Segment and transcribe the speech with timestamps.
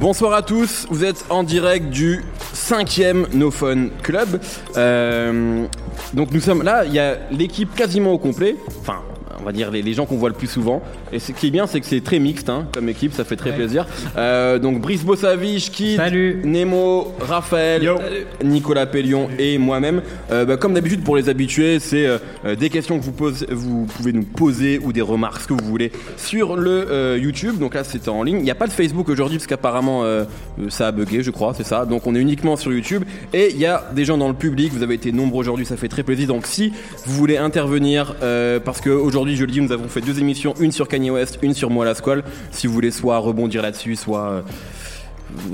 [0.00, 4.40] Bonsoir à tous, vous êtes en direct du cinquième No Fun Club.
[4.76, 5.66] Euh,
[6.14, 8.54] donc nous sommes là, il y a l'équipe quasiment au complet.
[9.40, 10.82] On va dire les, les gens qu'on voit le plus souvent.
[11.12, 13.36] Et ce qui est bien, c'est que c'est très mixte hein, comme équipe, ça fait
[13.36, 13.86] très plaisir.
[14.16, 16.40] Euh, donc Brice Bossavich, Kid, Salut.
[16.44, 17.90] Nemo, Raphaël,
[18.44, 20.02] Nicolas Pellion et moi-même.
[20.30, 23.46] Euh, bah, comme d'habitude pour les habitués, c'est euh, euh, des questions que vous, posez-
[23.50, 27.58] vous pouvez nous poser ou des remarques, ce que vous voulez, sur le euh, YouTube.
[27.58, 28.38] Donc là, c'était en ligne.
[28.38, 30.24] Il n'y a pas de Facebook aujourd'hui parce qu'apparemment euh,
[30.60, 31.84] euh, ça a bugué, je crois, c'est ça.
[31.86, 33.04] Donc on est uniquement sur YouTube.
[33.32, 34.72] Et il y a des gens dans le public.
[34.72, 36.28] Vous avez été nombreux aujourd'hui, ça fait très plaisir.
[36.28, 36.72] Donc si
[37.06, 38.80] vous voulez intervenir, euh, parce
[39.28, 41.70] qu'aujourd'hui, je le dis, nous avons fait deux émissions, une sur Kanye West, une sur
[41.70, 42.22] Moi la Squale.
[42.50, 44.42] Si vous voulez soit rebondir là-dessus, soit euh,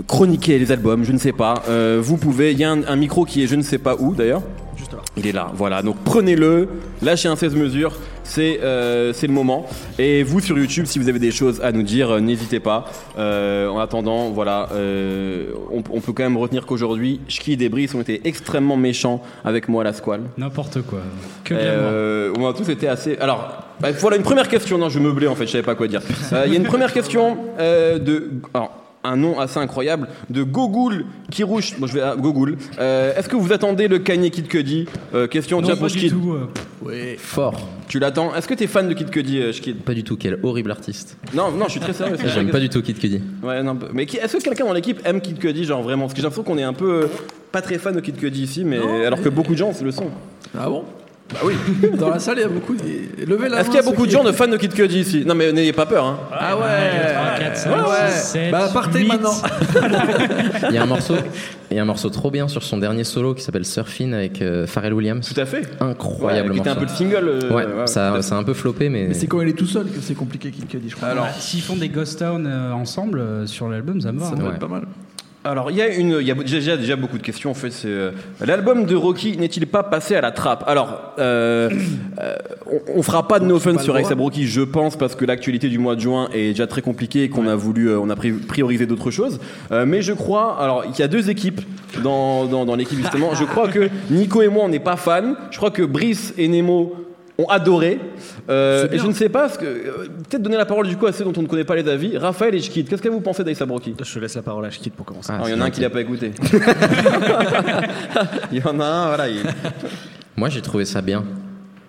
[0.06, 1.62] chroniquer les albums, je ne sais pas.
[1.68, 4.14] Euh, vous pouvez, il y a un micro qui est je ne sais pas où
[4.14, 4.42] d'ailleurs.
[4.76, 4.98] Juste là.
[5.16, 5.82] Il est là, voilà.
[5.82, 6.68] Donc prenez-le,
[7.02, 7.92] lâchez un 16 mesures,
[8.24, 9.66] c'est euh, c'est le moment.
[9.98, 12.86] Et vous sur YouTube, si vous avez des choses à nous dire, euh, n'hésitez pas.
[13.18, 17.94] Euh, en attendant, voilà, euh, on, on peut quand même retenir qu'aujourd'hui, Shki et Brice
[17.94, 20.22] ont été extrêmement méchants avec moi à la squale.
[20.38, 21.00] N'importe quoi.
[21.44, 23.16] Que de on a tous été assez.
[23.18, 24.78] Alors, bah, voilà une première question.
[24.78, 26.00] Non, je me blais en fait, je savais pas quoi dire.
[26.32, 28.30] Euh, Il y a une première question euh, de.
[28.52, 28.72] Alors,
[29.04, 31.74] un nom assez incroyable de Gogoul qui rouge.
[31.78, 32.56] Moi, je vais à Gogoul.
[32.78, 34.86] Euh, Est-ce que vous attendez le Kanye Kid Cudi?
[35.14, 36.10] Euh, Question tiens pas pour du Shkid.
[36.12, 36.32] tout.
[36.32, 36.48] euh.
[36.82, 37.16] Oui.
[37.18, 37.68] Fort.
[37.88, 38.34] Tu l'attends?
[38.34, 41.16] Est-ce que t'es fan de Kid Cudi, euh, Shkid Pas du tout, quel horrible artiste.
[41.34, 42.16] Non, non, je suis très sérieux.
[42.18, 43.20] c'est J'aime vrai pas que- du tout Kid Cudi.
[43.42, 46.02] Ouais, non, mais qui- est-ce que quelqu'un dans l'équipe aime Kid Cudi, genre vraiment?
[46.04, 47.06] Parce que j'ai l'impression qu'on est un peu euh,
[47.52, 50.08] pas très fan de Kid Cudi ici, mais alors que beaucoup de gens le sont.
[50.58, 50.84] Ah bon?
[51.32, 51.54] Bah oui.
[51.98, 52.74] Dans la salle, il y a beaucoup.
[52.74, 55.00] de- Levez la Est-ce qu'il y a beaucoup de gens de fans de Kid Cudi
[55.00, 56.04] ici Non, mais n'ayez pas peur.
[56.04, 56.18] Hein.
[56.30, 57.14] Ah ouais.
[57.14, 58.10] 3, 4, 5, Ouais, ouais.
[58.10, 59.08] 6, 7, Bah partez 8.
[59.08, 59.32] maintenant.
[60.68, 61.14] Il y a un morceau,
[61.70, 64.40] il y a un morceau trop bien sur son dernier solo qui s'appelle Surfing avec
[64.42, 65.32] euh, Pharrell Williams.
[65.32, 65.62] Tout à fait.
[65.80, 67.28] Incroyable Ouais, un peu le single.
[67.28, 69.66] euh, Ouais, ouais, ça, a un peu floppé, mais, Mais c'est quand il est tout
[69.66, 71.08] seul que c'est compliqué Kid Cudi, je crois.
[71.08, 74.26] Alors, S'ils font des Ghost Town euh, ensemble euh, sur l'album, ça me va.
[74.26, 74.36] ça hein.
[74.36, 74.54] doit ouais.
[74.54, 74.82] être pas mal.
[75.46, 77.50] Alors, il y a une, il y a déjà, déjà beaucoup de questions.
[77.50, 80.64] En fait, c'est euh, l'album de Rocky n'est-il pas passé à la trappe?
[80.66, 81.68] Alors, euh,
[82.18, 82.34] euh,
[82.66, 83.94] on, on fera pas de no fun sur.
[83.94, 87.24] ASAP Rocky, je pense, parce que l'actualité du mois de juin est déjà très compliquée
[87.24, 89.38] et qu'on a voulu, euh, on a pri- priorisé d'autres choses.
[89.70, 91.60] Euh, mais je crois, alors, il y a deux équipes
[92.02, 93.34] dans, dans, dans l'équipe justement.
[93.34, 95.34] Je crois que Nico et moi, on n'est pas fans.
[95.50, 96.94] Je crois que Brice et Nemo
[97.38, 97.98] ont adoré.
[98.48, 101.06] Euh, et je ne sais pas, parce que euh, peut-être donner la parole du coup
[101.06, 102.16] à ceux dont on ne connaît pas les avis.
[102.16, 104.70] Raphaël et Shkid, qu'est-ce que vous pensez d'Aïssa Rocky Je te laisse la parole à
[104.70, 105.30] Shkid pour commencer.
[105.32, 106.30] Ah, alors, il y en a un qui l'a pas écouté.
[108.52, 109.28] il y en a un, voilà.
[109.28, 109.42] il-
[110.36, 111.24] Moi, j'ai trouvé ça bien.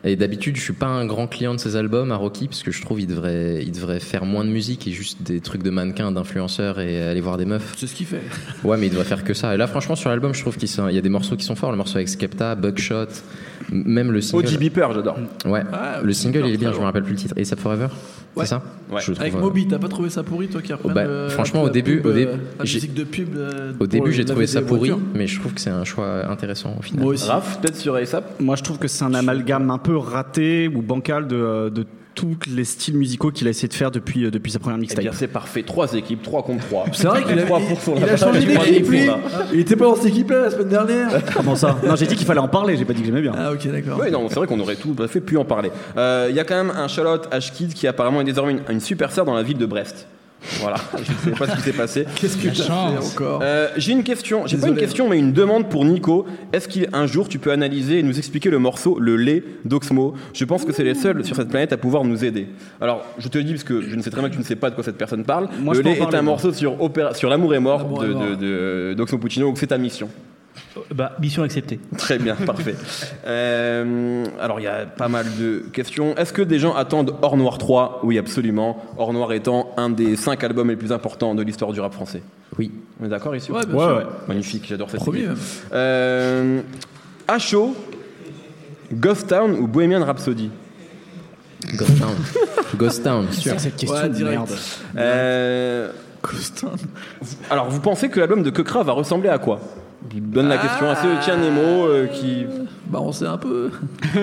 [0.07, 2.69] Et d'habitude, je suis pas un grand client de ses albums à Rocky parce que
[2.72, 5.72] je trouve il devrait, il devrait faire moins de musique et juste des trucs de
[5.72, 7.73] mannequins, d'influenceurs et aller voir des meufs.
[7.75, 8.22] C'est ce qu'il fait.
[8.63, 9.56] Ouais, mais il devrait faire que ça.
[9.56, 11.72] Et là, franchement, sur l'album, je trouve qu'il y a des morceaux qui sont forts.
[11.72, 13.07] Le morceau avec Skepta, Buckshot,
[13.72, 14.46] même le single.
[14.48, 15.18] OG Beeper, j'adore.
[15.46, 16.72] Ouais, Ah, le single, il est bien.
[16.74, 17.36] Je me rappelle plus le titre.
[17.40, 17.88] ASAP Forever,
[18.36, 18.44] Ouais.
[18.46, 18.62] c'est ça
[18.92, 19.02] Ouais.
[19.02, 21.02] Je le trouve, Avec euh, Moby, t'as pas trouvé ça pourri toi qui reprenne bah,
[21.02, 23.36] euh, franchement, au début- pub, au euh, début, la j'ai- musique de pub.
[23.36, 25.00] euh, Au début, j'ai trouvé ça pourri, voitures.
[25.16, 27.04] mais je trouve que c'est un choix intéressant au final.
[27.04, 27.28] Moi aussi.
[27.30, 30.82] Raph, peut-être sur ASAP Moi, je trouve que c'est un amalgame un peu raté ou
[30.82, 34.52] bancal de, de tous les styles musicaux qu'il a essayé de faire depuis, euh, depuis
[34.52, 35.06] sa première Eh mixtape.
[35.14, 35.64] c'est parfait.
[35.64, 36.86] Trois équipes, 3 contre 3.
[36.94, 39.06] C'est vrai qu'il a, 3 il, pour il a changé d'équipe, lui.
[39.06, 39.20] là.
[39.53, 41.09] Il était pas dans cette équipe-là la semaine dernière.
[41.36, 41.78] Comment ça?
[41.86, 43.34] Non, j'ai dit qu'il fallait en parler, j'ai pas dit que j'aimais bien.
[43.38, 44.00] Ah ok, d'accord.
[44.02, 45.72] Oui, non, c'est vrai qu'on aurait tout à fait pu en parler.
[45.98, 48.80] Euh, Il y a quand même un Charlotte Ashkid qui apparemment est désormais une, une
[48.80, 50.08] superstar dans la ville de Brest.
[50.61, 52.06] Voilà, je ne sais pas ce qui s'est passé.
[52.16, 53.13] Qu'est-ce que t'as fait chance.
[53.13, 53.39] encore?
[53.44, 56.25] Euh, j'ai une question, j'ai pas une question mais une demande pour Nico.
[56.53, 60.13] Est-ce qu'un jour tu peux analyser et nous expliquer le morceau Le lait d'Oxmo?
[60.33, 62.47] Je pense que c'est les seuls sur cette planète à pouvoir nous aider.
[62.81, 64.45] Alors je te le dis parce que je ne sais très bien que tu ne
[64.45, 65.47] sais pas de quoi cette personne parle.
[65.61, 68.35] Moi, le lait est un morceau sur, opéra- sur l'amour est mort L'amour de, de-
[68.35, 70.09] de- d'Oxmo Puccino, donc c'est ta mission.
[70.94, 71.80] Bah, mission acceptée.
[71.97, 72.75] Très bien, parfait.
[73.25, 76.16] Euh, alors, il y a pas mal de questions.
[76.16, 78.84] Est-ce que des gens attendent Or Noir 3 Oui, absolument.
[78.97, 82.22] Or Noir étant un des cinq albums les plus importants de l'histoire du rap français.
[82.58, 82.72] Oui.
[83.02, 83.52] On est d'accord ici?
[83.52, 83.97] Ouais, bien Ouais, sûr.
[83.97, 84.03] ouais.
[84.28, 85.28] Magnifique, j'adore cette Premier.
[85.74, 86.62] Euh,
[87.28, 87.75] à chaud,
[88.94, 90.51] Ghost Town ou Bohemian Rhapsody?
[91.75, 92.16] Ghost Town.
[92.77, 93.60] Ghost Town, sûr.
[93.60, 94.50] cette question Ouais, de merde.
[94.98, 95.92] Euh,
[96.22, 96.72] Costin.
[97.50, 99.60] Alors, vous pensez que l'album de Kekra va ressembler à quoi?
[100.13, 102.45] Je donne la question à ceux, tiens Nemo, euh, qui...
[102.88, 103.71] Bah on sait un peu.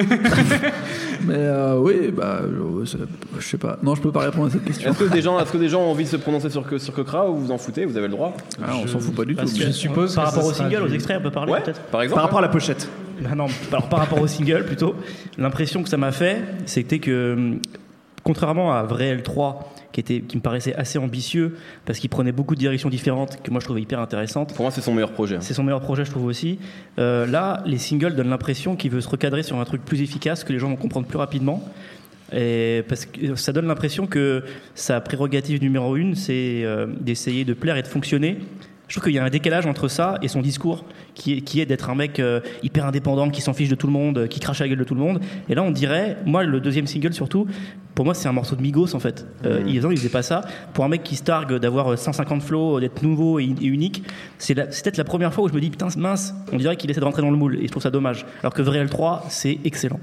[1.25, 2.41] Mais euh, oui, bah
[2.81, 2.99] je sais-
[3.39, 3.77] je sais pas.
[3.83, 4.91] Non, je peux pas répondre à cette question.
[4.91, 6.79] Est-ce que, des gens, est-ce que des gens ont envie de se prononcer sur, que-
[6.79, 6.95] sur
[7.29, 8.33] ou vous en foutez Vous avez le droit?
[8.63, 9.39] Ah, on s'en fout pas du tout.
[9.41, 11.23] Parce que Je suppose par que rapport ça au sera single, du- aux extraits, on
[11.23, 11.81] peut parler Ouais, peut-être?
[11.83, 12.89] par exemple Par rapport à la pochette.
[13.21, 14.95] Bah non, alors par rapport au single plutôt,
[15.39, 17.53] l'impression que ça m'a fait, c'était que
[18.25, 19.57] contrairement à Vrai L3,
[19.93, 23.51] qui, était, qui me paraissait assez ambitieux, parce qu'il prenait beaucoup de directions différentes, que
[23.51, 25.37] moi je trouvais hyper intéressantes, Pour moi, c'est son meilleur projet.
[25.37, 25.41] hein.
[25.41, 26.59] c'est son meilleur projet, je trouve aussi.
[26.99, 30.45] Euh, là, les singles donnent l'impression qu'il veut se recadrer sur un truc plus efficace,
[30.45, 31.63] que les gens vont comprendre plus rapidement.
[32.35, 34.43] Et parce que ça donne l'impression que
[34.75, 38.39] sa prérogative numéro une, c'est euh, d'essayer de plaire et de fonctionner.
[38.93, 40.85] Je trouve qu'il y a un décalage entre ça et son discours,
[41.15, 43.87] qui est, qui est d'être un mec euh, hyper indépendant, qui s'en fiche de tout
[43.87, 45.19] le monde, euh, qui crache à la gueule de tout le monde.
[45.49, 47.47] Et là, on dirait, moi, le deuxième single surtout,
[47.95, 49.27] pour moi, c'est un morceau de Migos en fait.
[49.47, 49.69] Euh, Mmh.
[49.69, 50.43] Ils il faisait pas ça.
[50.75, 54.05] Pour un mec qui se targue d'avoir 150 flows, d'être nouveau et, et unique,
[54.37, 57.01] c'est peut-être la première fois où je me dis, putain, mince, on dirait qu'il essaie
[57.01, 57.61] de rentrer dans le moule.
[57.61, 58.27] Et je trouve ça dommage.
[58.41, 60.01] Alors que Vrai L3, c'est excellent.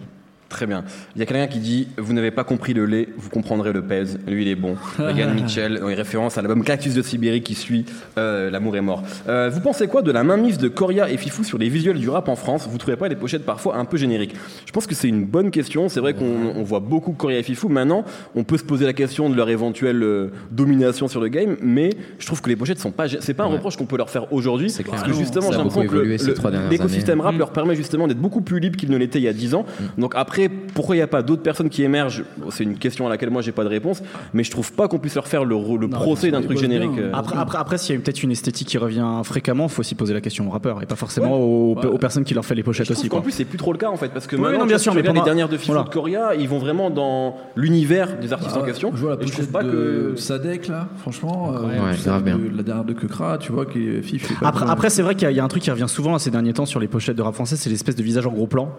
[0.49, 0.83] Très bien.
[1.15, 3.83] Il y a quelqu'un qui dit Vous n'avez pas compris le lait, vous comprendrez le
[3.83, 4.19] pèse.
[4.27, 4.75] Lui, il est bon.
[4.99, 7.85] Yann Mitchell, en référence à l'album Cactus de Sibérie qui suit
[8.17, 9.03] euh, L'amour est mort.
[9.27, 12.09] Euh, vous pensez quoi de la mainmise de Coria et Fifou sur les visuels du
[12.09, 12.67] rap en France?
[12.69, 14.35] Vous trouvez pas les pochettes parfois un peu génériques?
[14.65, 15.87] Je pense que c'est une bonne question.
[15.87, 17.69] C'est vrai qu'on on voit beaucoup Coria et Fifou.
[17.69, 18.03] Maintenant,
[18.35, 21.91] on peut se poser la question de leur éventuelle euh, domination sur le game, mais
[22.17, 23.05] je trouve que les pochettes sont pas.
[23.07, 23.53] C'est pas un Ouais.
[23.55, 24.69] reproche qu'on peut leur faire aujourd'hui.
[24.71, 28.59] C'est Parce que justement, j'ai l'impression que l'écosystème rap leur permet justement d'être beaucoup plus
[28.59, 29.65] libre qu'il ne l'était il y a 10 ans.
[29.97, 32.23] Donc après, pourquoi il n'y a pas d'autres personnes qui émergent?
[32.37, 34.01] Bon, C'est une question à laquelle moi j'ai pas de réponse,
[34.33, 36.93] mais je trouve pas qu'on puisse leur faire le, le Non, procès d'un truc générique.
[36.93, 37.03] bien.
[37.03, 37.11] euh.
[37.13, 40.13] Après, après, après s'il y a peut-être une esthétique qui revient fréquemment, faut aussi poser
[40.13, 41.97] la question aux rappeurs et pas forcément aux, Ouais.
[41.99, 43.09] personnes qui leur fait les Je pochettes trouve aussi.
[43.09, 43.23] qu'en Quoi.
[43.23, 44.93] plus c'est plus trop le cas en fait parce que Oui, maintenant non, bien sûr,
[44.93, 45.87] mais regardes les pendant- dernières de Fifou voilà.
[45.87, 49.21] de Coria ils vont vraiment dans l'univers des artistes en Ah, question Je vois la
[49.23, 51.51] et je trouve pochette pas de que Sadek là, franchement.
[51.55, 52.37] euh, Ouais, celle grave bien.
[52.37, 54.31] de- La dernière de Kekra, tu vois, qui est fif.
[54.31, 55.85] est pas Après, c'est vrai qu'il y, a- il y a un truc qui revient
[55.87, 58.31] souvent ces derniers temps sur les pochettes de rap français, c'est l'espèce de visage en
[58.31, 58.69] gros plan.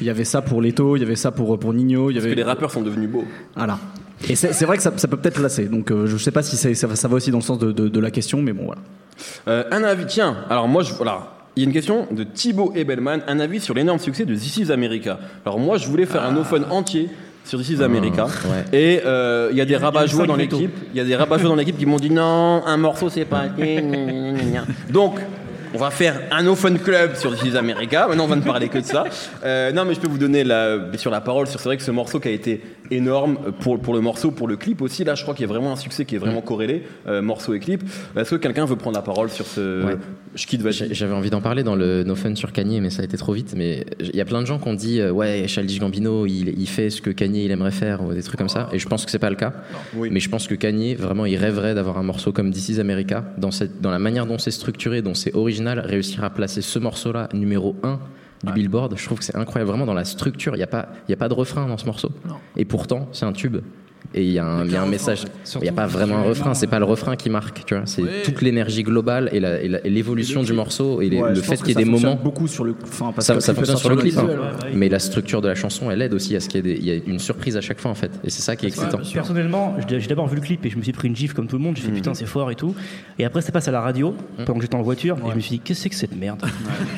[0.00, 2.16] Il y avait ça pour Leto, il y avait ça pour, pour Nino, il y
[2.16, 2.34] parce avait.
[2.34, 3.24] que les rappeurs sont devenus beaux.
[3.56, 3.78] Voilà.
[4.28, 5.64] Et c'est c'est vrai que ça, ça peut peut-être lasser.
[5.64, 7.72] Donc euh, je sais pas si ça, va- ça va aussi dans le sens de,
[7.72, 8.80] de- de la question, mais bon voilà.
[9.48, 12.72] Euh, un avis, tiens, alors moi, je, voilà, il y a une question de Thibaut
[12.76, 15.18] Ebelman, un avis sur l'énorme succès de This is America.
[15.44, 17.08] Alors moi, je voulais faire un open entier
[17.44, 18.26] sur This is America.
[18.26, 18.78] ouais.
[18.78, 20.70] Et euh, il y a des cinq dans l'équipe.
[20.94, 23.46] Il y a des rabat-joie dans l'équipe qui m'ont dit non, un morceau c'est pas.
[24.90, 25.16] Donc.
[25.74, 28.06] On va faire un open club sur This is America.
[28.06, 29.04] Maintenant, on va ne parler que de ça.
[29.44, 31.60] Euh, non, mais je peux vous donner la, sûr la parole sur.
[31.60, 32.60] C'est vrai que ce morceau qui a été
[32.90, 35.04] énorme pour, pour le morceau, pour le clip aussi.
[35.04, 37.54] Là, je crois qu'il y a vraiment un succès qui est vraiment corrélé, euh, morceau
[37.54, 37.82] et clip.
[38.16, 39.84] Est-ce que quelqu'un veut prendre la parole sur ce.
[39.84, 39.96] Ouais.
[40.34, 43.04] Je quitte J'avais envie d'en parler dans le No Fun sur Kanye, mais ça a
[43.04, 43.54] été trop vite.
[43.56, 46.58] Mais il y a plein de gens qui ont dit euh, ouais, Childish Gambino, il,
[46.58, 48.68] il fait ce que Kanye il aimerait faire ou des trucs comme ça.
[48.72, 49.52] Et je pense que c'est pas le cas.
[49.94, 50.08] Oui.
[50.10, 53.24] Mais je pense que Kanye vraiment il rêverait d'avoir un morceau comme This Is America
[53.38, 56.78] dans cette dans la manière dont c'est structuré, dont c'est original, réussir à placer ce
[56.78, 57.98] morceau-là numéro 1
[58.44, 58.94] du Billboard.
[58.96, 60.56] Je trouve que c'est incroyable vraiment dans la structure.
[60.56, 62.10] Il y a pas il y a pas de refrain dans ce morceau.
[62.56, 63.58] Et pourtant c'est un tube.
[64.14, 65.24] Et il y a un, il y a un message.
[65.56, 67.84] Il n'y a pas vraiment un refrain, c'est pas le refrain qui marque, tu vois.
[67.86, 69.40] C'est toute l'énergie globale et
[69.88, 72.22] l'évolution du morceau et les- Ouais, le fait qu'il y ait des ça fonctionne moments.
[72.22, 72.74] beaucoup sur le.
[72.82, 74.24] Enfin, parce Ça, que ça fonctionne sur le clip, hein.
[74.26, 74.70] ouais.
[74.74, 76.80] mais la structure de la chanson, elle aide aussi à ce qu'il y ait des-
[76.80, 78.10] il y a une surprise à chaque fois en fait.
[78.24, 78.98] Et c'est ça qui est excitant.
[79.12, 81.56] Personnellement, j'ai d'abord vu le clip et je me suis pris une gifle comme tout
[81.56, 81.76] le monde.
[81.76, 82.74] J'ai fait putain, c'est fort et tout.
[83.18, 85.40] Et après, ça passe à la radio pendant que j'étais en voiture et je me
[85.40, 86.42] suis dit, qu'est-ce que c'est que cette merde?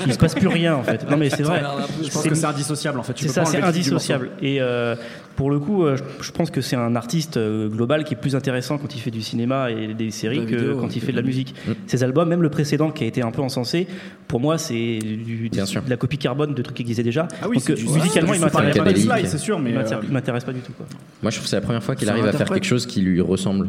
[0.07, 1.09] Il se passe plus rien en fait.
[1.11, 1.63] Non, mais c'est vrai.
[2.03, 3.13] Je pense que c'est indissociable en fait.
[3.17, 4.31] C'est ça, c'est indissociable.
[4.41, 4.95] Et euh,
[5.37, 8.37] pour le coup, euh, je, pense que c'est un artiste euh, global qui est plus
[8.37, 11.13] intéressant quand il fait du cinéma et des séries La que vidéo, quand il fait
[11.13, 11.55] de la que- musique.
[11.67, 11.73] Mm.
[11.87, 13.87] Ses albums, même le précédent qui a été un peu encensé,
[14.29, 17.29] pour moi, c'est de la copie carbone de trucs qui existaient déjà.
[17.43, 20.73] Ah oui, Donc, du- musicalement, il m'intéresse pas, pas du tout.
[20.73, 20.87] Quoi.
[21.23, 23.01] Moi, je trouve que c'est la première fois qu'il arrive à faire quelque chose qui
[23.01, 23.69] lui ressemble.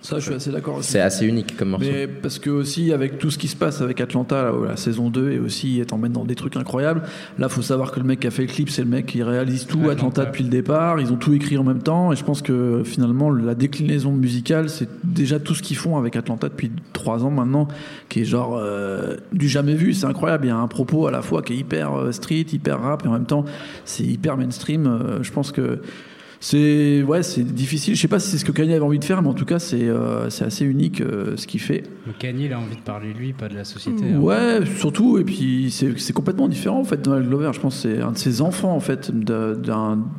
[0.00, 0.92] Ça, je suis assez d'accord aussi.
[0.92, 1.86] C'est assez unique comme morceau.
[1.90, 4.76] Mais parce que aussi avec tout ce qui se passe avec Atlanta, là, où la
[4.76, 7.02] saison 2 et aussi elle t'emmène dans des trucs incroyables.
[7.38, 9.22] Là, faut savoir que le mec qui a fait le clip, c'est le mec qui
[9.22, 11.00] réalise tout Atlanta depuis le départ.
[11.00, 14.70] Ils ont tout écrit en même temps et je pense que finalement la déclinaison musicale,
[14.70, 17.68] c'est déjà tout ce qu'ils font avec Atlanta depuis trois ans maintenant,
[18.08, 19.92] qui est genre euh, du jamais vu.
[19.94, 20.46] C'est incroyable.
[20.46, 23.04] Il y a un propos à la fois qui est hyper euh, street, hyper rap
[23.04, 23.44] et en même temps
[23.84, 24.86] c'est hyper mainstream.
[24.86, 25.80] Euh, je pense que
[26.48, 27.96] c'est ouais, c'est difficile.
[27.96, 29.44] Je sais pas si c'est ce que Kanye avait envie de faire, mais en tout
[29.44, 31.82] cas, c'est euh, c'est assez unique euh, ce qu'il fait.
[32.06, 34.04] Mais Kanye, il a envie de parler de lui, pas de la société.
[34.14, 34.18] hein.
[34.20, 35.18] Ouais, surtout.
[35.18, 37.02] Et puis c'est c'est complètement différent en fait.
[37.02, 39.54] Donald Glover, je pense, c'est un de ses enfants en fait, d'un-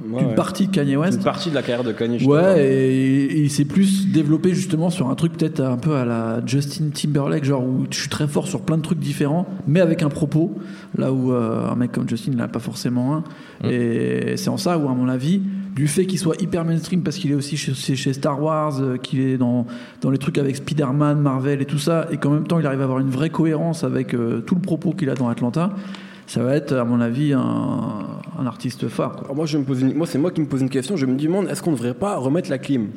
[0.09, 0.35] Ouais, d'une ouais.
[0.35, 1.17] partie de Kanye West.
[1.19, 2.19] Une partie de la carrière de Kanye.
[2.19, 2.25] je.
[2.27, 6.03] Ouais, et, et il s'est plus développé justement sur un truc peut-être un peu à
[6.03, 9.79] la Justin Timberlake, genre où je suis très fort sur plein de trucs différents, mais
[9.79, 10.55] avec un propos,
[10.97, 13.23] là où euh, un mec comme Justin n'a pas forcément un.
[13.69, 15.41] Et c'est en ça où, à mon avis,
[15.77, 19.19] du fait qu'il soit hyper mainstream parce qu'il est aussi chez, Star Wars, euh, qu'il
[19.21, 19.67] est dans,
[20.01, 22.81] dans les trucs avec Spider-Man, Marvel et tout ça, et qu'en même temps il arrive
[22.81, 25.69] à avoir une vraie cohérence avec euh, tout le propos qu'il a dans Atlanta,
[26.25, 27.39] ça va être, à mon avis, un,
[28.39, 29.11] un artiste phare.
[29.11, 29.25] quoi.
[29.25, 30.97] Alors moi, je me pose une- moi, c'est moi qui me pose une question.
[30.97, 32.87] Je me demande, est-ce qu'on ne devrait pas remettre la clim?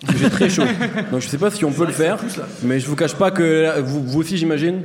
[0.00, 0.64] Parce que J'ai très chaud.
[1.12, 2.18] Donc je sais pas si on peut le faire,
[2.64, 4.82] mais je vous cache pas que là, vous, vous aussi, j'imagine?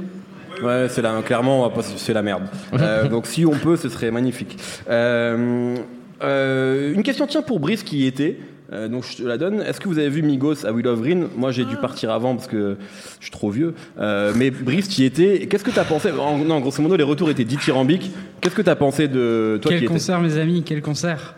[0.63, 2.43] Ouais, c'est la, clairement, c'est la merde.
[2.79, 4.57] Euh, donc si on peut, ce serait magnifique.
[4.89, 5.75] Euh,
[6.21, 8.37] euh, une question, tiens, pour Brice qui y était.
[8.71, 9.61] Euh, donc je te la donne.
[9.63, 11.27] Est-ce que vous avez vu Migos à Willow Green?
[11.35, 12.77] Moi j'ai dû partir avant parce que
[13.19, 13.73] je suis trop vieux.
[13.99, 15.47] Euh, mais Brice, tu y étais.
[15.47, 16.11] Qu'est-ce que tu as pensé?
[16.11, 18.11] En- Non, grosso modo, les retours étaient dithyrambiques.
[18.41, 19.93] Qu'est-ce que tu as pensé de toi Quel qui étais?
[19.93, 21.33] concert, mes amis, quel concert?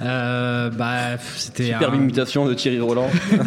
[0.00, 3.10] Euh, Bah, c'était Superbe un, imitation de Thierry Roland.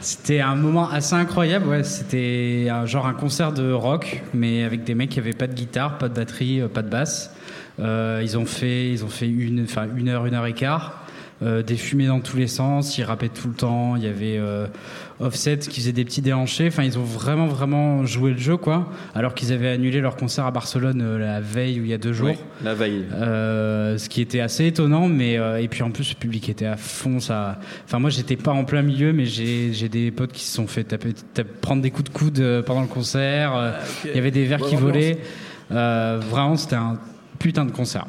[0.00, 1.68] c'était un moment assez incroyable.
[1.68, 5.46] Ouais, c'était un, genre un concert de rock, mais avec des mecs qui avaient pas
[5.46, 7.34] de guitare, pas de batterie, euh, pas de basse.
[7.80, 10.96] Euh, ils ont fait, ils ont fait une, enfin une heure, une heure et quart.
[11.42, 13.96] Euh, des fumées dans tous les sens, ils rappaient tout le temps.
[13.96, 14.66] Il y avait euh,
[15.20, 16.66] Offset qui faisait des petits déhanchés.
[16.66, 18.90] Enfin, ils ont vraiment, vraiment joué le jeu, quoi.
[19.14, 21.98] Alors qu'ils avaient annulé leur concert à Barcelone euh, la veille ou il y a
[21.98, 22.34] deux jours.
[22.62, 23.06] La veille.
[23.10, 27.20] Ce qui était assez étonnant, mais et puis en plus le public était à fond.
[27.20, 30.66] Ça, enfin moi j'étais pas en plein milieu, mais j'ai des potes qui se sont
[30.66, 33.56] fait taper, taper- prendre des coups de coude pendant le concert.
[33.56, 33.72] Euh,
[34.04, 35.18] Il y avait des verres qui volaient.
[35.70, 36.98] Vraiment c'était un
[37.40, 38.06] putain de concert.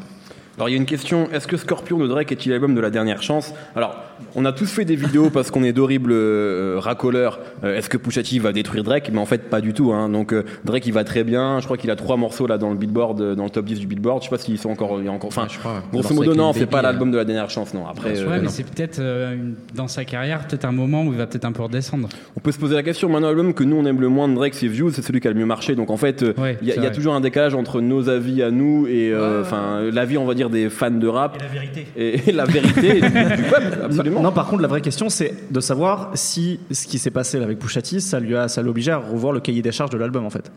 [0.57, 2.91] Alors il y a une question, est-ce que Scorpion de Drake est-il l'album de la
[2.91, 3.51] dernière chance?
[3.75, 3.95] Alors,
[4.35, 7.39] on a tous fait des vidéos parce qu'on est d'horribles euh, racoleurs.
[7.63, 9.09] Euh, est-ce que Pusha T va détruire Drake?
[9.13, 9.91] Mais en fait pas du tout.
[9.93, 10.09] Hein.
[10.09, 11.59] Donc euh, Drake il va très bien.
[11.59, 13.87] Je crois qu'il a trois morceaux là dans le Billboard, dans le top 10 du
[13.87, 14.21] Billboard.
[14.21, 15.27] Je sais pas s'ils sont encore, il y a encore.
[15.29, 15.83] Enfin, je crois.
[15.91, 17.73] Le grosso modo non, c'est pas l'album de la dernière chance.
[17.73, 17.87] Non.
[17.87, 19.35] Après, euh, ouais, mais c'est peut-être euh,
[19.75, 22.07] dans sa carrière peut-être un moment où il va peut-être un peu redescendre.
[22.35, 23.09] on peut se poser la question.
[23.09, 25.27] Maintenant l'album que nous on aime le moins de Drake, c'est Views, c'est celui qui
[25.27, 25.75] a le mieux marché.
[25.75, 28.41] Donc en fait, euh, il Ouais, y a, y toujours un décalage entre nos avis
[28.43, 31.47] à nous et euh, enfin l'avis on va dire des fans de rap Et la
[31.47, 31.87] vérité.
[31.97, 33.79] et, et la vérité du peuple.
[33.85, 34.10] Absolument.
[34.15, 37.37] Non, non, par contre, la vraie question, c'est de savoir si ce qui s'est passé
[37.39, 39.71] là avec Pusha T, ça lui a, ça l'a obligé à revoir le cahier des
[39.71, 40.51] charges de l'album en fait.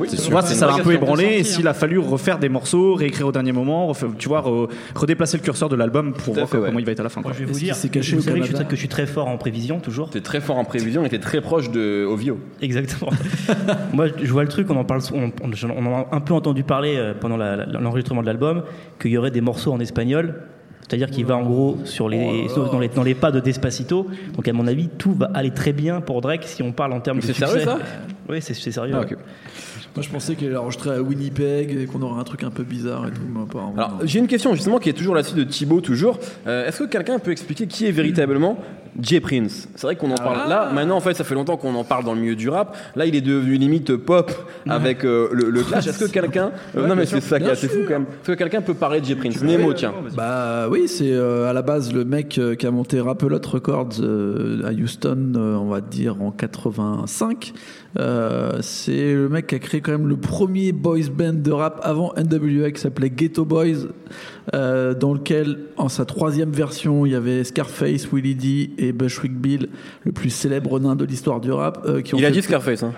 [0.00, 2.48] Oui, Tu vois, si ça l'a un peu ébranlé et s'il a fallu refaire des
[2.48, 6.32] morceaux, réécrire au dernier moment, refaire- tu vois, re- redéplacer le curseur de l'album pour
[6.34, 6.68] voir fait, que- ouais.
[6.68, 7.20] comment il va être à la fin.
[7.20, 7.30] quoi.
[7.32, 8.64] Moi, je vais vous Est-ce dire, s'est caché vous au savez que je, suis très,
[8.64, 10.08] que je suis très fort en prévision, toujours.
[10.08, 12.38] T'es très fort en prévision, et t'es très proche de Ovio.
[12.62, 13.10] Exactement.
[13.92, 16.32] Moi, je vois le truc, on en parle, on, on- on en a un peu
[16.34, 18.62] entendu parler euh, pendant la- la- l'enregistrement de l'album,
[18.98, 20.42] qu'il y aurait des morceaux en espagnol.
[20.88, 24.06] C'est-à-dire qu'il va en gros sur les, dans, les, dans les pas de Despacito.
[24.34, 27.00] Donc à mon avis, tout va aller très bien pour Drake si on parle en
[27.00, 27.78] termes Mais de c'est sérieux, ça?
[28.28, 28.94] Oui, c'est sérieux.
[28.96, 29.04] Ah.
[29.98, 33.06] Moi, je pensais qu'elle enregistrait à Winnipeg et qu'on aurait un truc un peu bizarre
[33.08, 33.20] et tout.
[33.34, 33.96] Mais apparemment, Alors, non.
[34.04, 36.18] j'ai une question justement qui est toujours là-dessus de Thibaut, toujours.
[36.46, 38.58] Euh, Est-ce que quelqu'un peut expliquer qui est véritablement
[39.00, 39.68] Jay Prince?
[39.74, 40.70] C'est vrai qu'on en parle là.
[40.72, 42.76] Maintenant, en fait, ça fait longtemps qu'on en parle dans le milieu du rap.
[42.94, 44.30] Là, il est devenu limite pop
[44.68, 45.86] avec euh, le, le clash.
[45.88, 46.52] Est-ce que quelqu'un.
[46.76, 48.02] euh, non, mais c'est ça qui est assez fou quand même.
[48.22, 49.42] Est-ce que quelqu'un peut parler de Jay Prince?
[49.42, 49.92] Nemo, tiens.
[50.16, 53.88] Bah oui, c'est euh, à la base le mec euh, qui a monté Rapelot Records
[54.00, 57.52] euh, à Houston, euh, on va dire en 85.
[57.98, 61.80] Euh, c'est le mec qui a créé quand même le premier boys band de rap
[61.82, 63.86] avant NWA qui s'appelait Ghetto Boys,
[64.54, 69.34] euh, dans lequel en sa troisième version il y avait Scarface, Willie D et Bushwick
[69.34, 69.68] Bill,
[70.04, 71.84] le plus célèbre nain de l'histoire du rap.
[71.86, 72.82] euh, qui ont Il a dit Scarface.
[72.82, 72.92] Hein.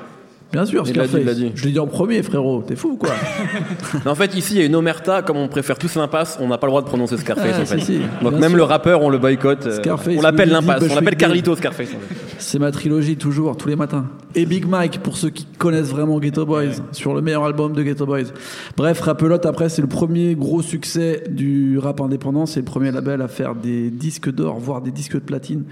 [0.52, 1.37] Bien sûr, Il dit, Scarface.
[1.37, 1.52] dit.
[1.54, 2.64] Je l'ai dit en premier, frérot.
[2.66, 3.11] T'es fou ou quoi
[4.04, 5.23] Non, en fait, ici, il y a une omerta.
[5.23, 7.54] Comme on préfère tous l'impasse, on n'a pas le droit de prononcer Scarface.
[7.56, 7.78] Ah, en fait.
[7.78, 7.99] si, si.
[8.20, 8.56] Donc, Bien même sûr.
[8.56, 9.64] le rappeur, on le boycotte.
[9.68, 10.82] euh, Scarface, on l'appelle l'impasse.
[10.90, 11.14] On l'appelle.
[11.16, 11.90] Carlito Scarface.
[11.90, 12.29] en fait.
[12.40, 14.06] C'est ma trilogie toujours, tous les matins.
[14.35, 17.82] Et Big Mike, pour ceux qui connaissent vraiment Ghetto Boys, sur le meilleur album de
[17.82, 18.32] Ghetto Boys.
[18.76, 22.47] Bref, Rapelote, après, c'est le premier gros succès du rap indépendant.
[22.47, 25.64] C'est le premier label à faire des disques d'or, voire des disques de platine,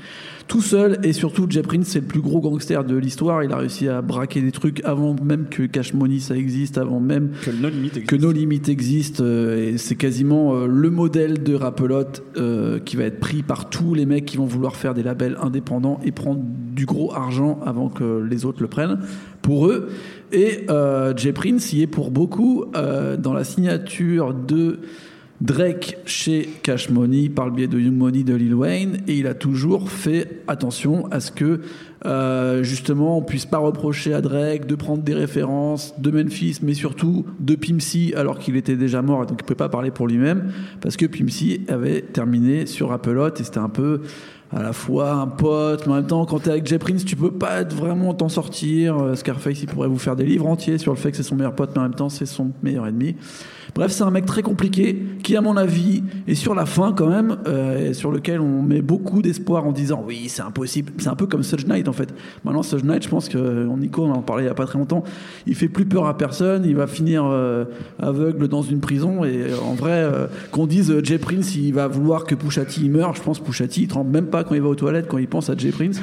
[0.49, 0.99] tout seul.
[1.05, 3.45] Et surtout, Jay Prince, c'est le plus gros gangster de l'histoire.
[3.45, 7.01] Il a réussi à braquer des trucs avant même que Cash Money ça existe, avant
[7.01, 7.51] même Que
[8.17, 9.19] No Limit existe.
[9.19, 13.43] que euh, et c'est quasiment euh, le modèle de Rapelote euh, qui va être pris
[13.43, 17.13] par tous les mecs qui vont vouloir faire des labels indépendants et prendre du gros
[17.13, 18.99] argent avant que les autres le prennent
[19.43, 19.89] pour eux
[20.33, 24.81] et euh, Jay Prince y est pour beaucoup euh, dans la signature de
[25.41, 29.29] Drake chez Cash Money par le biais de Young Money de Lil Wayne et il
[29.29, 31.61] a toujours fait attention à ce que
[32.07, 36.75] euh, justement on puisse pas reprocher à Drake de prendre des références de Memphis mais
[36.75, 39.93] surtout de Pimp C alors qu'il était déjà mort et donc il pouvait pas parler
[39.93, 44.01] pour lui-même parce que Pimp C avait terminé sur Appelote et c'était un peu
[44.51, 47.17] à la fois un pote, mais en même temps, quand t'es avec Jay Prince, tu
[47.17, 48.97] peux pas être vraiment t'en sortir.
[48.97, 51.37] Euh, Scarface, il pourrait vous faire des livres entiers sur le fait que c'est son
[51.37, 53.17] meilleur pote, mais en même temps, c'est son meilleur ennemi.
[53.75, 57.09] Bref, c'est un mec très compliqué qui, à mon avis, est sur la fin quand
[57.09, 60.93] même, euh, et sur lequel on met beaucoup d'espoir en disant oui, c'est impossible.
[60.99, 62.15] C'est un peu comme Suge Knight en fait.
[62.45, 64.67] Maintenant, Suge Knight, je pense que euh, Nico on en parlait il y a pas
[64.67, 65.05] très longtemps.
[65.47, 66.65] Il fait plus peur à personne.
[66.65, 67.65] Il va finir euh,
[67.99, 69.25] aveugle dans une prison.
[69.25, 72.35] Et en vrai, euh, qu'on dise Jay Prince, il va vouloir que
[72.79, 73.15] il meure.
[73.15, 75.51] Je pense T il tremble même pas quand il va aux toilettes quand il pense
[75.51, 76.01] à Jay Prince.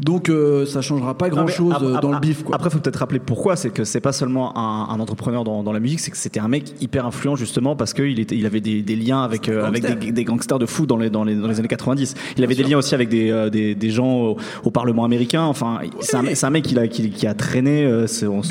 [0.00, 0.30] Donc
[0.66, 2.54] ça changera pas grand chose dans le bif quoi.
[2.54, 3.56] Après, faut peut-être rappeler pourquoi.
[3.56, 6.40] C'est que c'est pas seulement un, un entrepreneur dans, dans la musique, c'est que c'était
[6.40, 9.48] un mec hyper hyper influent justement parce qu'il était, il avait des, des liens avec,
[9.48, 12.14] euh, avec des, des gangsters de fou dans les, dans les, dans les années 90.
[12.38, 15.42] Il avait des liens aussi avec des, euh, des, des gens au, au Parlement américain.
[15.42, 18.42] Enfin, c'est un, mec qui a, qui, qui a traîné euh, son,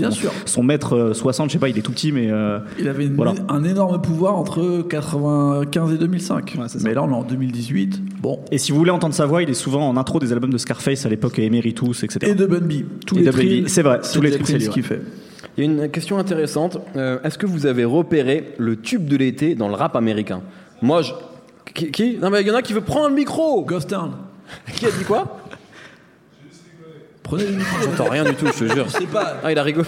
[0.45, 2.29] son, maître euh, 60, je sais pas, il est tout petit, mais
[2.79, 3.33] Il avait une- Voilà.
[3.49, 6.55] un énorme pouvoir entre 95 et 2005.
[6.57, 6.87] Ouais, c'est ça.
[6.87, 8.01] Mais là, on est en 2018.
[8.21, 8.39] Bon.
[8.51, 10.57] Et si vous voulez entendre sa voix, il est souvent en intro des albums de
[10.57, 12.31] Scarface à l'époque, Emeritus, etc.
[12.31, 12.85] Et de Bunby.
[13.05, 14.85] Tous Et les C'est vrai, tous les trills, c'est Prince lui, qui ouais.
[14.85, 15.01] fait.
[15.57, 16.77] Il y a une question intéressante.
[16.95, 20.41] Euh, Est-ce que vous avez repéré le tube de l'été dans le rap américain?
[20.81, 21.13] Moi, je.
[21.73, 22.17] Qui, qui?
[22.17, 24.11] Non, mais il y en a qui veut prendre le micro Ghost Town.
[24.75, 25.39] Qui a dit quoi?
[27.23, 27.77] Prenez le micro.
[27.83, 28.85] J'entends rien du tout, je te jure.
[28.87, 29.37] Je sais pas.
[29.43, 29.87] Ah, il a rigolé.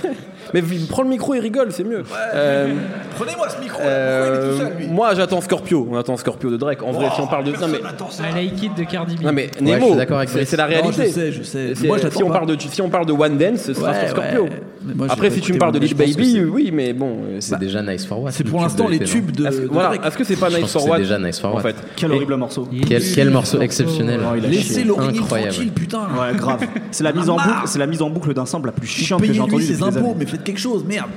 [0.54, 2.04] Mais il prend le micro et rigole, c'est mieux.
[2.34, 2.74] Euh,
[3.16, 3.82] Prenez-moi ce micro.
[3.82, 5.88] euh, moi, j'attends Scorpio.
[5.92, 6.84] On attend Scorpio de Drake.
[6.84, 7.78] En vrai, si on parle de ça, mais.
[7.80, 9.24] I like it de Cardi B.
[9.24, 10.50] Non, mais je Nemo, suis d'accord avec c'est Brice.
[10.50, 11.06] c'est la Non, réalité.
[11.08, 11.76] je sais, je sais.
[11.76, 12.34] C'est- Moi, si, on pas.
[12.34, 14.48] parle de, si on parle de One Dance, ce sera sur Scorpio.
[14.88, 16.42] Mais moi, j'ai Après, pas si tu écouté me parles de One je pense Baby,
[16.44, 17.18] oui, mais bon.
[17.40, 18.32] C'est déjà Nice for What.
[18.32, 19.46] C'est le pour tube l'instant les l'été, tubes de.
[19.48, 20.02] Est-ce que- de voilà, Drake.
[20.06, 21.56] est-ce que c'est pas Je Nice pense for que c'est What déjà Nice for En
[21.56, 21.62] What.
[21.62, 21.76] fait?
[21.96, 22.68] Quel horrible morceau.
[22.72, 24.20] Il est Quel, morceau exceptionnel.
[24.24, 24.84] Oh, il a Laissez chié.
[24.84, 25.52] l'origine Incroyable.
[25.54, 26.00] tranquille, putain.
[26.02, 26.68] Ouais, grave.
[26.92, 29.22] C'est la mise en boucle, c'est la mise en boucle d'un sample la plus chiante
[29.22, 30.16] que j'ai Payez-lui entendue ses depuis des impôts, années.
[30.20, 31.10] mais faites quelque chose, merde.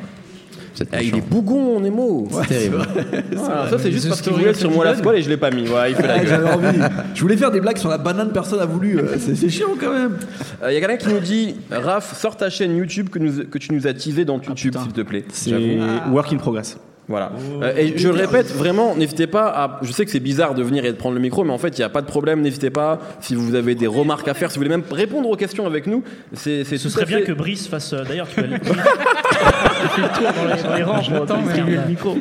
[0.93, 2.29] Ah, il est bougon, Nemo.
[2.31, 2.87] C'est terrible.
[3.33, 5.51] Voilà, ça, c'est juste parce qu'il voulait sur moi la squale et je l'ai pas
[5.51, 5.65] mis.
[5.65, 6.29] Voilà, il fait la Ah, gueule.
[6.29, 6.79] J'avais envie.
[7.17, 8.97] Je voulais faire des blagues sur la banane, personne n'a voulu.
[8.97, 10.19] Euh, C'est chiant quand même.
[10.69, 13.59] Il y a quelqu'un qui nous dit Raph, sors ta chaîne YouTube que, nous- que
[13.59, 14.85] tu nous as teasé dans YouTube, putain.
[14.85, 15.25] s'il te plaît.
[15.33, 16.13] C'est J'avoue.
[16.13, 16.79] work in progress.
[17.09, 17.33] Voilà.
[17.63, 19.79] Euh, et je le répète, vraiment, n'hésitez pas à.
[19.83, 21.69] Je sais que c'est bizarre de venir et de prendre le micro, mais en fait,
[21.79, 22.43] il n'y a pas de problème.
[22.43, 22.99] N'hésitez pas.
[23.21, 25.87] Si vous avez des remarques à faire, si vous voulez même répondre aux questions avec
[25.87, 27.95] nous, c'est c'est Ce serait bien fait- que Brice fasse.
[27.95, 31.85] euh, D'ailleurs, tu fait le tour dans les, dans les rangs pour J'attends, distribuer merde.
[31.85, 32.19] le micro.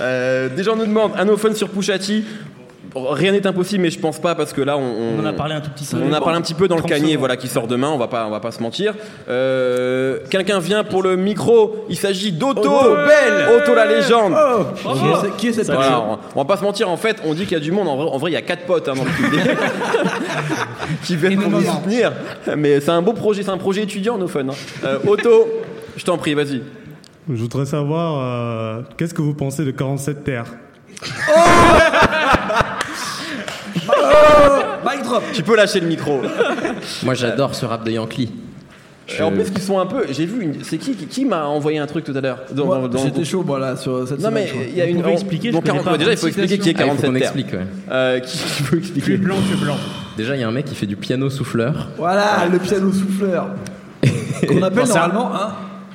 [0.00, 2.24] Euh, des gens nous demandent un ophone sur Pushati.
[2.94, 5.54] Rien n'est impossible, mais je pense pas parce que là, on, On en a parlé
[5.54, 5.96] un tout petit peu.
[6.02, 7.88] On a parlé un petit peu dans le 30 canier, voilà, qui sort demain.
[7.90, 8.94] On va pas, on va pas se mentir.
[9.28, 11.84] Euh, Quelqu'un vient pour le micro.
[11.88, 14.34] Il s'agit d'Otto, belle, Otto la légende.
[14.74, 14.92] Qui est
[15.30, 16.88] ce- Qui est cette Voilà, personne on, on va pas se mentir.
[16.90, 17.88] En fait, on dit qu'il y a du monde.
[17.88, 19.40] En vrai, en vrai, il y a quatre potes hein, dans le public
[21.04, 22.12] qui viennent pour nous soutenir.
[22.56, 24.40] Mais c'est un beau projet, c'est un projet étudiant, no fun.
[24.48, 24.52] hein.
[24.84, 25.48] Euh, Otto,
[25.96, 26.62] je t'en prie, vas-y.
[27.32, 30.46] Je voudrais savoir euh, qu'est-ce que vous pensez de 47 terres?
[31.02, 31.10] Mic
[35.32, 36.20] Tu peux lâcher le micro.
[37.02, 38.30] Moi, j'adore ce rap de Yankee.
[39.18, 40.04] Et en plus, qu'ils sont un peu.
[40.10, 40.42] J'ai vu.
[40.44, 43.42] une- C'est qui qui, qui m'a envoyé un truc tout à l'heure dans- J'étais chaud,
[43.44, 45.04] voilà, sur cette Non mais je il y a une.
[45.04, 45.98] on- expliquer, je donc, connais 40 pas.
[45.98, 47.22] déjà il faut expliquer qui est Ah, il faut 47 qu'on terres.
[47.22, 47.66] explique, ouais.
[47.90, 49.76] Euh, qui qui peut expliquer Tu es blanc, tu es blanc.
[50.16, 53.48] Déjà, il y a un mec qui fait du piano souffleur, Voilà, le piano souffleur.
[54.48, 55.32] Qu'on appelle Bon, c'est un- normalement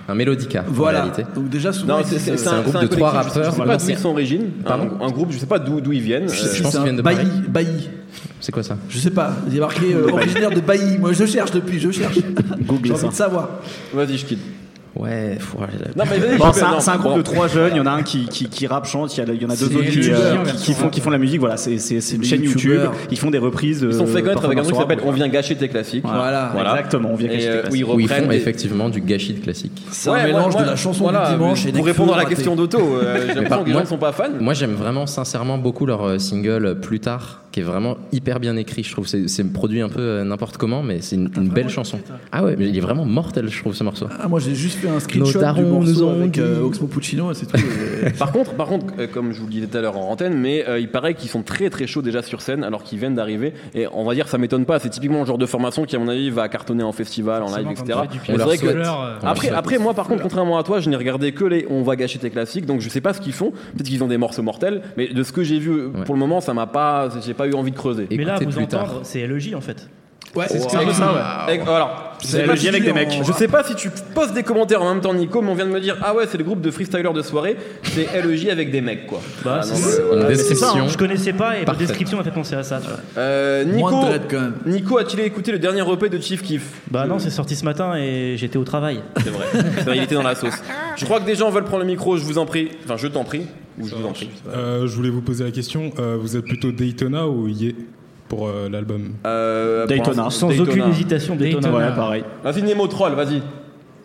[0.07, 0.11] un.
[0.11, 1.01] un mélodica en Voilà.
[1.03, 1.25] réalité.
[1.35, 3.83] Donc déjà, souvent, c'est un groupe de trois je rappeurs, Je sais pas voilà, d'où
[3.83, 4.49] ils c'est- sont origines.
[4.65, 6.29] Pardon Un, un groupe, je sais pas d'où d'où ils viennent.
[6.29, 7.41] si, pense qu'ils un viennent de Bailly, Paris.
[7.49, 7.89] Bailly.
[8.39, 8.77] C'est quoi ça?
[8.89, 10.97] Je sais pas, il y a marqué euh, originaire de Bailly.
[10.99, 12.19] Moi, je cherche depuis, je cherche.
[12.61, 13.49] Google J'ai envie de savoir.
[13.93, 14.39] Vas-y, je quitte.
[14.95, 15.57] Ouais, faut-
[15.95, 16.37] Non mais vas-y.
[16.37, 17.17] Bon, c'est un, non, c'est un groupe bon.
[17.17, 17.71] de trois jeunes.
[17.73, 19.15] Il y en a un qui, qui, qui rappe, chante.
[19.17, 21.01] Il y, a- il y en a deux C'est autres qui, euh, qui, font, qui
[21.01, 21.39] font de la musique.
[21.41, 22.79] Voilà, c'est c'est- c'est une chaîne YouTube.
[23.11, 23.85] Ils font des reprises.
[23.87, 26.05] Ils sont fait connaître avec un truc qui s'appelle On vient gâcher tes classiques.
[26.05, 26.53] Voilà.
[26.75, 27.87] Exactement, on vient gâcher tes euh, classiques.
[27.93, 29.83] où ils font des- effectivement du gâchis de classique.
[29.91, 32.55] C'est un mélange de la chanson voilà, du dimanche et Pour répondre à la question
[32.55, 34.23] d'Otto, euh, j'ai l'impression que les moi- gens ne sont pas fans.
[34.39, 38.41] Moi, j'aime vraiment sincèrement beaucoup leur euh, single euh, Plus tard, qui est vraiment hyper
[38.41, 38.83] bien écrit.
[38.83, 41.69] Je trouve que c'est- produit un peu euh, n'importe comment, mais c'est une, une belle
[41.69, 41.99] chanson.
[42.33, 44.07] Ah ouais, mais il est vraiment mortel, je trouve, ce morceau.
[44.19, 47.31] Ah, moi, j'ai juste fait un screenshot du darons nous morceau avec euh, Oxmo Puccino,
[47.31, 47.55] et c'est tout.
[48.05, 50.09] Et- Par contre, par contre, euh, comme je vous le disais tout à l'heure en
[50.11, 52.99] antenne, mais euh, il paraît qu'ils sont très très chauds déjà sur scène alors qu'ils
[52.99, 53.53] viennent d'arriver.
[53.73, 54.79] Et on va dire, ça m'étonne pas.
[54.79, 57.55] C'est typiquement le genre de formation qui, à mon avis, va cartonner en festival, en
[57.55, 57.99] live, etc.
[58.11, 58.83] du Mais vrai que euh,
[59.23, 61.95] après, après, moi, par contre, contrairement à toi, je n'ai regardé que les On va
[61.95, 63.51] gâcher tes classiques, donc je sais pas ce qu'ils font.
[63.51, 66.03] Peut-être qu'ils ont des morceaux mortels, mais de ce que j'ai vu Ouais.
[66.05, 68.07] pour le moment, ça m'a pas, j'ai pas eu envie de creuser.
[68.11, 68.83] Mais là, Écoutez vous plus tard.
[68.85, 69.87] entendre, c'est LEJ en fait.
[70.35, 71.13] Ouais, c'est un peu ça,
[71.75, 73.19] Alors, sais C'est J avec des mecs.
[73.25, 75.65] Je sais pas si tu poses des commentaires en même temps, Nico, mais on vient
[75.65, 78.71] de me dire Ah ouais, c'est le groupe de freestylers de soirée, c'est LEJ avec
[78.71, 79.21] des mecs, quoi.
[79.43, 79.73] Bah, Ah, c'est
[80.53, 80.73] non, ça.
[80.75, 81.87] hein, je connaissais pas et Parfaite.
[81.87, 82.79] description m'a fait penser à ça.
[83.17, 84.03] Euh, Nico.
[84.65, 86.81] Nico, a-t-il écouté le dernier EP de Chief Keef?
[86.91, 88.99] Bah non, c'est sorti ce matin et j'étais au travail.
[89.23, 89.45] C'est vrai.
[89.53, 90.53] C'est vrai, il était dans la sauce.
[90.95, 92.69] Je crois que des gens veulent prendre le micro, je vous en prie.
[92.83, 93.43] Enfin, je t'en prie.
[93.79, 94.29] Ou je vous en prie.
[94.53, 97.75] Euh, Je voulais vous poser la question euh, vous êtes plutôt Daytona ou Yé
[98.27, 100.29] pour euh, l'album Euh, Daytona.
[100.29, 100.71] Sans Daytona.
[100.71, 101.67] aucune hésitation, Daytona.
[101.67, 101.89] Daytona.
[101.89, 102.23] Ouais, pareil.
[102.43, 103.41] Vas-y, Nemo Troll, vas-y.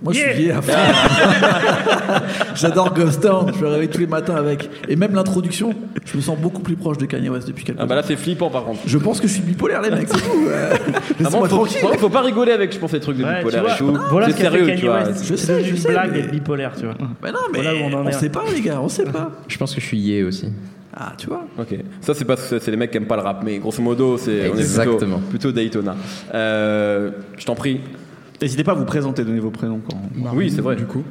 [0.03, 0.73] Moi, je suis lié à fond.
[2.55, 4.71] J'adore Ghost Town, je me réveille tous les matins avec.
[4.89, 5.75] Et même l'introduction,
[6.07, 8.17] je me sens beaucoup plus proche de Kanye West depuis quelques Ah bah là, c'est
[8.17, 8.81] flippant par contre.
[8.87, 10.47] Je pense que je suis bipolaire, les mecs, c'est tout.
[10.49, 10.71] euh.
[10.75, 11.79] Ah Laissez-moi faut, tranquille.
[11.83, 13.99] faut- faut pas rigoler avec, je pense, les trucs de Ouais, bipolaire vois, et tout.
[14.11, 15.03] voilà c'est ce sérieux, Kanye tu vois.
[15.05, 15.25] West.
[15.29, 16.95] Je sais, je une sais, blague mais- d'être bipolaire, tu vois.
[17.23, 18.13] Mais non, mais Voilà où on en on est.
[18.13, 19.31] sait pas, les gars, on sait pas.
[19.49, 20.47] Je pense que je suis yé aussi.
[20.97, 21.45] Ah, tu vois.
[21.59, 21.75] Ok.
[22.01, 24.19] Ça, c'est parce que c'est les mecs qui aiment pas le rap, mais grosso modo,
[24.19, 25.19] c'est on est Exactement.
[25.19, 25.95] plutôt, plutôt Daytona.
[26.35, 27.81] Euh, je t'en prie.
[28.43, 29.81] N'hésitez pas à vous présenter, donner vos prénoms.
[29.89, 29.97] Quand...
[30.15, 30.75] Marvin, Oui, c'est vrai.
[30.75, 31.05] Du coup,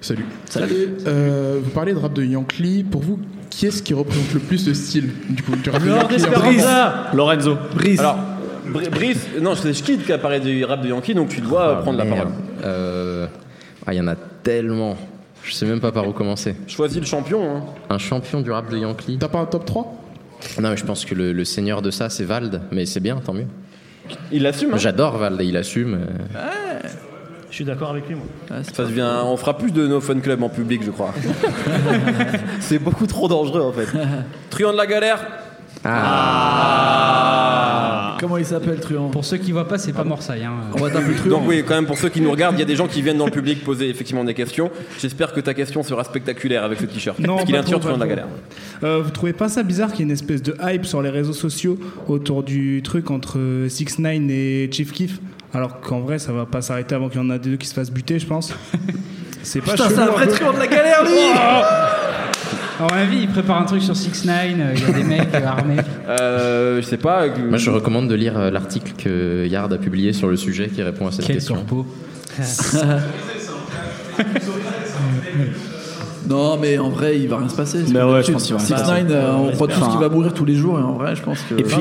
[0.00, 0.26] salut.
[0.44, 0.90] Salut.
[1.06, 2.84] Euh, vous parlez de rap de Yankee.
[2.88, 3.18] Pour vous,
[3.50, 7.56] qui est-ce qui représente le plus le style du coup du rap de Yankee Lorenzo.
[7.74, 8.00] Brice.
[8.00, 8.18] Alors,
[8.68, 11.76] Br- Brice, non, c'est Schkid qui a parlé du rap de Yankee, donc tu dois
[11.78, 12.28] Ah, prendre la parole.
[12.64, 13.26] Euh,
[13.86, 14.96] Ah, il y en a tellement.
[15.44, 16.56] Je sais même pas par où commencer.
[16.66, 17.56] Choisis le champion.
[17.56, 17.62] Hein.
[17.90, 19.18] Un champion du rap de Yankee.
[19.18, 19.94] T'as pas un top 3
[20.60, 22.62] Non, mais je pense que le, le seigneur de ça, c'est Vald.
[22.72, 23.46] Mais c'est bien, tant mieux.
[24.32, 24.72] Il l'assume.
[24.74, 24.78] hein.
[24.78, 25.94] J'adore Vald et il assume.
[26.34, 26.78] euh,
[27.50, 28.24] Je suis d'accord avec lui, moi.
[28.74, 31.12] Ça devient, on fera plus de No Fun Club en public, je crois.
[32.60, 33.86] c'est beaucoup trop dangereux en fait.
[34.50, 35.20] Truand de la galère.
[38.24, 40.44] Comment il s'appelle, Truand Pour ceux qui voient pas, c'est pas Morsaille.
[40.44, 40.54] Hein.
[40.72, 41.40] On va t'appeler Truand.
[41.40, 43.02] Donc oui, quand même pour ceux qui nous regardent, il y a des gens qui
[43.02, 44.70] viennent dans le public poser effectivement des questions.
[44.98, 47.18] J'espère que ta question sera spectaculaire avec ce t-shirt.
[47.18, 48.28] Non, Parce qu'il est un t-shirt de la galère.
[48.82, 51.10] Euh, vous trouvez pas ça bizarre qu'il y ait une espèce de hype sur les
[51.10, 55.18] réseaux sociaux autour du truc entre 6 9 et Chief Keef?
[55.52, 57.74] Alors qu'en vrai ça va pas s'arrêter avant qu'il y en a deux qui se
[57.74, 58.54] fassent buter je pense
[59.42, 61.93] c'est pas Putain, chelou c'est un vrai Truand de la galère, lui
[62.78, 65.34] À mon avis, il prépare un truc sur 6 9 il y a des mecs
[65.34, 65.76] euh, armés.
[66.08, 67.22] Euh, je sais pas.
[67.24, 70.68] euh, Moi, je recommande de lire euh, l'article que Yard a publié sur le sujet
[70.68, 71.54] qui répond à cette Quel question.
[71.54, 71.86] corpo.
[76.28, 77.78] Non, mais en vrai, il va rien se passer.
[77.88, 78.26] Mais comme ouais, d'habitude.
[78.26, 79.02] je pense qu'il va rien se 6 passer.
[79.04, 81.22] 9 euh, on croit tous qu'il va mourir tous les jours, et en vrai, je
[81.22, 81.54] pense que.
[81.54, 81.76] Et puis,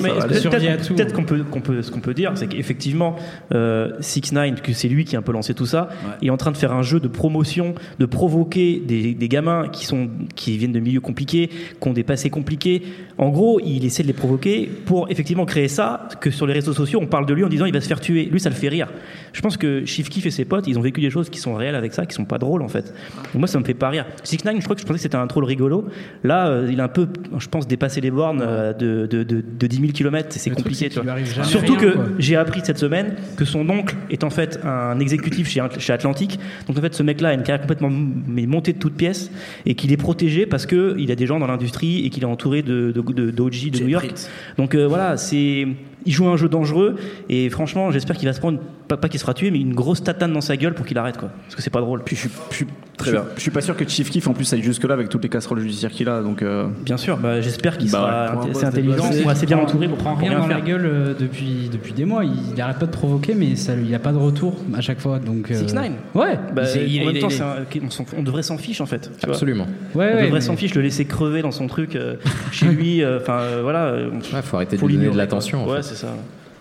[0.95, 3.15] peut-être qu'on peut, qu'on peut, ce qu'on peut dire, c'est qu'effectivement,
[3.53, 5.89] euh, 6 9 que c'est lui qui a un peu lancé tout ça,
[6.21, 9.85] est en train de faire un jeu de promotion, de provoquer des, des gamins qui
[9.85, 11.49] sont, qui viennent de milieux compliqués,
[11.81, 12.83] qui ont des passés compliqués.
[13.17, 16.73] En gros, il essaie de les provoquer pour effectivement créer ça, que sur les réseaux
[16.73, 18.25] sociaux, on parle de lui en disant il va se faire tuer.
[18.25, 18.87] Lui, ça le fait rire.
[19.33, 21.55] Je pense que Chief Keef et ses potes, ils ont vécu des choses qui sont
[21.55, 22.93] réelles avec ça, qui sont pas drôles en fait.
[23.33, 24.05] Donc moi, ça me fait pas rire.
[24.23, 25.87] 6 9 je crois que je pensais que c'était un troll rigolo.
[26.23, 29.41] Là, euh, il a un peu, je pense, dépassé les bornes euh, de, de, de,
[29.41, 30.27] de 10 000 km.
[30.29, 31.43] C'est truc, compliqué, tu vois.
[31.43, 35.49] Surtout rien, que j'ai appris cette semaine que son oncle est en fait un exécutif
[35.49, 36.39] chez, chez Atlantic.
[36.67, 39.31] Donc en fait, ce mec-là a une carrière complètement montée de toutes pièces
[39.65, 42.27] et qu'il est protégé parce que il a des gens dans l'industrie et qu'il est
[42.27, 44.13] entouré de, de, de, d'OG de New York.
[44.57, 45.67] Donc euh, voilà, c'est
[46.05, 46.95] il joue un jeu dangereux
[47.29, 49.73] et franchement, j'espère qu'il va se prendre pas, pas qu'il se fera tuer, mais une
[49.73, 51.29] grosse tatane dans sa gueule pour qu'il arrête quoi.
[51.45, 52.03] Parce que c'est pas drôle.
[52.03, 53.25] Puis je suis- Très je, bien.
[53.35, 55.29] je suis pas sûr que Chief Keef en plus aille jusque là avec toutes les
[55.29, 56.21] casseroles judiciaires qu'il a.
[56.21, 57.97] Donc euh, Bien sûr, bah, j'espère qu'il Bah
[58.33, 60.57] sera assez intelligent ou assez bien Il entouré pour, il prend pour rien dans faire.
[60.59, 62.23] la gueule euh, depuis, depuis des mois.
[62.23, 64.81] Il, il arrête pas de provoquer, mais ça, il n'y a pas de retour à
[64.81, 65.19] chaque fois.
[65.19, 66.37] Donc, euh, 6ix9ine Ouais.
[66.55, 69.09] Bah, il- en même il- temps, il- un- on, devrait s'en fiche en fait.
[69.19, 69.33] tu vois.
[69.35, 69.65] Absolument.
[69.65, 72.15] Ouais, On ouais, devrait mais- s'en fiche, le laisser crever dans son truc euh,
[72.51, 73.03] chez lui.
[73.05, 73.85] Enfin euh, voilà.
[73.85, 75.67] euh, Ouais, faut arrêter faut de lui donner de l'attention.
[75.67, 76.13] Ouais, c'est ça.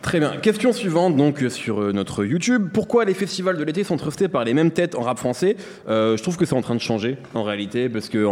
[0.03, 0.33] Très bien.
[0.43, 2.69] Question suivante, donc sur euh, notre YouTube.
[2.73, 5.57] Pourquoi les festivals de l'été sont trustés par les mêmes têtes en rap français?
[5.89, 8.27] Euh, Je trouve que c'est en train de changer en réalité, parce que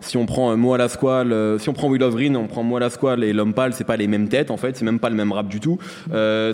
[0.00, 2.62] si on prend euh, Moi la Squale, si on prend Will of Green, on prend
[2.62, 4.98] Moi la Squale et L'Homme Pâle, c'est pas les mêmes têtes en fait, c'est même
[4.98, 5.78] pas le même rap du tout.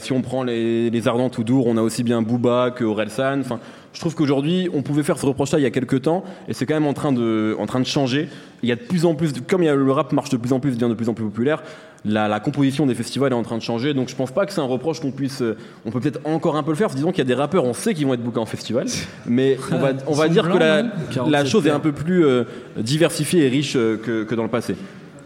[0.01, 3.41] Si on prend les, les Ardents tout Dour, on a aussi bien Booba que Orelsan.
[3.41, 3.61] Enfin,
[3.97, 6.67] je trouve qu'aujourd'hui, on pouvait faire ce reproche-là il y a quelques temps, et c'est
[6.67, 8.29] quand même en train de, en train de changer.
[8.63, 10.37] Il y a de plus en plus, comme il y a, le rap marche de
[10.37, 11.63] plus en plus, devient de plus en plus populaire.
[12.05, 14.53] La, la composition des festivals est en train de changer, donc je pense pas que
[14.53, 15.41] c'est un reproche qu'on puisse.
[15.41, 15.57] euh,
[15.87, 16.91] On peut peut-être encore un peu le faire.
[16.91, 18.87] Disons qu'il y a des rappeurs, on sait qu'ils vont être bookés en festival,
[19.27, 22.45] mais on va, on dire que la, la 47 chose est un peu plus euh,
[22.77, 24.77] diversifiée et riche euh, que, que dans le passé.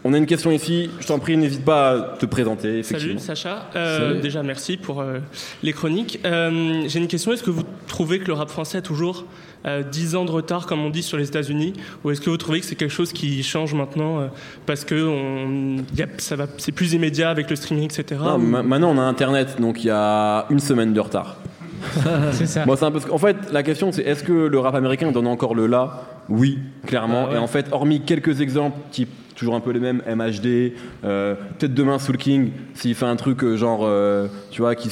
[0.03, 0.89] On a une question ici.
[0.99, 2.79] Je t'en prie, n'hésite pas à te présenter.
[2.79, 3.19] Effectivement.
[3.19, 5.19] Salut Sacha, Euh, déjà merci pour euh,
[5.61, 6.19] les chroniques.
[6.25, 9.25] Euh, J'ai une question, est-ce que vous trouvez que le rap français a toujours
[9.67, 12.37] euh, 10 ans de retard comme on dit sur les États-Unis ou est-ce que vous
[12.37, 14.27] trouvez que c'est quelque chose qui change maintenant euh,
[14.65, 18.19] parce que on, y a- ça va, c'est plus immédiat avec le streaming etc.
[18.23, 21.35] Non, ou- ma- maintenant on a Internet, donc il y a une semaine de retard.
[22.31, 22.63] C'est ça.
[22.63, 22.99] Un peu.
[23.11, 26.57] En fait, la question c'est est-ce que le rap américain donne encore le là Oui,
[26.87, 27.25] clairement.
[27.25, 27.35] Ah ouais.
[27.35, 29.09] Et en fait, hormis quelques exemples, type
[29.41, 30.73] toujours un peu les mêmes, MHD,
[31.03, 34.91] euh, peut-être demain Soul King, s'il fait un truc euh, genre, euh, tu vois, qui,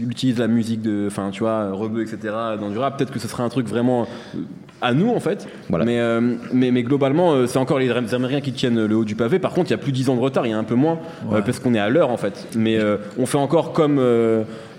[0.00, 2.32] utilise la musique de, enfin, tu vois, Rebeu, etc.
[2.60, 4.06] dans du rap, peut-être que ce sera un truc vraiment
[4.80, 5.48] à nous en fait.
[5.68, 5.84] Voilà.
[5.84, 9.40] Mais, euh, mais, mais globalement, c'est encore les Américains qui tiennent le haut du pavé.
[9.40, 10.62] Par contre, il y a plus de 10 ans de retard, il y a un
[10.62, 11.00] peu moins,
[11.32, 12.46] euh, parce qu'on est à l'heure en fait.
[12.56, 14.00] Mais euh, on fait encore comme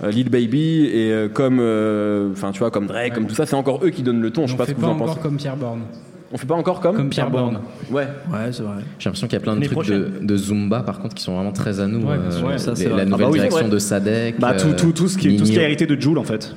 [0.08, 3.46] Lil Baby et euh, comme, euh, enfin, tu vois, comme Drake, comme tout ça.
[3.46, 4.48] C'est encore eux qui donnent le ton.
[4.48, 5.20] Je sais on pas ce que vous en encore pensez.
[5.20, 5.82] comme Pierre Borne.
[6.32, 7.60] On fait pas encore comme Comme Pierre Borne.
[7.90, 8.04] Ouais.
[8.32, 8.76] Ouais, c'est vrai.
[9.00, 11.24] J'ai l'impression qu'il y a plein de L'année trucs de, de Zumba, par contre, qui
[11.24, 12.06] sont vraiment très à nous.
[12.06, 12.60] Ouais, euh, bien sûr.
[12.60, 12.98] Ça, c'est vrai.
[13.00, 13.72] la nouvelle Ah bah oui, direction ouais.
[13.72, 14.40] de Sadek.
[14.40, 16.20] bah, tout, euh, tout, tout, ce qui, tout ce qui a Nino, hérité de Joule
[16.20, 16.56] en fait.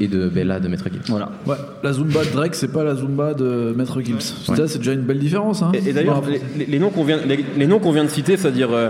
[0.00, 1.02] Et de Bella de Maître Gims.
[1.08, 1.30] Voilà.
[1.46, 1.54] Ouais,
[1.84, 4.18] la Zumba de Drake, c'est pas la Zumba de Maître Gims.
[4.20, 5.62] Ça, c'est déjà une belle différence.
[5.62, 5.70] Hein.
[5.74, 8.10] Et, et d'ailleurs, les, les- les noms qu'on vient, les, les noms qu'on vient de
[8.10, 8.88] citer, c'est-à-dire euh,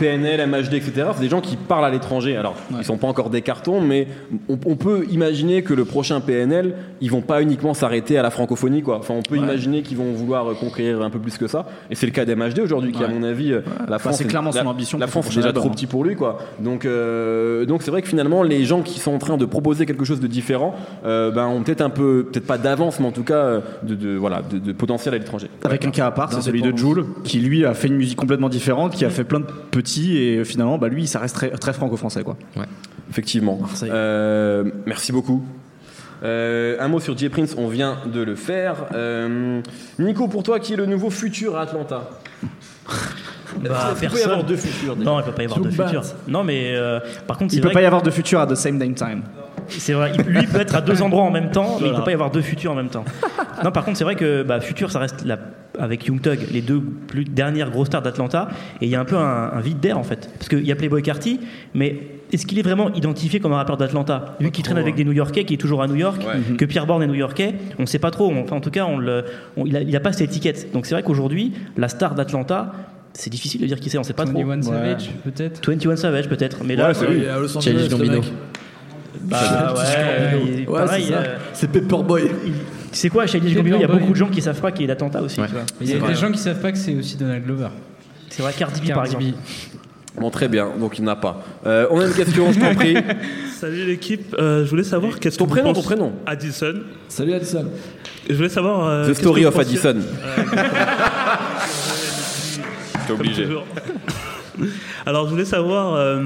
[0.00, 1.08] PNL, MHD, etc.
[1.14, 2.36] C'est des gens qui parlent à l'étranger.
[2.36, 4.08] Alors, ils sont pas encore des cartons, mais
[4.48, 8.30] on, on peut imaginer que le prochain PNL, ils vont pas uniquement s'arrêter à la
[8.30, 8.98] francophonie, quoi.
[8.98, 11.66] Enfin, on peut imaginer qu'ils vont vouloir conquérir un peu plus que ça.
[11.90, 14.50] Et c'est le cas d'MHD aujourd'hui, qui, à mon avis, euh, la France, c'est clairement
[14.54, 15.74] la- son ambition La France est déjà trop album.
[15.74, 16.38] petit pour lui, quoi.
[16.60, 19.86] Donc, euh, donc c'est vrai que finalement, les gens qui sont en train de proposer
[19.86, 23.12] quelque chose de différent, euh, ben, ont peut-être un peu, peut-être pas d'avance, mais en
[23.12, 25.48] tout cas, de, de- voilà, de, de potentiel à l'étranger.
[25.64, 28.16] Avec un cas à part, c'est celui de Jules, qui lui a fait une musique
[28.16, 31.50] complètement différente, qui a fait plein de petits, et finalement, bah, lui, ça reste très,
[31.50, 32.36] très franco-français, quoi.
[33.10, 33.58] Effectivement.
[33.82, 35.44] Euh, merci beaucoup.
[36.22, 38.86] Euh, un mot sur Jay Prince, on vient de le faire.
[38.94, 39.60] Euh,
[39.98, 42.10] Nico, pour toi, qui est le nouveau futur à Atlanta?
[43.62, 45.10] Bah, qu'il peut y avoir deux futurs déjà?
[45.10, 46.02] Non, il peut pas y avoir deux futurs.
[46.28, 48.54] Non, mais euh, par contre, Il peut vrai pas y avoir de futur à the
[48.54, 49.22] same damn time.
[49.70, 51.98] C'est vrai, il- lui peut être à deux endroits en même temps, mais il Voilà.
[51.98, 53.04] peut pas y avoir deux futurs en même temps.
[53.64, 55.38] Non, par contre, c'est vrai que bah, Futur, ça reste la-
[55.78, 58.48] avec Young Thug, les deux plus dernières grosses stars d'Atlanta,
[58.80, 60.28] et il y a un peu un, un vide d'air en fait.
[60.38, 61.40] Parce qu'il y a Playboy Carty,
[61.74, 61.96] mais
[62.32, 64.36] est-ce qu'il est vraiment identifié comme un rappeur d'Atlanta?
[64.40, 66.22] Vu qu'il traîne avec des New Yorkais, qui est toujours à New York,
[66.58, 68.32] que Pierre Bourne est New Yorkais, on sait pas trop.
[68.32, 69.24] Enfin, en tout cas, on le,
[69.56, 70.72] on- il, a, il a pas cette étiquette.
[70.72, 72.72] Donc c'est vrai qu'aujourd'hui, la star d'Atlanta,
[73.12, 74.44] c'est difficile de dire qui c'est, on sait pas trop.
[74.44, 77.48] 21 Savage, peut-être 21 Savage peut-être, mais là, Ouais, il est à Los
[79.22, 81.18] Bah, ouais, il- Ouais, pareil, c'est ça.
[81.20, 82.22] euh, C'est Paperboy.
[82.46, 82.52] il-
[82.92, 84.88] c'est quoi, Childish Gambino Il y a beaucoup de gens qui savent pas qu'il est
[84.88, 85.40] d'Atlanta aussi.
[85.40, 85.46] Ouais.
[85.46, 85.62] tu vois.
[85.80, 87.68] Il y a des gens qui savent pas que c'est aussi Donald Glover.
[88.28, 89.36] C'est vrai, Cardi B par Cardi exemple.
[90.16, 90.20] B.
[90.20, 91.42] Bon, très bien, donc il n'y en a pas.
[91.66, 92.96] Euh, on a une question, je t'en prie.
[93.60, 96.74] Salut l'équipe, Euh, je voulais savoir qu'est-ce Ton que vous prénom, ton pensez- prénom Addison.
[97.08, 97.66] Salut Addison.
[98.28, 98.86] Je voulais savoir.
[98.88, 100.00] euh, The qu'est-ce Story of pensiez- Addison.
[102.92, 103.44] T'es Comme obligé.
[103.44, 103.64] toujours.
[105.06, 106.20] Alors, je voulais savoir euh,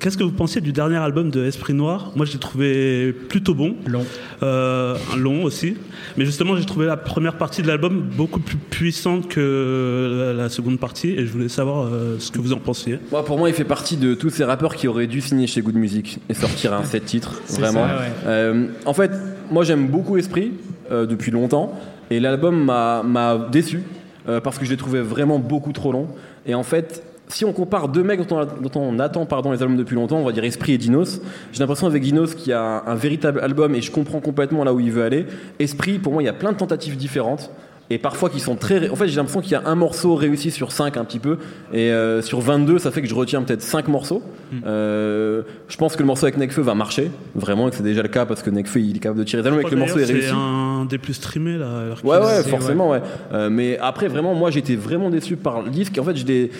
[0.00, 2.12] qu'est-ce que vous pensiez du dernier album de Esprit Noir?
[2.16, 3.76] Moi, je l'ai trouvé plutôt bon.
[3.86, 4.04] Long.
[4.42, 5.76] Euh, long aussi.
[6.16, 10.48] Mais justement, j'ai trouvé la première partie de l'album beaucoup plus puissante que la, la
[10.48, 11.10] seconde partie.
[11.10, 12.98] Et je voulais savoir euh, ce que vous en pensiez.
[13.10, 15.60] Moi, pour moi, il fait partie de tous ces rappeurs qui auraient dû signer chez
[15.60, 17.86] Good Music et sortir un set titres, vraiment.
[17.86, 18.10] ça, ouais.
[18.26, 19.10] Euh, en fait,
[19.50, 20.52] moi, j'aime beaucoup Esprit
[20.90, 21.72] euh, depuis longtemps,
[22.10, 23.82] et l'album m'a m'a déçu
[24.28, 26.08] euh, parce que je l'ai trouvé vraiment beaucoup trop long.
[26.46, 29.62] Et en fait, si on compare deux mecs dont on, dont on attend pardon, les
[29.62, 31.20] albums depuis longtemps, on va dire Esprit et Dinos.
[31.52, 34.64] J'ai l'impression avec Dinos qu'il y a un, un véritable album et je comprends complètement
[34.64, 35.26] là où il veut aller.
[35.58, 37.50] Esprit, pour moi, il y a plein de tentatives différentes.
[37.90, 38.90] Et parfois qui sont très...
[38.90, 41.38] En fait, j'ai l'impression qu'il y a un morceau réussi sur 5 un petit peu.
[41.72, 44.22] Et euh, sur 22, ça fait que je retiens peut-être 5 morceaux.
[44.66, 47.10] Euh, je pense que le morceau avec Nekfeu va marcher.
[47.34, 49.40] Vraiment, et que c'est déjà le cas parce que Nekfeu, il est capable de tirer
[49.42, 50.28] des albums et que le morceau est réussi.
[50.28, 51.66] C'est un des plus streamés là.
[52.04, 53.00] Ouais, ouais, forcément, ouais.
[53.32, 55.96] Euh, mais après, vraiment, moi, j'étais vraiment déçu par le disque.
[55.98, 56.50] En fait, je l'ai-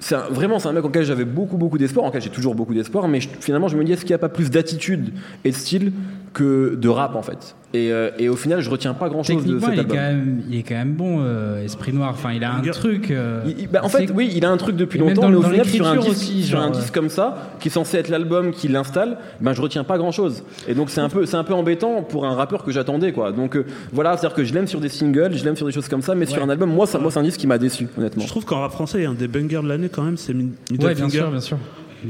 [0.00, 2.04] c'est vraiment, c'est un mec en lequel j'avais beaucoup, beaucoup d'espoir.
[2.04, 3.08] En j'ai toujours beaucoup d'espoir.
[3.08, 5.12] Mais finalement, je me dis, est-ce qu'il n'y a pas plus d'attitude
[5.44, 5.92] et de style
[6.34, 9.58] que de rap, en fait et, euh, et au final, je retiens pas grand-chose de
[9.58, 9.96] Techniquement, cet il est, album.
[9.96, 12.10] quand même, il est quand même bon, euh, Esprit Noir.
[12.10, 13.10] Enfin, il a un truc.
[13.10, 15.42] euh, Il- bah, en fait, oui, il a un truc depuis longtemps, dans- mais au
[15.42, 18.52] final, sur un disque, aussi, sur un disque comme ça, qui est censé être l'album
[18.52, 20.44] qui l'installe, ben je retiens pas grand chose.
[20.68, 23.32] Et donc c'est un peu, c'est un peu embêtant pour un rappeur que j'attendais, quoi.
[23.32, 25.88] Donc euh, voilà, c'est-à-dire que je l'aime sur des singles, je l'aime sur des choses
[25.88, 27.88] comme ça, mais sur un album, moi, ça, moi, c'est un disque qui m'a déçu,
[27.98, 28.22] honnêtement.
[28.22, 30.16] Je trouve qu'en rap français, il y a un des bangers de l'année quand même,
[30.16, 31.58] c'est Middle Ouais, bien sûr, bien sûr.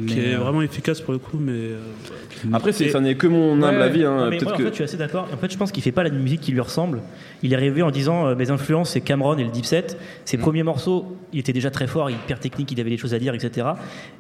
[0.07, 1.53] Qui est euh, vraiment efficace pour le coup, mais.
[1.53, 1.79] euh,
[2.53, 4.17] Après, c'est, ça n'est que mon humble Ouais, avis, hein.
[4.17, 4.63] non, mais Peut-être moi, en que.
[4.65, 5.29] fait, je suis assez d'accord.
[5.33, 7.01] En fait, je pense qu'il fait pas la musique qui lui ressemble.
[7.45, 9.97] Il est arrivé en disant euh, mes influences, c'est Cameron et le Deep Set.
[10.25, 13.19] Ses premiers morceaux, il était déjà très fort, hyper technique, il avait des choses à
[13.21, 13.69] dire, etc.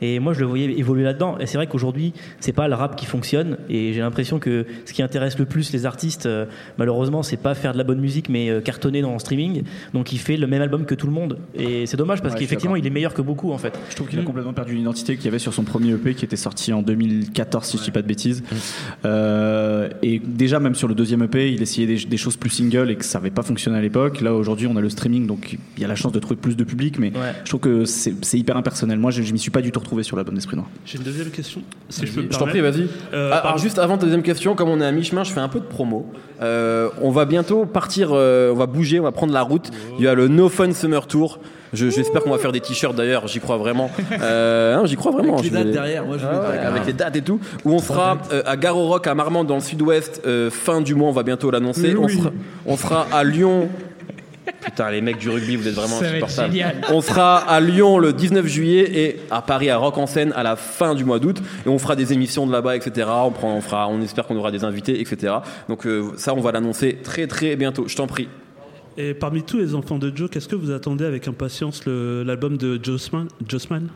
[0.00, 1.38] Et moi, je le voyais évoluer là-dedans.
[1.40, 3.56] Et c'est vrai qu'aujourd'hui, c'est pas le rap qui fonctionne.
[3.68, 6.46] Et j'ai l'impression que ce qui intéresse le plus les artistes, euh,
[6.78, 9.62] malheureusement, c'est pas faire de la bonne musique, mais euh, cartonner dans le streaming.
[9.94, 11.38] Donc, il fait le même album que tout le monde.
[11.54, 13.78] Et c'est dommage parce Ouais, qu'effectivement, il est meilleur que beaucoup, en fait.
[13.90, 14.26] Je trouve qu'il a Mm.
[14.26, 17.64] complètement perdu l'identité qu'il y avait sur son premier EP qui était sorti en 2014
[17.66, 18.42] si je dis pas de bêtises.
[19.04, 22.90] Euh, et déjà même sur le deuxième EP, il essayait des, des choses plus single
[22.90, 24.20] et que ça n'avait pas fonctionné à l'époque.
[24.22, 26.57] Là aujourd'hui, on a le streaming donc il y a la chance de trouver plus
[26.57, 27.33] de public, mais Ouais.
[27.44, 28.98] je trouve que c'est c'est hyper impersonnel.
[28.98, 30.68] Moi, je, je m'y suis pas du tout retrouvé sur l'album d'Esprit Noir.
[30.85, 32.88] J'ai une deuxième question, si je peux Je t'en prie, vas-y.
[33.12, 35.38] Euh, Ah, alors juste avant ta deuxième question, comme on est à mi-chemin, je fais
[35.40, 36.11] un peu de promo.
[36.42, 39.70] Euh, on va bientôt partir, euh, on va bouger, on va prendre la route.
[40.00, 41.38] Il y a le No Fun Summer Tour.
[41.72, 43.90] Je- J'espère qu'on va faire des t-shirts d'ailleurs, j'y crois vraiment.
[44.20, 45.35] Euh, non, j'y crois vraiment.
[45.38, 47.72] Avec les dates vais- derrière, moi je Ah ouais, avec les dates et tout, où
[47.72, 50.94] on sera euh, à Gare au Rock à Marmande dans le sud-ouest euh, fin du
[50.94, 51.94] mois, on va bientôt l'annoncer.
[51.96, 52.31] On, sera,
[52.66, 53.68] on sera à Lyon.
[54.62, 56.55] Putain, les mecs du rugby, vous êtes vraiment insupportables.
[56.90, 60.42] On sera à Lyon le 19 juillet et à Paris à Rock en scène à
[60.42, 61.38] la fin du mois d'août.
[61.66, 63.09] Et on fera des émissions de là-bas, etc.
[63.24, 65.35] On, prend, on, fera, on espère qu'on aura des invités, etc.
[65.68, 67.85] Donc euh, ça, on va l'annoncer très très bientôt.
[67.88, 68.29] Je t'en prie.
[68.96, 72.80] Et parmi tous les enfants de Joe, qu'est-ce que vous attendez avec impatience l'album de
[72.83, 73.88] Jossman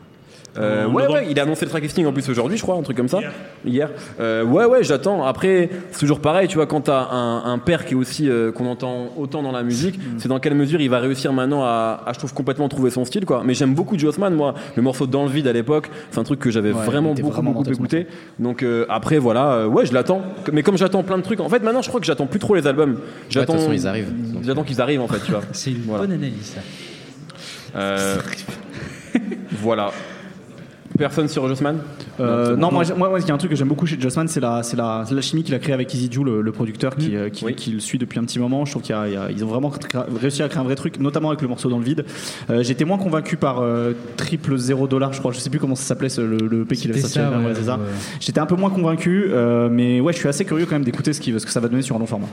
[0.56, 2.82] Euh, ouais, ouais, il a annoncé le track listing en plus aujourd'hui, je crois, un
[2.82, 3.20] truc comme ça.
[3.64, 3.90] Hier.
[4.18, 5.24] Euh, ouais, ouais, j'attends.
[5.24, 8.50] Après, c'est toujours pareil, tu vois, quand t'as un, un père qui est aussi, euh,
[8.50, 12.02] qu'on entend autant dans la musique, c'est dans quelle mesure il va réussir maintenant à,
[12.06, 13.42] à, je trouve, complètement trouver son style, quoi.
[13.44, 14.54] Mais j'aime beaucoup Jossman, moi.
[14.74, 17.30] Le morceau Dans le vide à l'époque, c'est un truc que j'avais Ouais, vraiment beaucoup,
[17.30, 18.06] vraiment beaucoup écouté.
[18.38, 20.22] Donc, euh, après, voilà, euh, ouais, je l'attends.
[20.52, 22.54] Mais comme j'attends plein de trucs, en fait, maintenant, je crois que j'attends plus trop
[22.54, 22.98] les albums.
[23.28, 23.52] J'attends.
[23.52, 24.12] toute façon, ils arrivent.
[24.42, 25.42] J'attends qu'ils arrivent, en fait, tu vois.
[25.52, 26.04] C'est une Voilà.
[26.06, 26.54] bonne analyse.
[26.56, 26.60] ça.
[27.76, 28.16] Euh,
[29.52, 29.90] voilà.
[30.98, 31.78] Personne sur Jossman
[32.20, 33.98] Euh, Non, non, moi, moi, moi, il y a un truc que j'aime beaucoup chez
[34.00, 36.52] Jossman, c'est la, c'est la, la chimie qu'il a créée avec Easy Ju, le, le
[36.52, 37.54] producteur qui, euh, qui, Oui.
[37.54, 38.64] qui le suit depuis un petit moment.
[38.64, 39.72] Je trouve qu'ils ont vraiment
[40.20, 42.04] réussi à créer un vrai truc, notamment avec le morceau dans le vide.
[42.50, 45.32] Euh, J'étais moins convaincu par euh, triple 0 dollar, je crois.
[45.32, 47.18] Je sais plus comment ça s'appelait le, le P qu'il avait sorti.
[47.20, 47.76] Ouais, ouais, ouais.
[48.20, 51.12] J'étais un peu moins convaincu, euh, mais ouais, je suis assez curieux quand même d'écouter
[51.12, 52.26] ce, qui, ce que ça va donner sur un long format.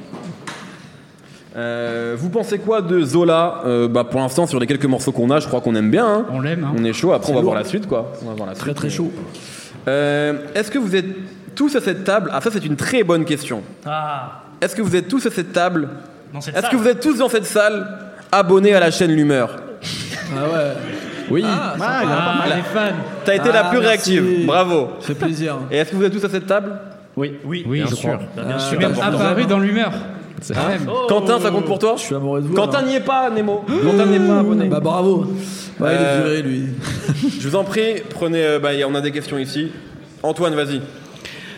[1.56, 5.30] Euh, vous pensez quoi de Zola Euh, bah, Pour l'instant, sur les quelques morceaux qu'on
[5.32, 6.06] a, je crois qu'on aime bien.
[6.06, 6.26] hein.
[6.32, 6.64] On l'aime.
[6.66, 6.76] Hein.
[6.78, 7.14] On est chaud.
[7.14, 8.12] Après, on va voir la suite, quoi.
[8.24, 8.76] On va voir la Très suite.
[8.76, 9.12] très chaud.
[9.88, 11.06] Euh, Est-ce que vous êtes
[11.56, 12.30] tous à cette table?
[12.34, 13.62] Ah, ça, c'est une très bonne question.
[13.86, 15.88] Ah, Est-ce que vous êtes tous à cette table?
[16.34, 16.72] Dans cette Est-ce salle.
[16.72, 17.88] que vous êtes tous dans cette salle
[18.32, 19.56] abonnés à la chaîne L'Humeur?
[20.36, 20.74] Ah ouais.
[21.30, 22.58] Oui, Ah, Ah, il y en a pas Ah, mal.
[22.58, 22.96] les fans.
[23.24, 24.20] T'as été la Ah, plus merci.
[24.20, 24.46] réactive.
[24.46, 24.90] Bravo.
[25.00, 25.56] Ça fait plaisir.
[25.72, 26.74] Et est-ce que vous êtes tous à cette table?
[27.16, 27.38] Oui.
[27.46, 28.10] Oui, Oui, bien je sûr.
[28.10, 28.22] crois.
[28.36, 28.80] Bah, bien Ah, sûr.
[28.80, 29.92] Même apparu dans l'humeur.
[30.50, 30.88] Même.
[30.90, 31.06] Oh.
[31.08, 32.54] Quentin, ça compte pour toi Je suis amoureux de vous.
[32.54, 33.64] Quentin n'y est pas, Nemo.
[33.84, 34.68] Quentin n'y est pas abonné.
[34.68, 35.26] Bah bravo.
[35.80, 36.64] Il est Euh, viré lui.
[37.40, 38.44] Je vous en prie, prenez.
[38.44, 39.72] euh, bah, y a- on a des questions ici.
[40.24, 40.82] Antoine, vas-y.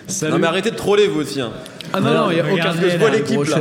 [0.08, 0.34] Salut.
[0.34, 1.42] Non, mais arrêtez de troller vous aussi.
[1.42, 1.52] hein.
[1.94, 3.60] Ah non, non, il n'y a aucun Regardez, je vois l'équipe là.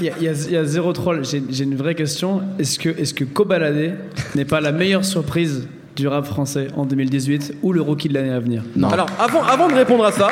[0.00, 1.24] Il y, a- y y zéro troll.
[1.24, 2.42] J'ai j'ai une vraie question.
[2.58, 3.96] Est-ce que, est que Kobalade
[4.36, 8.30] n'est pas la meilleure surprise du rap français en 2018 ou le rookie de l'année
[8.32, 8.62] à venir?
[8.76, 8.88] Non.
[8.90, 10.28] Alors, avant, avant de répondre à ça,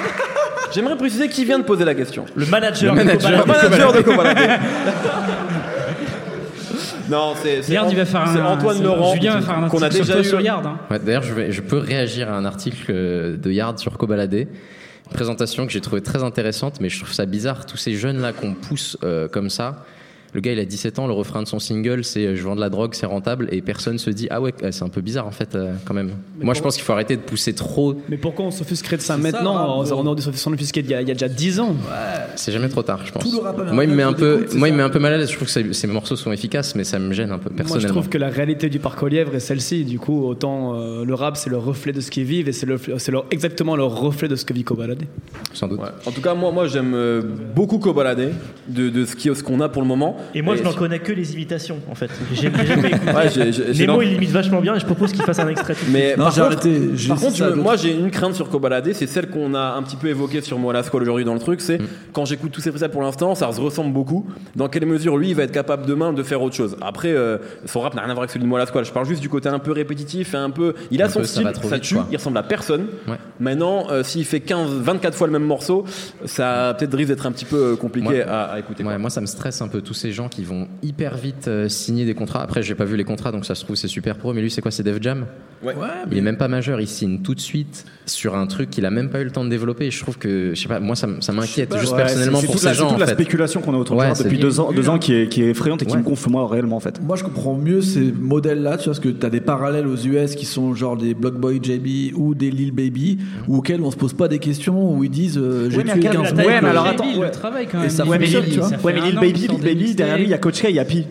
[0.72, 2.24] j'aimerais préciser qui vient de poser la question.
[2.34, 2.94] Le manager.
[2.94, 3.46] Le de manager.
[3.46, 4.40] Manager de Copaladé.
[7.08, 8.44] Non, c'est c'est Yard, il va faire c'est un.
[8.46, 10.28] Antoine c'est- Laurent Julien va faire un qu'on a article sur déjà toi eu.
[10.28, 10.66] sur Yard.
[10.66, 10.78] hein.
[10.90, 14.48] Ouais, D'ailleurs, je, vais- je peux réagir à un article euh, de Yard sur Cobaladé.
[15.06, 17.64] Une présentation que j'ai trouvé très intéressante, mais je trouve ça bizarre.
[17.64, 19.84] Tous ces jeunes-là qu'on pousse euh, comme ça.
[20.36, 22.54] Le gars, il a 17 ans, le refrain de son single, c'est euh, Je vends
[22.54, 25.00] de la drogue, c'est rentable, et personne se dit Ah ouais, euh, c'est un peu
[25.00, 26.10] bizarre en fait, euh, quand même.
[26.42, 27.94] Moi, je pense qu'il faut arrêter de pousser trop.
[28.10, 30.80] Mais pourquoi on s'offusquerait de ça ça, maintenant rap, On on aurait dû s'en offusquer
[30.80, 31.74] il y, a, il y a déjà 10 ans.
[32.34, 33.22] C'est jamais trop tard, je pense.
[33.22, 34.82] Tout le moi, il me met un peu, moi, il me ça.
[34.82, 35.30] met un peu mal à l'aise.
[35.30, 37.62] Je trouve que ces, morceaux sont efficaces, mais ça me gêne un peu Moi, je
[37.62, 37.88] personnellement.
[37.94, 39.84] trouve que la réalité du parc aux lièvres est celle-ci.
[39.86, 42.66] Du coup, autant euh, le rap, c'est le reflet de ce qu'ils vivent et c'est
[42.66, 45.04] le- c'est leur- exactement le reflet de ce que vit Kobalade.
[45.54, 45.80] Sans doute.
[45.80, 45.88] Ouais.
[46.04, 46.94] En tout cas, moi, moi j'aime
[47.54, 48.28] beaucoup Cobaladé,
[48.68, 50.18] de, de ce qu'on a pour le moment.
[50.34, 52.10] Et moi, je n'en connais que les imitations, en fait.
[52.32, 53.12] J'ai jamais écouté.
[53.12, 55.38] Ouais, j'ai- j'ai- j'ai Nemo, l'en- il imite vachement bien et je propose qu'il fasse
[55.38, 55.74] un extrait.
[55.90, 56.80] Mais Non, par j'ai contre, arrêté.
[57.08, 59.96] Par contre, ça moi j'ai une crainte sur Cobaladé, c'est celle qu'on a un petit
[59.96, 61.78] peu évoquée sur Moi la Squale aujourd'hui dans le truc, c'est
[62.12, 64.26] quand j'écoute tous ces freestyles pour l'instant, ça se ressemble beaucoup.
[64.54, 66.76] Dans quelle mesure lui il va être capable demain de faire autre chose?
[66.80, 68.84] Après, euh, son rap n'a rien à voir avec celui de Moi la Squale.
[68.84, 70.74] Je parle juste du côté un peu répétitif et un peu.
[70.90, 72.06] Il a Un son peu, style, ça tue, quoi.
[72.10, 72.86] il ressemble à personne.
[73.08, 73.16] Ouais.
[73.40, 75.84] Maintenant, euh, s'il fait 15, 24 fois le même morceau,
[76.24, 78.82] ça a peut-être risque d'être un petit peu euh, compliqué à, écouter.
[78.82, 82.04] moi, ça me stresse un peu tous ces gens qui vont hyper vite euh, signer
[82.04, 82.42] des contrats.
[82.42, 84.32] Après, j'ai pas vu les contrats, donc ça se trouve c'est super pro.
[84.32, 84.70] Mais lui, c'est quoi?
[84.72, 85.26] C'est Def Jam?
[85.62, 85.74] Ouais.
[85.74, 86.80] Ouais, Il est même pas majeur.
[86.80, 89.44] Il signe tout de suite sur un truc qu'il a même pas eu le temps
[89.44, 89.86] de développer.
[89.86, 92.66] Et je trouve que, je sais pas, moi, ça, m'inquiète juste Ouais, personnellement pour ces
[92.66, 92.88] la- c'est gens.
[92.88, 93.14] toute en la fait.
[93.14, 95.50] spéculation qu'on a autour Ouais, c'est- depuis deux ans, deux ans qui est, qui est
[95.50, 95.98] effrayante et qui Ouais.
[96.00, 97.00] me gonfle moi réellement en fait.
[97.02, 99.96] Moi, je comprends mieux ces modèles-là, tu vois, parce que tu as des parallèles aux
[99.96, 103.90] US qui sont genre des Block Boy JB ou des Lil Baby, ou auxquels on
[103.90, 106.20] se pose pas des questions, où ils disent euh, j'ai Ouais, mais tué à quel-
[106.20, 106.62] 15 Ouais, mecs.
[106.62, 107.26] mais alors attends, ouais.
[107.26, 108.08] le travail quand Et même.
[108.08, 108.26] Ouais, mais
[109.00, 110.38] Lil Baby, Lil Baby, derrière lui, il y a.
[110.38, 111.06] Coach K, il y a Pi.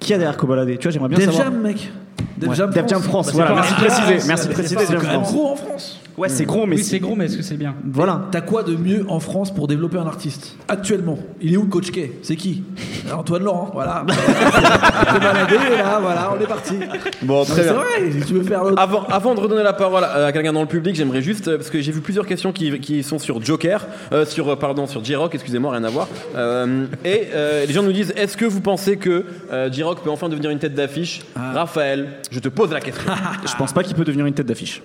[0.00, 1.44] Qui y a derrière Cobaladé Tu vois, j'aimerais bien Def savoir.
[1.44, 1.90] Jam, mec.
[2.36, 3.30] Def Ouais, Jam Def Jam France.
[3.30, 5.32] France, voilà, merci de préciser, merci de préciser Def France.
[5.32, 5.97] gros en France.
[6.18, 8.22] Ouais, c'est gros, mais Oui, c'est gros, mais est-ce que c'est bien Voilà.
[8.32, 11.92] T'as quoi de mieux en France pour développer un artiste Actuellement, il est où Coach
[11.92, 12.64] K C'est qui?
[13.12, 14.04] Antoine Laurent, voilà.
[15.20, 16.74] Baladé, là, voilà, on est parti.
[17.22, 17.72] Bon, très C'est bien.
[17.74, 18.80] vrai, tu veux faire l'autre.
[18.82, 21.56] Avant, avant de redonner la parole à, à quelqu'un dans le public, j'aimerais juste, euh,
[21.56, 24.86] parce que j'ai vu plusieurs questions qui, qui sont sur Joker, euh, sur, euh, pardon,
[24.86, 26.08] sur J-Rock, excusez-moi, rien à voir.
[26.36, 30.10] Euh, et euh, les gens nous disent, est-ce que vous pensez que euh, J-Rock peut
[30.10, 31.20] enfin devenir une tête d'affiche?
[31.36, 33.12] Raphaël, je te pose la question.
[33.46, 34.82] je pense pas qu'il peut devenir une tête d'affiche.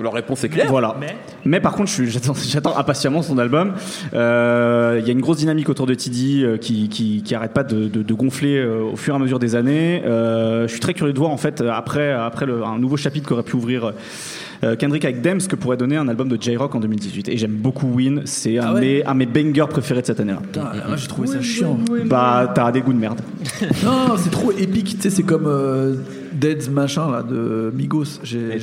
[0.00, 0.66] Leur réponse est claire.
[0.68, 0.96] Voilà.
[0.98, 3.74] Mais Mais par contre, j'attends, impatiemment son album.
[4.12, 7.52] Euh, Il y a une grosse dynamique autour de Tidy euh, qui, qui, qui arrête
[7.52, 10.02] pas de, de, de gonfler euh, au fur et à mesure des années.
[10.04, 13.28] Euh, je suis très curieux de voir en fait après après le, un nouveau chapitre
[13.28, 13.92] qu'aurait pu ouvrir.
[14.64, 17.28] euh, Kendrick avec Dem, ce que pourrait donner un album de J-Rock en 2018.
[17.28, 20.40] Et j'aime beaucoup Win, c'est un, Ah ouais un mes bangers préférés de cette année-là.
[20.88, 21.78] Moi j'ai trouvé ça chiant.
[22.06, 23.20] Bah, t'as des goûts de merde.
[23.84, 24.96] Non, c'est trop épique.
[24.96, 25.46] Tu sais, c'est comme
[26.34, 28.20] Dead's machin là de Migos.
[28.22, 28.58] J'ai,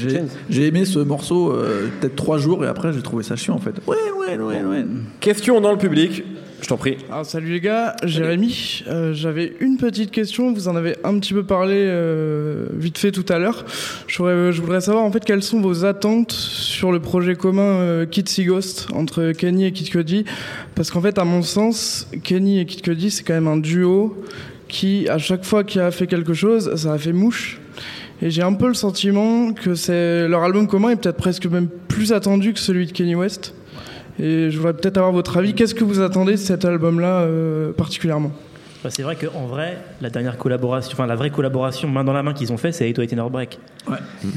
[0.50, 3.60] j'ai aimé ce morceau euh, peut-être trois jours et après j'ai trouvé ça chiant en
[3.60, 3.76] fait.
[3.88, 4.86] Ouais, ouais, ouais, ouais.
[5.20, 6.24] Question dans le public.
[6.62, 6.98] Je t'en prie.
[7.10, 8.84] Alors, salut les gars, Jérémy.
[8.88, 10.54] Euh, J'avais une petite question.
[10.54, 13.66] Vous en avez un petit peu parlé euh, vite fait tout à l'heure.
[14.06, 17.64] Je, voudrais- je voudrais savoir en fait quelles sont vos attentes sur le projet commun
[17.64, 20.24] euh, Kid See Ghost entre Kenny et Kid Cudi?
[20.76, 24.16] Parce qu'en fait, à mon sens, Kenny et Kid Cudi, c'est quand même un duo
[24.68, 27.60] qui, à chaque fois qu'il a fait quelque chose, ça a fait mouche.
[28.22, 31.68] Et j'ai un peu le sentiment que c'est leur album commun est peut-être presque même
[31.88, 33.56] plus attendu que celui de Kenny West.
[34.20, 35.54] Et je voudrais peut-être avoir votre avis.
[35.56, 38.32] Qu'est-ce que vous attendez de cet album-là euh, particulièrement?
[38.90, 42.34] C'est vrai qu'en vrai, la dernière collaboration, enfin la vraie collaboration main dans la main
[42.34, 43.60] qu'ils ont fait, c'est Hate White and Heartbreak.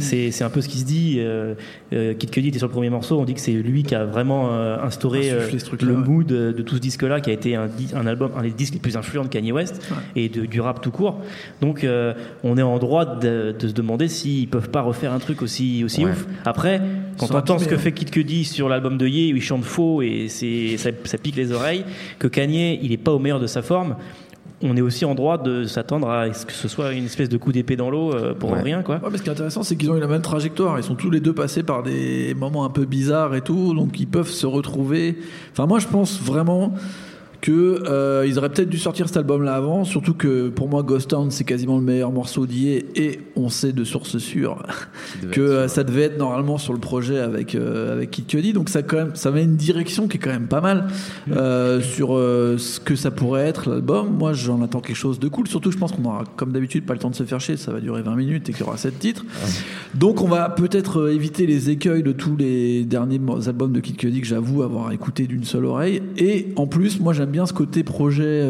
[0.00, 1.16] C'est, c'est un peu ce qui se dit.
[1.18, 1.54] Euh,
[1.92, 4.04] euh, Kid Cudi était sur le premier morceau, on dit que c'est lui qui a
[4.04, 5.48] vraiment euh, instauré euh,
[5.80, 6.08] le ouais.
[6.08, 8.74] mood de, de tout ce disque-là, qui a été un, un album, un des disques
[8.74, 11.20] les plus influents de Kanye West et de- du rap tout court.
[11.60, 15.18] Donc euh, on est en droit de, de se demander s'ils peuvent pas refaire un
[15.18, 16.10] truc aussi, aussi Ouais.
[16.10, 16.26] ouf.
[16.44, 16.80] Après,
[17.18, 19.64] quand on entend ce que fait Kid Cudi sur l'album de Ye, où il chante
[19.64, 21.84] faux et c'est, ça, ça pique les oreilles,
[22.18, 23.96] que Kanye, il est pas au meilleur de sa forme.
[24.62, 27.36] On est aussi en droit de s'attendre à ce que ce soit une espèce de
[27.36, 28.62] coup d'épée dans l'eau euh, pour Ouais.
[28.62, 28.96] rien, quoi.
[28.96, 30.78] Ouais, mais ce qui est intéressant, c'est qu'ils ont eu la même trajectoire.
[30.78, 33.98] Ils sont tous les deux passés par des moments un peu bizarres et tout, donc
[34.00, 35.18] ils peuvent se retrouver.
[35.52, 36.72] Enfin, moi, je pense vraiment
[37.44, 39.84] que euh, ils auraient peut-être dû sortir cet album-là avant.
[39.84, 43.74] Surtout que pour moi, Ghost Town, c'est quasiment le meilleur morceau d'hier, et on sait
[43.74, 44.62] de sources sûres
[45.30, 48.54] que euh, ça devait être normalement sur le projet avec euh, avec Kid Cudi.
[48.54, 50.86] Donc ça quand même, ça met une direction qui est quand même pas mal
[51.32, 54.16] euh, sur euh, ce que ça pourrait être l'album.
[54.16, 55.46] Moi, j'en attends quelque chose de cool.
[55.46, 57.58] Surtout, je pense qu'on aura, comme d'habitude, pas le temps de se faire chier.
[57.58, 59.24] Ça va durer 20 minutes et qu'il y aura 7 titres.
[59.94, 64.22] Donc, on va peut-être éviter les écueils de tous les derniers albums de Kid Cudi
[64.22, 66.02] que j'avoue avoir écouté d'une seule oreille.
[66.16, 68.48] Et en plus, moi, j'aime ce côté projet.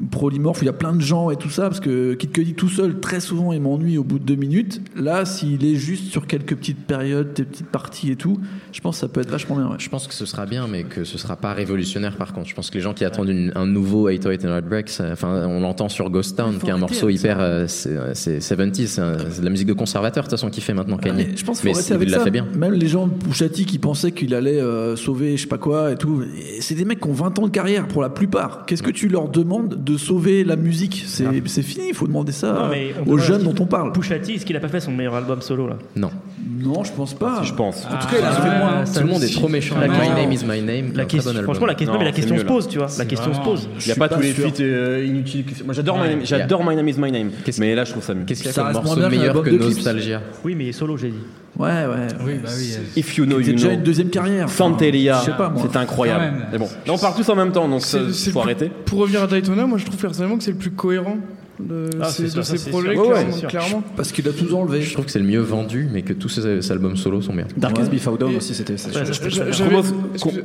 [0.00, 0.30] Euh, où
[0.62, 3.00] il y a plein de gens et tout ça, parce que Kid Cudi tout seul,
[3.00, 4.80] très souvent, il m'ennuie au bout de deux minutes.
[4.96, 8.38] Là, s'il est juste sur quelques petites périodes, des petites parties et tout,
[8.72, 9.68] je pense que ça peut être vachement bien.
[9.68, 9.76] ouais.
[9.78, 12.48] Je pense que ce sera bien, mais que ce sera pas révolutionnaire par contre.
[12.48, 15.46] Je pense que les gens qui attendent une- un nouveau 808 and Heartbreak, ça- enfin,
[15.48, 17.38] on l'entend sur Ghost Town, qui est un morceau hyper.
[17.40, 20.50] euh, c'est c'est 70s, c'est un- c'est de la musique de conservateur, de toute façon,
[20.50, 21.26] qui fait maintenant Kanye.
[21.28, 22.24] Mais je pense qu'il mais faut arrêter avec il l'a ça.
[22.24, 22.46] fait bien.
[22.56, 25.92] Même les gens de Pouchati qui pensaient qu'il allait euh, sauver je sais pas quoi
[25.92, 26.22] et tout,
[26.60, 28.64] c'est des mecs qui ont 20 ans de carrière pour la plupart.
[28.66, 32.32] Qu'est-ce que tu leur demandes de sauver la musique C'est c'est fini, il faut demander
[32.32, 33.92] ça Non, mais on aux jeunes dont on parle.
[33.92, 35.76] Pusha T, est-ce qu'il a pas fait son meilleur album solo là?
[35.96, 36.10] Non.
[36.46, 37.42] Non, je pense pas.
[37.42, 37.84] Je pense.
[37.86, 38.84] En tout cas, il a fait moins.
[38.84, 40.92] Tout le monde est trop méchant La My question- Name is My Name.
[40.94, 42.88] La question, franchement, la question, Non, mais la question mieux, se pose, tu vois.
[42.98, 43.68] La question se pose.
[43.80, 45.44] Il n'y a pas tous les feats euh, inutiles.
[45.44, 46.70] que- Moi j'adore Ouais, My Name, j'adore yeah.
[46.70, 47.30] My Name is My Name.
[47.44, 48.24] Qu'est-ce- Mais là je trouve ça mieux.
[48.24, 49.50] Qu'est-ce qu'il y a Ça comme morceau meilleur que.
[49.50, 50.20] Nostalgia?
[50.44, 51.18] Oui, mais solo, j'ai dit.
[51.56, 52.08] Ouais, ouais.
[52.24, 52.72] Oui, bah oui.
[52.76, 53.74] euh, If you know, C'est you déjà know.
[53.76, 54.48] une deuxième carrière.
[54.48, 55.62] Santelia, Je sais pas, moi.
[55.70, 56.32] c'est incroyable.
[56.52, 58.70] Mais bon, là on parle tous en même temps, donc c'est faut arrêter.
[58.86, 61.16] Pour revenir à Daytona, moi je trouve personnellement que c'est le plus cohérent
[61.60, 63.06] de Ah, ces, c'est sûr, de ça, ces c'est projets, sûr.
[63.08, 63.82] Ouais, ouais, clairement.
[63.96, 64.82] Parce qu'il a tout enlevé.
[64.82, 67.32] Je trouve que c'est le mieux vendu, mais que tous ses, ses albums solo sont
[67.34, 67.46] bien.
[67.56, 67.94] Darkest Ouais.
[67.96, 68.74] Before Dawn Et- aussi, c'était.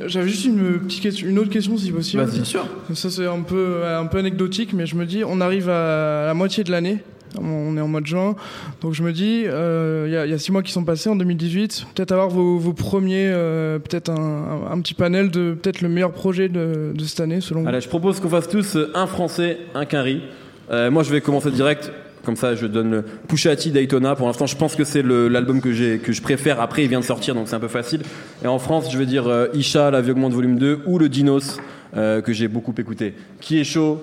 [0.06, 2.22] J'avais juste une petite question, une autre question si possible.
[2.22, 2.34] Vas-y.
[2.36, 2.66] Bien sûr.
[2.94, 6.34] Ça c'est un peu, un peu anecdotique, mais je me dis, on arrive à la
[6.34, 6.98] moitié de l'année.
[7.40, 8.34] On est en mois de juin,
[8.80, 10.82] donc je me dis, euh, il y, a- il y a six mois qui sont
[10.82, 11.86] passés en 2018.
[11.94, 15.88] Peut-être avoir vos, vos premiers, euh, peut-être un, un- un petit panel de peut-être le
[15.88, 17.68] meilleur projet de, de cette année selon vous.
[17.68, 20.22] Allez, je propose qu'on fasse tous euh, un français, un quinri.
[20.70, 21.90] Euh, moi je vais commencer direct.
[22.22, 24.14] Comme ça, je donne le Pusha T Daytona.
[24.14, 26.60] Pour l'instant, je pense que c'est l'album que j'ai que je préfère.
[26.60, 28.02] Après, il vient de sortir, donc c'est un peu facile.
[28.44, 31.08] Et en France, je vais dire euh, Isha, La Vie Augmente Volume 2 ou le
[31.08, 31.56] Dinos
[31.96, 33.14] euh, que j'ai beaucoup écouté.
[33.40, 34.02] Qui est chaud?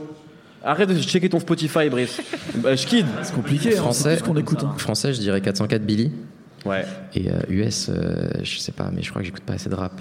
[0.63, 2.19] Arrête de checker ton Spotify, Brice.
[2.55, 3.05] bah, je kid.
[3.21, 4.63] C'est compliqué, hein, Français, qu'on écoute.
[4.63, 4.73] hein.
[4.79, 6.11] français, je dirais 404 Billy.
[6.65, 6.85] Ouais.
[7.13, 9.75] Et euh, US, euh, je sais pas, mais je crois que j'écoute pas assez de
[9.75, 9.93] rap.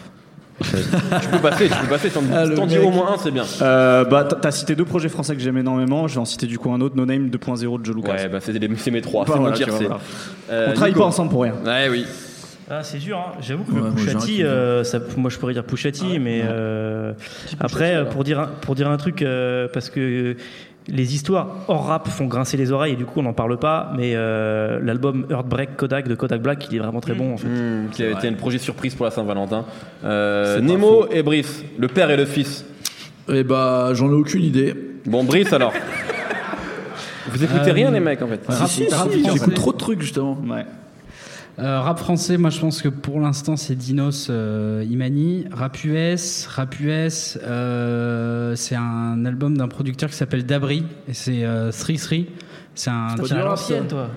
[1.21, 2.11] Tu peux passer, tu peux passer.
[2.11, 3.45] T'en Ah, t'en dis au moins un, c'est bien.
[3.63, 6.09] Euh, bah, t'as- cité deux projets français que j'aime énormément.
[6.09, 8.13] Je vais en citer du coup un autre, No Name 2.0 de Joe Lucas.
[8.15, 9.25] Ouais, bah c'est les- c'est mes trois.
[9.25, 9.85] Bah, c'est mon voilà, tu tiercé.
[9.87, 10.01] vois,
[10.51, 11.01] Euh, On travaille Nico.
[11.01, 11.55] pas ensemble pour rien.
[11.65, 12.07] Ouais, oui.
[12.69, 13.39] Ah, c'est dur, hein.
[13.41, 14.41] j'avoue que Ouais, le kiff.
[14.43, 17.13] euh, ça, moi je pourrais dire Pushati, mais euh,
[17.61, 20.35] après, pour dire, un, pour dire un truc, euh, parce que
[20.89, 23.93] les histoires hors rap font grincer les oreilles et du coup on n'en parle pas,
[23.97, 27.49] mais euh, l'album Heartbreak Kodak de Kodak Black, il est vraiment très bon en fait.
[27.49, 29.65] Hmm, qui a été un projet surprise pour la Saint-Valentin.
[30.05, 32.65] Euh, Nemo et Brice, le père et le fils.
[33.29, 34.75] Et bah, j'en ai aucune idée.
[35.07, 35.73] Bon, Brice alors.
[37.29, 38.41] Vous écoutez Euh, rien les mecs en fait.
[38.47, 40.39] Rap- Si, si, si, j'écoute trop de trucs justement.
[40.49, 40.65] Ouais.
[41.59, 45.47] Euh, rap français, moi je pense que pour l'instant c'est Dinos euh, Imani.
[45.51, 51.45] Rap US, rap US, euh, c'est un album d'un producteur qui s'appelle Dabri et c'est
[51.45, 52.27] euh, 3-3.
[52.75, 54.11] C'est un du à rap, l'ancienne, toi.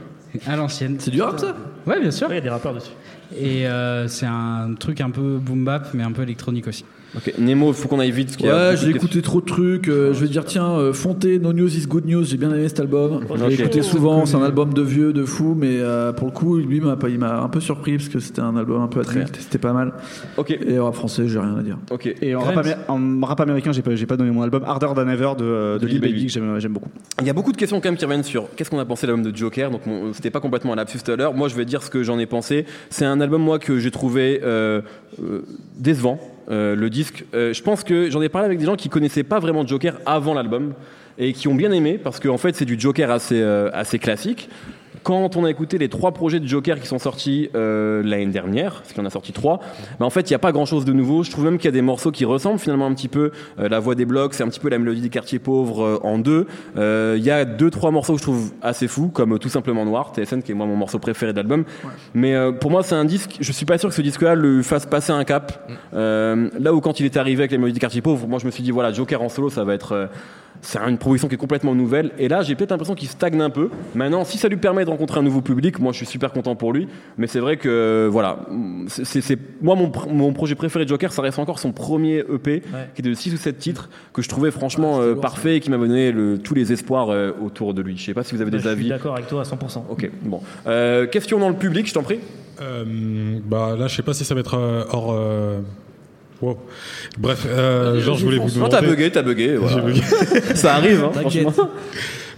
[0.45, 0.97] à l'ancienne.
[0.99, 1.55] C'est du rap ça?
[1.87, 2.27] Ouais, bien sûr.
[2.27, 2.91] Ouais, il y a des rappeurs dessus.
[3.37, 6.83] Et euh, c'est un truc un peu boom bap mais un peu électronique aussi.
[7.15, 8.27] Ok, Nemo, faut qu'on aille vite.
[8.27, 9.87] parce qu'il y a Ouais, j'ai écouté trop de trucs.
[9.87, 12.23] euh, je vais dire, tiens, euh, Fonté, No News is Good News.
[12.23, 13.21] J'ai bien aimé cet album.
[13.35, 14.25] Je l'ai écouté souvent.
[14.27, 17.09] C'est un album de vieux, de fou, mais euh, pour le coup, lui, m'a pas-
[17.09, 19.37] il m'a un peu surpris parce que c'était un album un peu adulte.
[19.39, 19.93] C'était pas mal.
[20.37, 20.51] Ok.
[20.51, 21.77] Et en rap français, j'ai rien à dire.
[21.89, 22.13] Ok.
[22.21, 24.87] Et en rap, amé- en rap américain, j'ai pas, j'ai pas donné mon album Harder
[24.95, 26.89] Than Ever de, de Lil Baby que j'aime, j'aime beaucoup.
[27.21, 29.07] Il y a beaucoup de questions quand même qui reviennent sur qu'est-ce qu'on a pensé
[29.07, 29.71] de l'album de Joker.
[29.71, 29.81] Donc
[30.13, 31.33] c'était pas complètement un lapsus tout à l'heure.
[31.33, 32.65] Moi je vais dire ce que j'en ai pensé.
[32.91, 34.81] C'est un album moi que j'ai trouvé euh,
[35.23, 35.41] euh,
[35.77, 36.19] décevant.
[36.49, 39.23] Euh, le disque, euh, je pense que j'en ai parlé avec des gens qui connaissaient
[39.23, 40.73] pas vraiment Joker avant l'album
[41.17, 44.49] et qui ont bien aimé parce qu'en fait c'est du Joker assez euh, assez classique.
[45.03, 48.75] Quand on a écouté les trois projets de Joker qui sont sortis euh, l'année dernière,
[48.81, 49.59] parce qu'il en a sorti trois,
[49.99, 51.23] bah en fait, il n'y a pas grand-chose de nouveau.
[51.23, 53.31] Je trouve même qu'il y a des morceaux qui ressemblent finalement un petit peu.
[53.59, 55.99] Euh, la voix des blocs, c'est un petit peu la mélodie des quartiers pauvres euh,
[56.03, 56.47] en deux.
[56.77, 59.85] Euh, Il y a deux, trois morceaux que je trouve assez fous, comme Tout simplement
[59.85, 61.63] Noir, TSN, qui est moi mon morceau préféré de l'album.
[62.13, 63.37] Mais euh, pour moi, c'est un disque.
[63.39, 65.69] Je suis pas sûr que ce disque-là le fasse passer un cap.
[65.93, 68.45] Euh, là où quand il est arrivé avec la mélodie des quartiers pauvres, moi je
[68.45, 70.09] me suis dit voilà, Joker en solo, ça va être.
[70.61, 72.11] C'est une proposition qui est complètement nouvelle.
[72.19, 73.69] Et là, j'ai peut-être l'impression qu'il stagne un peu.
[73.95, 76.55] Maintenant, si ça lui permet de rencontrer un nouveau public, moi, je suis super content
[76.55, 76.87] pour lui.
[77.17, 78.39] Mais c'est vrai que, euh, voilà,
[78.87, 81.71] c'est, c'est- c'est- moi, mon, pr- mon projet préféré de Joker, ça reste encore son
[81.71, 82.61] premier EP,
[82.93, 85.69] qui est de 6 ou 7 titres, que je trouvais franchement euh, parfait et qui
[85.71, 87.97] m'a donné le- tous les espoirs euh, autour de lui.
[87.97, 88.89] Je sais pas si vous avez Bah, des je suis avis.
[88.89, 89.85] d'accord avec toi à 100%.
[89.89, 90.41] Ok, bon.
[90.67, 92.19] Euh, question dans le public, je t'en prie.
[92.61, 92.83] Euh,
[93.45, 95.13] bah là, je sais pas si ça va être euh, hors.
[96.41, 96.57] Wow.
[97.17, 98.71] Bref, euh, genre, je voulais vous Non, demander.
[98.71, 99.55] t'as bugué, t'as bugué.
[99.57, 99.75] voilà.
[99.75, 100.01] J'ai bugué.
[100.55, 101.53] ça arrive, hein, franchement.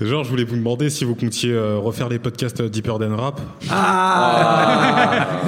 [0.02, 3.40] Genre, je voulais vous demander si vous comptiez euh, refaire les podcasts Deeper Than Rap.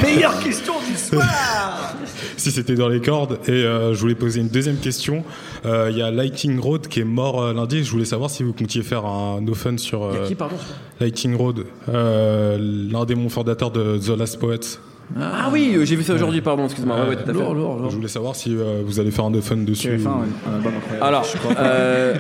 [0.02, 1.96] Meilleure question du soir
[2.38, 3.40] si c'était dans les cordes.
[3.48, 5.24] Et euh, je voulais poser une deuxième question.
[5.66, 7.84] Euh, Il y a Lighting Road qui est mort euh, lundi.
[7.84, 10.36] Je voulais savoir si vous comptiez faire un no fun sur Il y a qui,
[10.36, 10.56] pardon
[11.00, 14.78] Lighting Road, euh, l'un des fondateurs de The Last Poets.
[15.20, 16.96] Ah oui, euh, j'ai vu ça aujourd'hui, pardon, excuse-moi.
[17.02, 17.34] Ouais, ouais, tout à fait.
[17.34, 17.90] Lourd, lourd, lourd.
[17.92, 19.84] Je voulais savoir si euh, vous allez faire un no fun dessus.
[19.90, 21.06] J'avais fait un, ou- un album incroyable.
[21.06, 21.26] Alors,
[21.60, 22.16] euh...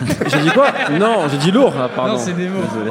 [0.26, 0.66] j'ai dit quoi?
[0.98, 1.72] Non, j'ai dit lourd.
[1.78, 2.14] Ah, pardon.
[2.14, 2.60] Non, c'est Nemo.
[2.72, 2.90] Désolé.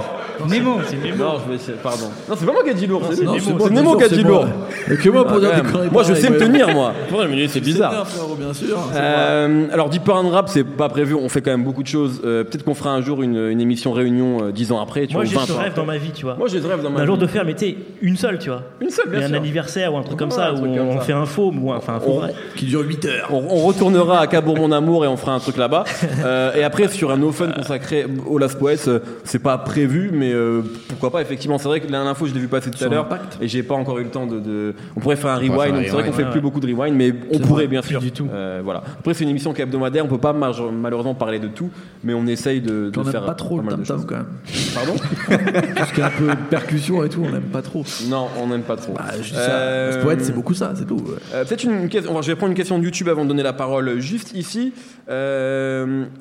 [0.50, 1.24] Nemo, c'est Nemo.
[1.24, 2.06] Non, je vais essayer- pardon.
[2.30, 3.02] Non, c'est pas moi qui ai dit lourd.
[3.12, 3.72] C'est lui.
[3.76, 4.46] Nemo qui a dit lourd.
[4.92, 6.46] Et que moi pour Ah, dire des conneries Moi, je pareilles, sais me ouais.
[6.46, 6.94] tenir, moi.
[7.12, 7.92] Ouais, mais c'est bizarre.
[7.92, 8.78] bien, frérot, bien sûr.
[8.96, 12.22] Euh, alors Deep Purple Rap c'est pas prévu, on fait quand même beaucoup de choses.
[12.24, 15.08] Euh, Peut-être qu'on fera un jour une, une émission réunion euh, 10 ans après.
[15.08, 15.82] Tu Moi, vois, j'ai ou ce 20 ans rêve après.
[15.82, 16.36] dans ma vie, tu vois.
[16.36, 17.22] Moi j'ai ce rêve dans ma Un jour vie.
[17.22, 18.62] de faire, mais tu sais, une seule, tu vois.
[18.82, 19.38] Une seule, bien Mais un sûr.
[19.38, 21.02] anniversaire ou un truc comme Ouais, ça, un où truc comme on ça.
[21.02, 22.34] fait un faux, ou enfin un faux On- vrai.
[22.56, 23.28] Qui dure 8 heures.
[23.32, 25.84] On, on retournera à Cabourg mon amour et on fera un truc là-bas.
[26.24, 30.10] Euh, et après sur un no fun consacré au Last Poets, euh, c'est pas prévu,
[30.14, 31.57] mais euh, pourquoi pas effectivement.
[31.57, 33.07] C'est vrai que fois je l'ai vu passer tout à l'heure
[33.41, 34.39] et j'ai pas encore eu le temps de.
[34.39, 35.55] de- On pourrait faire un rewind.
[35.55, 37.67] faire un donc C'est vrai qu'on fait ouais, plus beaucoup de rewind, mais on pourrait
[37.67, 37.99] bien sûr.
[37.99, 38.28] du tout.
[38.32, 38.84] Euh, voilà.
[38.99, 41.69] Après c'est une émission qui est hebdomadaire, on peut pas malheureusement parler de tout,
[42.03, 44.05] mais on essaye de, de On faire pas trop le choses.
[44.07, 44.26] quand même.
[44.73, 47.84] Pardon Tout ce qui est un peu percussion et tout, on n'aime pas trop.
[48.07, 48.93] Non, on n'aime pas trop.
[48.93, 49.05] Bah,
[49.36, 51.01] Euh, poète, c'est beaucoup ça, c'est tout.
[51.34, 52.11] Euh, Peut-être une, question.
[52.11, 54.73] enfin, je vais prendre une question de YouTube avant de donner la parole juste ici.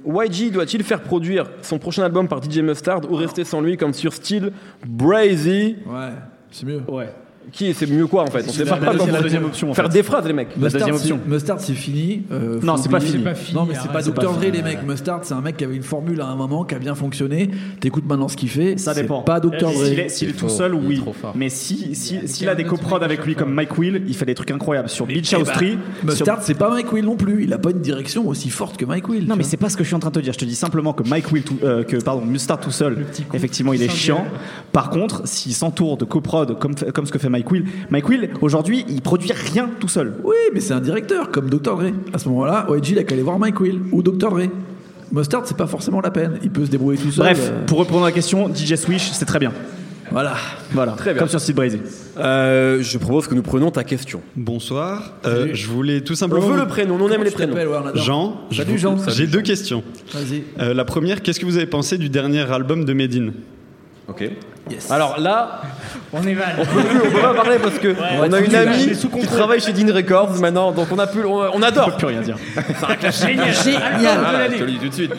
[0.07, 3.93] YG doit-il faire produire son prochain album par DJ Mustard ou rester sans lui comme
[3.95, 4.53] sur Steel
[4.87, 6.13] Brazy Ouais,
[6.51, 6.83] c'est mieux.
[6.89, 7.13] Ouais.
[7.53, 9.93] Qui c'est mieux quoi en fait On sait la pas la deuxième option, Faire fait.
[9.93, 10.49] des phrases les mecs.
[10.57, 11.21] La Mustard, deuxième c'est- option.
[11.33, 12.23] Mustard, c'est fini.
[12.33, 13.23] euh, Non, c'est pas fini.
[13.55, 14.13] Non, mais c'est pas Dr.
[14.33, 14.83] Dre, les mecs.
[14.87, 17.51] Mustard, c'est un mec qui avait une formule à un moment, qui a bien fonctionné.
[17.81, 18.77] T'écoutes maintenant ce qu'il fait.
[18.79, 19.23] Ça c'est dépend.
[19.23, 19.51] pas Dr.
[19.59, 19.71] Dre.
[19.85, 21.03] S'il est, s'il est tout seul, oui.
[21.35, 24.51] Mais si, s'il a des coprods avec lui comme Mike Will, il fait des trucs
[24.51, 24.89] incroyables.
[24.89, 25.61] Sur Beach Eh House ben, 3.
[25.69, 27.45] sur- Mustard, c'est pas Mike Will non plus.
[27.45, 29.27] Il a pas une direction aussi forte que Mike Will.
[29.29, 30.33] Non, mais c'est pas ce que je suis en train de te dire.
[30.33, 33.83] Je te dis simplement que Mike Will, euh, que pardon, Mustard tout seul, effectivement, il
[33.83, 34.25] est chiant.
[34.73, 38.31] Par contre, s'il s'entoure de coprod comme, comme ce que fait Mike Will, Mike Will,
[38.43, 40.13] aujourd'hui, il produit rien tout seul.
[40.23, 41.77] Oui, mais c'est un directeur comme Dr.
[41.77, 41.91] Dre.
[42.13, 44.31] À ce moment-là, OG, il a qu'à aller voir Mike Will ou Dr.
[44.31, 44.43] Dre.
[45.11, 46.39] Mustard, c'est pas forcément la peine.
[46.45, 47.25] Il peut se débrouiller tout seul.
[47.25, 49.53] Bref, euh, pour répondre à la question, DJ Swish, c'est très bien.
[50.13, 50.35] Voilà.
[50.73, 51.19] Voilà, Très bien.
[51.21, 51.81] comme sur Steve Brazy.
[52.19, 54.21] Euh, je propose que nous prenions ta question.
[54.37, 55.15] Bonsoir.
[55.27, 56.47] Euh, je voulais tout On simplement.
[56.47, 57.57] veut le prénom, on aime les prénoms.
[57.57, 57.97] on.
[57.99, 58.41] Jean.
[58.53, 58.97] Salut, Jean.
[59.09, 59.83] J'ai deux questions.
[60.13, 60.45] Vas-y.
[60.61, 63.33] Euh, la première, qu'est-ce que vous avez pensé du dernier album de Medine?
[64.09, 64.25] Ok.
[64.91, 65.63] Alors là,
[66.13, 66.57] On est mal.
[66.59, 69.61] on peut plus, on peut pas parler parce que on a une amie qui travaille
[69.61, 71.97] chez Dean Records maintenant, donc on a plus, on, on adore.
[71.97, 72.37] Plus rien dire.
[73.11, 74.19] Génial.
[74.21, 75.13] Voilà, je te le dis tout de suite.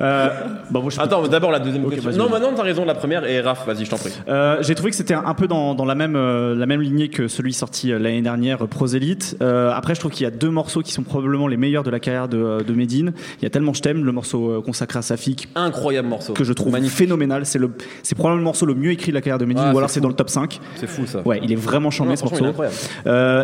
[0.00, 0.28] Euh,
[0.70, 2.10] bon, je Attends, d'abord la deuxième Ok, question.
[2.12, 4.12] Non, maintenant t'as raison, la première et Raph, vas-y, je t'en prie.
[4.28, 7.08] Euh, j'ai trouvé que c'était un peu dans, dans la, même, euh, la même lignée
[7.08, 9.36] que celui sorti l'année dernière, Prosélite.
[9.40, 12.00] Après, je trouve qu'il y a deux morceaux qui sont probablement les meilleurs de la
[12.00, 13.12] carrière de, de Medine.
[13.40, 16.32] Il y a tellement je t'aime, le morceau consacré à Safik, Incroyable morceau.
[16.34, 16.98] que je trouve magnifique.
[16.98, 17.46] phénoménal.
[17.46, 17.70] C'est, le,
[18.02, 19.90] c'est probablement le morceau le mieux écrit de la carrière de Medine, Ah, ou alors
[19.90, 20.60] c'est dans le top 5.
[20.76, 21.20] C'est fou ça.
[21.26, 22.46] Ouais, il est vraiment chambé ce morceau.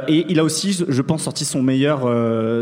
[0.08, 2.00] et il a aussi, je pense, sorti son meilleur,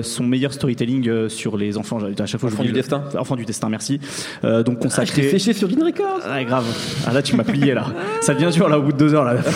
[0.05, 1.99] son meilleur storytelling sur les enfants.
[2.19, 3.03] À chaque fois, j'oublie du destin.
[3.19, 4.01] Enfants du destin, merci.
[4.45, 5.25] Euh, donc consacré.
[5.27, 6.21] Ah, séché sur Dean Records.
[6.29, 6.65] Ah, grave.
[7.07, 7.87] Ah là, tu m'as plié là.
[8.23, 9.35] Ça devient dur là au bout de deux heures là.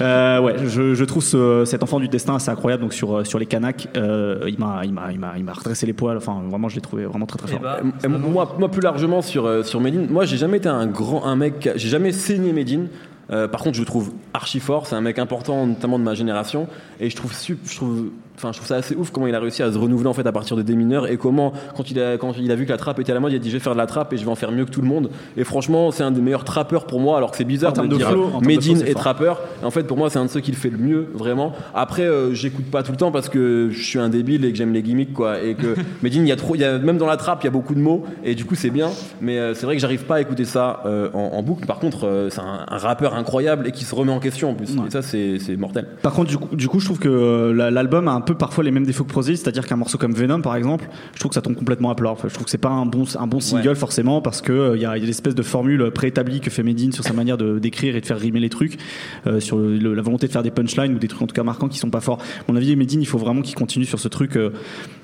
[0.00, 2.82] Euh, ouais, je, je trouve ce- cet enfant du destin assez incroyable.
[2.82, 5.84] Donc sur sur les Kanaks, euh, il m'a il m'a il m'a il m'a redressé
[5.86, 6.16] les poils.
[6.16, 7.60] Enfin, vraiment, je l'ai trouvé vraiment très très fort.
[7.64, 11.24] Euh, moi, moi, plus largement sur, euh, sur Medine, moi j'ai jamais été un grand
[11.26, 12.88] un mec, j'ai jamais saigné Medine.
[13.30, 14.86] Euh, par contre, je le trouve archi fort.
[14.86, 16.66] C'est un mec important, notamment de ma génération,
[16.98, 17.32] et je trouve,
[17.64, 18.06] je trouve,
[18.40, 20.26] enfin, je trouve ça assez ouf comment il a réussi à se renouveler en fait
[20.26, 22.70] à partir de des mineurs et comment, quand il a, quand il a vu que
[22.70, 24.12] la trappe était à la mode, il a dit je vais faire de la trappe
[24.12, 25.10] et je vais en faire mieux que tout le monde.
[25.36, 27.96] Et franchement, c'est un des meilleurs trappeurs pour moi, alors que c'est bizarre de de
[27.96, 28.08] dire
[28.42, 28.94] Medine fort.
[29.02, 29.40] trappeur.
[29.62, 31.52] En fait, pour moi, c'est un de ceux qui le fait le mieux, vraiment.
[31.74, 34.56] Après, euh, j'écoute pas tout le temps parce que je suis un débile et que
[34.58, 35.40] j'aime les gimmicks, quoi.
[35.42, 37.46] Et que Medine, il y a trop, il y a, même dans la trappe, il
[37.46, 38.88] y a beaucoup de mots et du coup, c'est bien.
[39.20, 41.66] Mais euh, c'est vrai que j'arrive pas à écouter ça euh, en, en boucle.
[41.66, 44.54] Par contre, euh, c'est un, un rappeur incroyable et qui se remet en question en
[44.54, 44.70] plus.
[44.86, 45.86] Et ça, c'est mortel.
[46.02, 48.29] Par contre, du coup, du coup, je trouve que euh, la- l'album a un peu
[48.34, 51.30] parfois les mêmes défauts que Prozis, c'est-à-dire qu'un morceau comme Venom, par exemple, je trouve
[51.30, 52.10] que ça tombe complètement à plat.
[52.10, 53.74] Enfin, je trouve que c'est pas un bon, un bon single Ouais.
[53.74, 56.62] forcément parce que euh, il y a, y a l'espèce de formule préétablie que fait
[56.62, 58.78] Medine sur sa manière de d'écrire et de faire rimer les trucs,
[59.26, 61.34] euh, sur le- le- la volonté de faire des punchlines ou des trucs en tout
[61.34, 62.18] cas marquants qui sont pas forts.
[62.20, 64.50] À mon avis, Medine, il faut vraiment qu'il continue sur ce truc euh,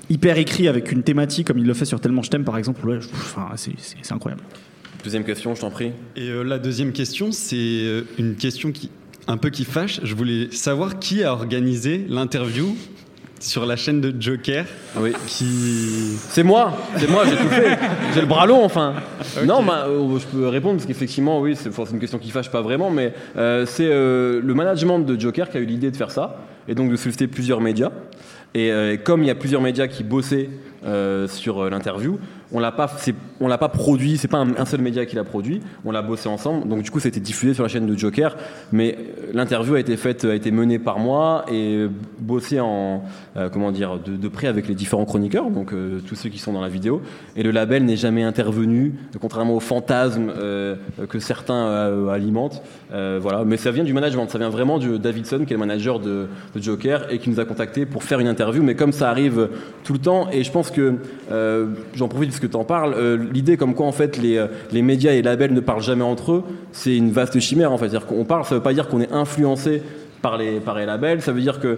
[0.09, 2.87] hyper écrit avec une thématique comme il le fait sur Tellement je t'aime, par exemple.
[2.87, 3.73] Ouais, enfin, c'est-
[4.11, 4.43] incroyable.
[5.03, 5.91] Deuxième question, je t'en prie.
[6.15, 8.89] Et euh, la deuxième question, c'est euh, une question qui
[9.29, 9.99] un peu qui fâche.
[10.03, 12.75] Je voulais savoir qui a organisé l'interview
[13.39, 14.65] sur la chaîne de Joker.
[14.97, 15.13] Oui.
[15.27, 16.17] Qui.
[16.29, 17.77] C'est moi, c'est moi, j'ai tout fait.
[18.13, 18.95] J'ai le bras long, enfin.
[19.45, 22.61] Non, bah, euh, je peux répondre parce qu'effectivement, oui, c'est une question qui fâche pas
[22.61, 26.11] vraiment, mais euh, c'est euh, le management de Joker qui a eu l'idée de faire
[26.11, 27.91] ça et donc de solliciter plusieurs médias.
[28.55, 28.71] Et
[29.03, 30.49] comme il y a plusieurs médias qui bossaient
[31.27, 32.17] sur l'interview,
[32.51, 32.89] on l'a pas,
[33.39, 36.29] on l'a pas produit, c'est pas un, seul média qui l'a produit, on l'a bossé
[36.29, 36.67] ensemble.
[36.67, 38.37] Donc du coup, c'était diffusé sur la chaîne de Joker,
[38.71, 41.87] mais euh, l'interview a été faite, a été menée par moi et
[42.19, 43.03] bossée en,
[43.35, 46.53] euh, comment dire, de, près avec les différents chroniqueurs, donc euh, tous ceux qui sont
[46.53, 47.01] dans la vidéo.
[47.35, 50.75] Et le label n'est jamais intervenu, contrairement aux fantasmes euh,
[51.09, 52.61] que certains euh, alimentent.
[52.93, 55.59] Euh, voilà, mais ça vient du management, ça vient vraiment de Davidson, qui est le
[55.59, 58.63] manager de, Joker et qui nous a contacté pour faire une interview.
[58.63, 59.49] Mais comme ça arrive
[59.83, 60.95] tout le temps, et je pense que
[61.31, 64.37] euh, j'en profite parce que tu en parles, euh, l'idée comme quoi en fait les,
[64.37, 67.71] euh, les médias et les labels ne parlent jamais entre eux, c'est une vaste chimère
[67.71, 67.89] en fait.
[67.89, 69.81] C'est-à-dire qu'on parle, ça veut pas dire qu'on est influencé
[70.21, 71.77] par les, par les labels, ça veut dire que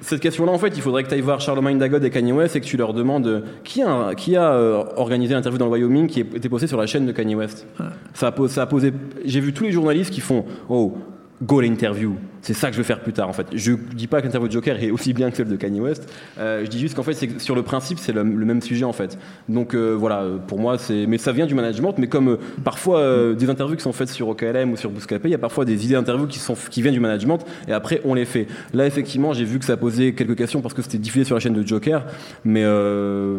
[0.00, 2.54] cette question-là, en fait, il faudrait que tu ailles voir Charlemagne Dagod et Kanye West
[2.56, 5.72] et que tu leur demandes euh, qui a, qui a euh, organisé l'interview dans le
[5.72, 7.66] Wyoming qui était postée sur la chaîne de Kanye West?
[8.14, 8.92] Ça a, posé- ça a posé.
[9.24, 10.94] J'ai vu tous les journalistes qui font Oh,
[11.42, 12.14] go l'interview.
[12.42, 13.46] C'est ça que je veux faire plus tard, en fait.
[13.52, 16.12] Je dis pas que l'interview de Joker est aussi bien que celle de Kanye West.
[16.38, 18.92] Euh, je dis juste qu'en fait, c'est sur le principe, c'est le, même sujet, en
[18.92, 19.18] fait.
[19.48, 21.06] Donc euh, voilà, pour moi, c'est.
[21.06, 21.94] Mais ça vient du management.
[21.98, 25.28] Mais comme euh, parfois euh, des interviews qui sont faites sur OKLM ou sur Bouscapé,
[25.28, 28.00] il y a parfois des idées d'interviews qui sont qui viennent du management et après
[28.04, 28.46] on les fait.
[28.74, 31.40] Là, effectivement, j'ai vu que ça posait quelques questions parce que c'était diffusé sur la
[31.40, 32.04] chaîne de Joker.
[32.44, 33.38] Mais euh,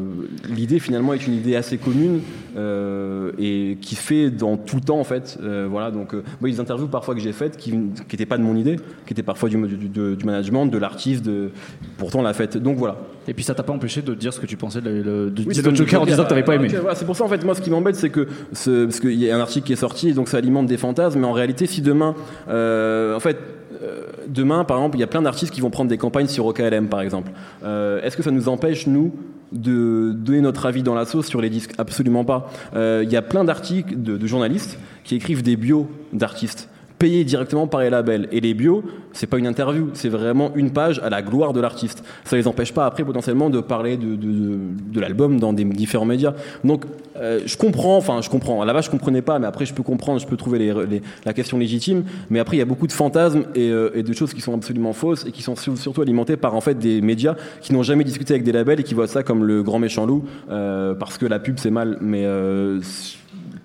[0.50, 2.22] l'idée finalement est une idée assez commune
[2.58, 5.40] euh, et qui fait dans tout le temps en fait.
[5.70, 8.78] Voilà, donc moi, les interviews parfois que j'ai faites qui n'étaient pas de mon idée,
[9.06, 11.50] qui étaient parfois du, du, du- du management, de l'artiste, de...
[11.98, 12.58] pourtant l'a faite.
[12.58, 12.98] Donc voilà.
[13.28, 15.42] Et puis ça t'a pas empêché de dire ce que tu pensais de, de, de-
[15.42, 16.68] Oui, de c'est donc Joker en disant que t'avais pas Ah, aimé.
[16.70, 19.14] voilà, c'est pour ça en fait moi ce qui m'embête c'est que ce- parce qu'il
[19.14, 21.32] y a un article qui est sorti et donc ça alimente des fantasmes mais en
[21.34, 22.16] réalité si demain
[22.50, 23.38] euh, en fait
[23.84, 26.46] euh, demain par exemple il y a plein d'artistes qui vont prendre des campagnes sur
[26.48, 27.32] OKLM par exemple
[27.64, 29.14] Euh, est-ce que ça nous empêche nous
[29.52, 31.74] de donner notre avis dans la sauce sur les disques?
[31.78, 35.88] Absolument pas Euh, il y a plein d'articles de, de journalistes qui écrivent des bios
[36.14, 36.70] d'artistes
[37.00, 38.28] payés directement par les labels.
[38.32, 38.84] Et les bios,
[39.14, 42.04] c'est pas une interview, c'est vraiment une page à la gloire de l'artiste.
[42.26, 44.58] Ça les empêche pas après potentiellement de parler de, de,
[44.94, 46.34] de- l'album dans des différents médias.
[46.64, 46.84] Donc
[47.18, 48.64] euh, je comprends, enfin je comprends.
[48.66, 51.34] Base je comprenais pas, mais après je peux comprendre, je peux trouver les, les- la
[51.34, 52.04] question légitime.
[52.30, 54.54] Mais après il y a beaucoup de fantasmes et, euh, et de choses qui sont
[54.54, 57.84] absolument fausses et qui sont sur- surtout alimentées par en fait des médias qui n'ont
[57.84, 60.94] jamais discuté avec des labels et qui voient ça comme le grand méchant loup euh,
[60.94, 62.80] parce que la pub c'est mal, mais euh,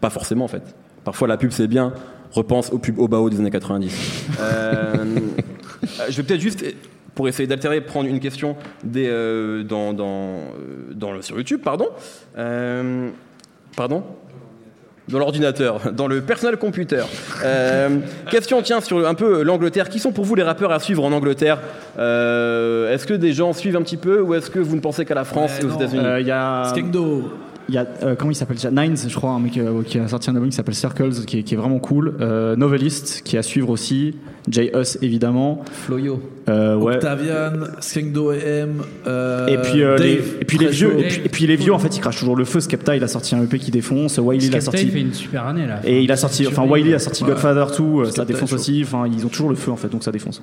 [0.00, 0.62] pas forcément en fait.
[1.04, 1.92] Parfois la pub c'est bien.
[2.34, 4.26] Repense aux pubs Obao des années 90.
[4.40, 5.04] Euh,
[6.08, 6.64] je vais peut-être juste,
[7.14, 11.60] pour essayer d'altérer, prendre une question des, euh, dans, dans, euh, dans le, sur YouTube,
[11.62, 11.86] pardon.
[12.36, 13.08] Euh,
[13.76, 14.02] pardon?
[15.06, 17.04] Dans l'ordinateur, dans le personal computer.
[17.44, 17.98] Euh,
[18.30, 19.88] question, tiens, sur un peu l'Angleterre.
[19.90, 21.60] Qui sont pour vous les rappeurs à suivre en Angleterre?
[21.98, 25.04] Euh, Est-ce que des gens suivent un petit peu ou est-ce que vous ne pensez
[25.04, 26.02] qu'à la France et aux États-Unis?
[26.04, 26.64] Euh, Il y a.
[26.70, 27.30] Skengdo.
[27.68, 28.70] Il y a, euh, comment il s'appelle déjà?
[28.70, 31.38] Nines, je crois, un mec euh, qui a sorti un album qui s'appelle Circles, qui
[31.38, 32.16] est, qui est vraiment cool.
[32.20, 34.16] Euh, Novelist, qui est à suivre aussi.
[34.50, 34.70] J.
[34.74, 35.64] Us, évidemment.
[35.72, 36.20] Floyo.
[36.50, 36.96] Euh, ouais.
[36.96, 38.82] Octavian, Skengdo M.
[39.06, 41.56] euh, Et puis, euh, Dave, les, et puis les vieux, et puis, et puis les
[41.56, 42.60] vieux, en fait, ils crachent toujours le feu.
[42.60, 44.18] Skepta, il a sorti un EP qui défonce.
[44.18, 44.82] Wiley, il a Skepta, sorti.
[44.86, 45.80] il fait une super année là.
[45.84, 47.30] Et il a sorti, enfin, Wiley a sorti Ouais.
[47.30, 48.82] Godfather 2, euh, ça défonce aussi.
[48.84, 50.42] Enfin, ils ont toujours le feu, en fait, donc ça défonce.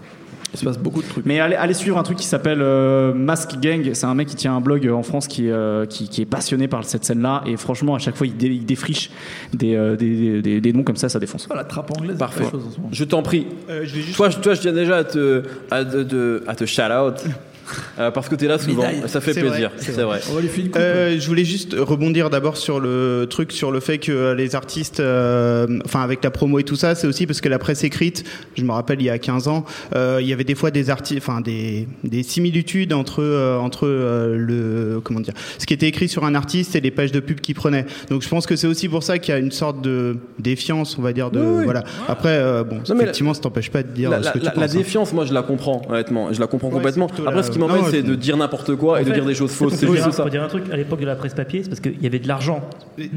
[0.54, 1.26] Il se passe beaucoup de trucs.
[1.26, 3.92] Mais allez, allez suivre un truc qui s'appelle euh, Mask Gang.
[3.94, 6.68] C'est un mec qui tient un blog en France qui, euh, qui, qui est passionné
[6.68, 7.44] par cette scène-là.
[7.48, 9.12] Et franchement, à chaque fois, il, dé- il défriche
[9.54, 11.48] des, euh, des, des- des noms comme ça, ça défonce.
[11.56, 12.18] la trappe anglaise.
[12.18, 12.44] Parfait.
[12.52, 12.98] chose en ce.
[12.98, 13.48] Je t'en prie.
[14.16, 17.24] Toi, je, tiens déjà à te, à à te shout out.
[18.00, 18.84] Euh, parce que t'es là souvent.
[18.88, 19.04] Médaille.
[19.08, 19.72] Ça fait plaisir.
[19.78, 20.20] c'est vrai.
[20.32, 20.82] On va lui filer une coupe.
[20.82, 25.00] Euh, je voulais juste rebondir d'abord sur le truc, sur le fait que les artistes,
[25.00, 28.24] euh, enfin avec la promo et tout ça, c'est aussi parce que la presse écrite,
[28.56, 30.90] je me rappelle il y a 15 ans, euh, il y avait des fois des
[30.90, 35.88] artistes, enfin des, des similitudes entre euh, entre euh, le comment dire, ce qui était
[35.88, 37.86] écrit sur un artiste et les pages de pub qu'il prenait.
[38.10, 40.98] Donc je pense que c'est aussi pour ça qu'il y a une sorte de défiance,
[40.98, 41.64] on va dire de Oui, oui.
[41.66, 41.84] voilà.
[42.08, 44.46] Après euh, bon, Non, effectivement, ça t'empêche pas de dire La, ce la- que tu
[44.46, 44.64] la- penses.
[44.64, 44.76] la hein.
[44.78, 46.32] défiance, moi, je la comprends, honnêtement.
[46.34, 47.08] Je la comprends Ouais, complètement.
[47.08, 49.52] Après, la- ce qui m'embête, c'est de dire n'importe quoi et de dire des choses
[49.52, 49.74] fausses.
[49.76, 50.24] C'est juste dire, ça.
[50.24, 52.20] faut dire un truc, à l'époque de la presse papier, c'est parce qu'il y avait
[52.20, 52.62] de l'argent.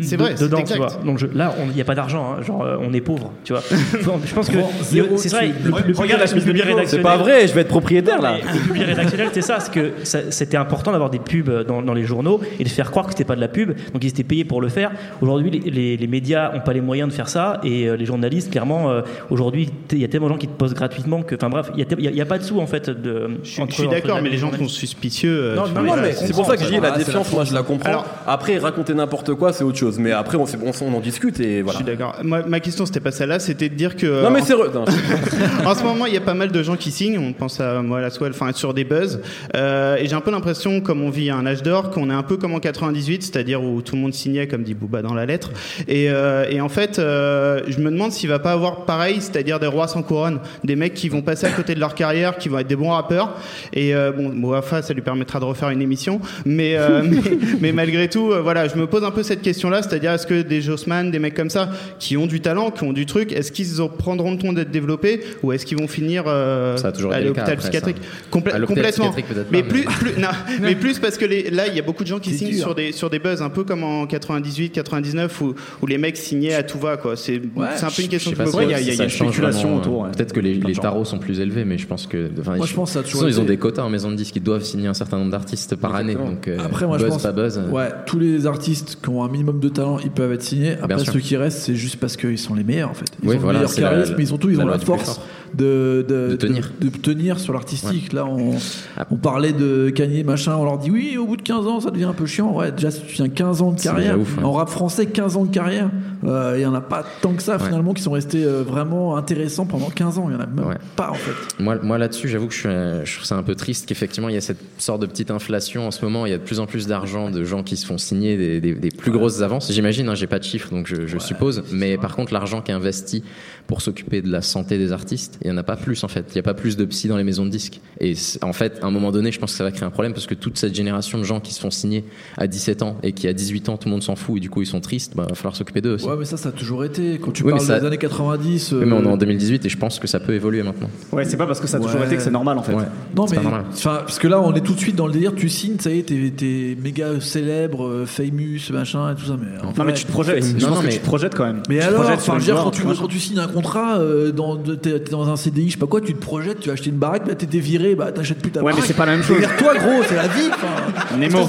[0.01, 0.75] C'est vrai, c'est dedans, exact.
[0.75, 1.05] tu vois.
[1.05, 2.43] Donc je- là, il n'y a pas d'argent, hein.
[2.43, 3.63] genre euh, on est pauvre, tu vois.
[3.71, 5.53] Je pense que c'est vrai.
[5.97, 8.39] Regarde la chemise le de public Nico, C'est pas vrai, je vais être propriétaire là.
[8.39, 12.41] Le public rédactionnel, c'est ça, c'est que c'était important d'avoir des pubs dans, les journaux
[12.59, 13.73] et de faire croire que c'était pas de la pub.
[13.93, 14.91] Donc ils étaient payés pour le faire.
[15.21, 18.91] Aujourd'hui, les, médias ont pas les moyens de faire ça et euh, les journalistes, clairement,
[18.91, 21.71] euh, aujourd'hui, il y a tellement de gens qui te posent gratuitement que, enfin bref,
[21.77, 22.91] il y a pas de sous en fait.
[22.91, 25.31] De, Je suis- je d'accord, mais les gens sont suspicieux.
[25.31, 27.55] euh, Non, non, Non, mais c'est- pour ça que je dis la défiance, moi je
[27.55, 27.89] la comprends.
[27.89, 29.99] Alors- après, raconter n'importe quoi, c'est autre chose.
[29.99, 31.77] Mais après, on, on, on en discute et Je voilà.
[31.77, 32.17] suis d'accord.
[32.23, 34.23] Ma question, c'était pas celle-là, c'était de dire que.
[34.23, 34.55] Non, mais c'est.
[34.55, 37.19] re- non, c'est- en ce moment, il y a pas mal de gens qui signent.
[37.19, 39.21] On pense à moi, à la Swell, enfin sur des buzz.
[39.55, 42.23] Euh, et j'ai un peu l'impression, comme on vit un âge d'or, qu'on est un
[42.23, 45.27] peu comme en 98, c'est-à-dire où tout le monde signait, comme dit Booba dans la
[45.27, 45.51] lettre.
[45.89, 49.61] Et, euh, et en fait, euh, je me demande s'il va pas avoir pareil, c'est-à-dire
[49.61, 52.49] des rois sans couronne, des mecs qui vont passer à côté de leur carrière, qui
[52.49, 53.35] vont être des bons rappeurs.
[53.73, 56.21] Et euh, bon, Moafa, ça lui permettra de refaire une émission.
[56.47, 57.21] Mais, euh, mais,
[57.61, 60.43] mais malgré tout, euh, voilà, je me pose un peu cette question-là, c'est-à-dire est-ce que
[60.43, 63.53] des Jossman, des mecs comme ça, qui ont du talent, qui ont du truc, est-ce
[63.53, 66.77] qu'ils en prendront le temps d'être développés ou est-ce qu'ils vont finir euh,
[67.13, 67.97] à l'hôpital psychiatrique?
[67.99, 69.13] À Complètement.
[69.13, 70.29] psychiatrique, Mais plus, mais- plus, non,
[70.63, 72.51] mais plus parce que les, là, il y a beaucoup de gens qui C'est signent
[72.51, 72.59] dur.
[72.61, 76.17] sur des sur des buzz, un peu comme en 98, 99, où, où les mecs
[76.17, 77.17] signaient à tout va, quoi.
[77.17, 77.41] C'est
[77.77, 78.57] c'est un peu une question pose.
[78.63, 80.11] il y a- y a une spéculation autour, ouais.
[80.17, 82.31] Peut-être que les, de tarots sont plus élevés, mais je pense que.
[82.45, 84.37] Moi, ils- je pense ça de ils ont des quotas en maison de disques.
[84.37, 86.15] Ils doivent signer un certain nombre d'artistes par année.
[86.15, 87.23] Donc, euh, Après, moi, buzz, je pense.
[87.23, 87.61] pas buzz.
[87.71, 90.77] Ouais, tous les artistes qui ont un minimum de talent, ils peuvent être signés.
[90.83, 93.07] Après, ceux qui restent, c'est juste parce qu'ils sont les meilleurs, en fait.
[93.23, 95.21] Ils Oui, ont voilà, le meilleur la- charisme, la- mais surtout, ils ont la force.
[95.57, 96.71] De, de, De tenir.
[96.81, 98.13] de, de tenir sur l'artistique.
[98.13, 98.53] Là, on,
[98.97, 99.07] Ah.
[99.11, 101.91] on parlait de Kanye, machin, on leur dit oui, au bout de 15 ans, ça
[101.91, 102.53] devient un peu chiant.
[102.55, 104.15] Ouais, déjà, si tu tiens 15 ans de carrière.
[104.17, 104.45] déjà ouf, ouais.
[104.45, 105.91] En rap français, 15 ans de carrière,
[106.25, 109.17] euh, il y en a pas tant que ça, finalement, qui sont restés euh, vraiment
[109.17, 110.27] intéressants pendant 15 ans.
[110.29, 111.33] Il y en a même pas, en fait.
[111.63, 114.29] Moi, moi là-dessus, j'avoue que je, suis, euh, je trouve ça un peu triste qu'effectivement
[114.29, 116.27] il y a cette sorte de petite inflation en ce moment.
[116.27, 118.61] Il y a de plus en plus d'argent de gens qui se font signer des,
[118.61, 119.71] des- des plus grosses avances.
[119.73, 121.63] J'imagine, hein, j'ai pas de chiffres donc je, je suppose.
[121.73, 123.23] Mais par contre, l'argent qui est investi
[123.67, 126.25] pour s'occuper de la santé des artistes, il y en a pas plus en fait.
[126.33, 127.81] Il y a pas plus de psy dans les maisons de disques.
[128.01, 130.13] Et en fait, à un moment donné, je pense que ça va créer un problème
[130.15, 132.05] parce que toute cette génération de gens qui se font signer
[132.39, 134.51] à 17 ans et qui à 18 ans tout le monde s'en fout et du
[134.51, 136.07] coup ils sont tristes, bah, va falloir s'occuper d'eux aussi.
[136.07, 137.19] Ouais, mais ça, ça a toujours été.
[137.19, 138.73] Quand tu Oui, parles ça- des années 90.
[138.73, 140.89] Oui, mais on est euh, en 2018 et je pense que ça peut évoluer maintenant.
[141.13, 142.07] Ouais, c'est pas parce que ça a toujours Ouais.
[142.07, 142.73] été que c'est normal en fait.
[142.75, 142.85] Ouais.
[143.17, 143.65] Non, C'est mais pas normal.
[143.73, 145.35] enfin, parce que là, on est tout de suite dans le délire.
[145.35, 149.37] Tu signes, ça y est, t'es, t'es méga célèbre, euh, famous, machin et tout ça.
[149.39, 149.47] Mais
[149.79, 150.43] Non, mais tu te projettes.
[150.45, 151.63] Je Non, pense non, que mais- tu te projettes quand même.
[151.69, 155.33] Mais Tu alors, quand tu, quand tu signes un contrat, euh, dans, t'es, t'es dans
[155.33, 157.35] un CDI, je sais pas quoi, tu te projettes, tu vas acheter une baraque, bah,
[157.35, 158.87] t'es viré, bah t'achètes plus ta Ouais, mais baraque.
[158.87, 159.39] c'est pas la même chose.
[159.59, 160.51] toi gros, c'est la vie.
[161.19, 161.39] Nemo.
[161.39, 161.47] Là,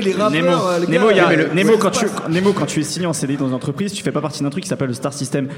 [0.00, 2.06] il est rappeur, Nemo, euh, Nemo, y a- euh, Nemo, ouais, quand tu.
[2.30, 4.50] Nemo, quand tu es signé en CDI dans une entreprise, tu fais pas partie d'un
[4.50, 5.48] truc qui s'appelle le Star System.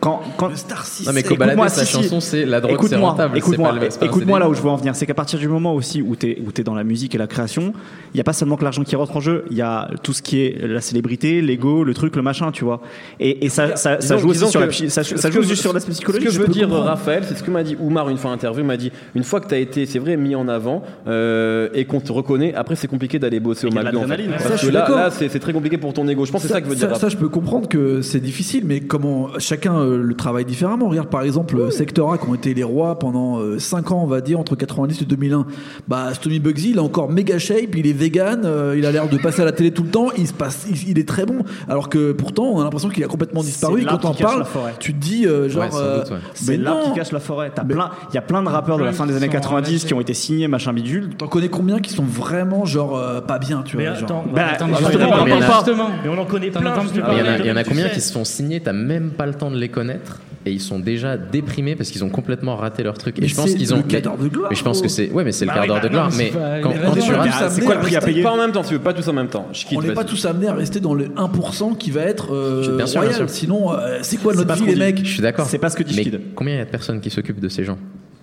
[0.00, 1.06] Quand, quand, Le Star System.
[1.06, 3.38] Non mais Kobalade, sa si, chanson c'est la drogue c'est Écoute-moi, rentable.
[3.38, 4.94] écoute-moi, écoute-moi là où je veux en venir.
[4.94, 7.18] C'est qu'à partir du moment aussi où tu es, où es dans la musique et
[7.18, 7.72] la création,
[8.12, 10.12] il n'y a pas seulement que l'argent qui rentre en jeu, il y a tout
[10.12, 12.80] ce qui est la célébrité, l'ego, le truc, le machin, tu vois.
[13.20, 15.72] Et, et ça, ça, joue aussi sur que- la, psy- ça, ce que joue je-
[15.72, 16.30] l'aspect psychologique.
[16.30, 16.70] veux dire.
[16.70, 18.62] Raphaël, c'est ce que m'a dit Oumar une fois en interview.
[18.62, 21.68] Il m'a dit une fois que tu as été, c'est vrai, mis en avant euh,
[21.74, 23.98] et qu'on te reconnaît, après c'est compliqué d'aller bosser au a McDo.
[23.98, 24.08] en fait.
[24.08, 24.38] l'adrénaline.
[24.38, 26.24] Ça, Parce que là, c'est très compliqué pour ton ego.
[26.24, 26.88] Je pense que c'est ça que veut dire.
[26.90, 30.88] ça, ça, je peux comprendre que c'est difficile, mais comment chacun euh, le travaille différemment.
[30.88, 34.06] Regarde par exemple euh, Sector A qui ont été les rois pendant 5 ans, on
[34.06, 35.46] va dire, entre 90 et 2001.
[35.88, 39.08] Bah, Stomy Bugsy, il est encore méga shape, il est vegan, euh, il a l'air
[39.08, 41.26] de passer à la télé tout le temps, il, se passe, il, il est très
[41.26, 41.44] bon.
[41.68, 43.82] Alors que pourtant, on a l'impression qu'il a complètement disparu.
[43.82, 44.44] Et quand on parle,
[44.78, 45.64] tu te dis, euh, genre.
[45.64, 46.18] Ouais, sans euh, doute, ouais.
[46.46, 47.50] C'est mais l'arbre qui cache la forêt.
[47.54, 49.32] T'as Mais- plein, il y a plein de rappeurs de la fin des années sont
[49.32, 49.86] 90 relâchés.
[49.86, 51.10] qui ont été signés, machin bidule.
[51.16, 54.42] T'en connais combien qui sont vraiment, genre, euh, pas bien, tu Mais vois attends, Bah,
[54.52, 55.90] attends, justement, justement, on en mais.
[56.02, 56.74] Mais connaît plein.
[56.74, 59.34] Mais il y y en a combien qui se font signer T'as même pas le
[59.34, 62.98] temps de les connaître et ils sont déjà déprimés parce qu'ils ont complètement raté leur
[62.98, 63.16] truc.
[63.18, 63.78] Mais et je pense c'est qu'ils ont.
[63.78, 65.10] le quart d'heure de gloire, mais je pense que c'est.
[65.10, 66.10] Ouais, mais c'est le Bah quart d'heure bah de gloire.
[66.16, 66.32] Mais
[66.62, 67.50] quand, tu rates.
[67.50, 69.12] c'est quoi le prix à payer Pas en même temps, tu veux pas tous en
[69.12, 69.48] même temps.
[69.52, 69.78] Je quitte.
[69.78, 72.86] On n'est pas tous amenés à rester dans le 1% qui va être euh, Bien
[72.86, 73.16] sûr, royal.
[73.16, 73.34] bien sûr.
[73.34, 75.46] Sinon, euh, c'est quoi notre vie, les mecs Je suis d'accord.
[75.46, 77.64] C'est pas ce que dit combien il y a de personnes qui s'occupent de ces
[77.64, 77.78] gens?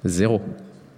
[0.05, 0.41] Zéro.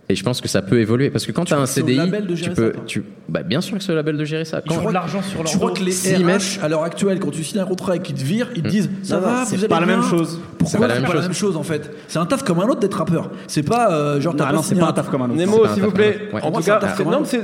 [0.09, 2.27] Et je pense que ça peut évoluer parce que quand tu as un CDI, label
[2.27, 4.59] de tu gérer peux, tu, bah bien sûr que c'est au label de gérer ça.
[4.65, 4.91] Je crois,
[5.21, 7.95] sur tu crois que les RH, mettent- à l'heure actuelle, quand tu signes un contrat
[7.95, 10.41] et qu'ils te virent, ils te disent Ça va, c'est pas la même chose.
[10.57, 11.55] Pourquoi C'est pas la même chose.
[11.55, 11.89] en fait?
[12.09, 13.31] C'est un taf comme un autre d'être rappeur.
[13.47, 15.35] C'est pas euh, genre Non, pas non, c'est pas un taf comme un autre.
[15.37, 16.29] Nemo, s'il vous plaît.
[16.33, 16.81] En tout cas,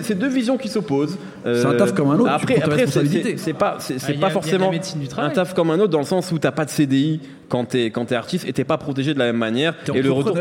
[0.02, 1.18] c'est deux visions qui s'opposent.
[1.46, 4.72] C'est un taf comme un autre, Après, après, c'est- pas, c'est Ah, pas forcément
[5.18, 7.86] un taf comme un autre dans le sens où t'as pas de CDI quand t'es
[7.86, 9.76] quand t'es artiste et t'es pas protégé de la même manière.
[9.94, 10.36] Et le retour.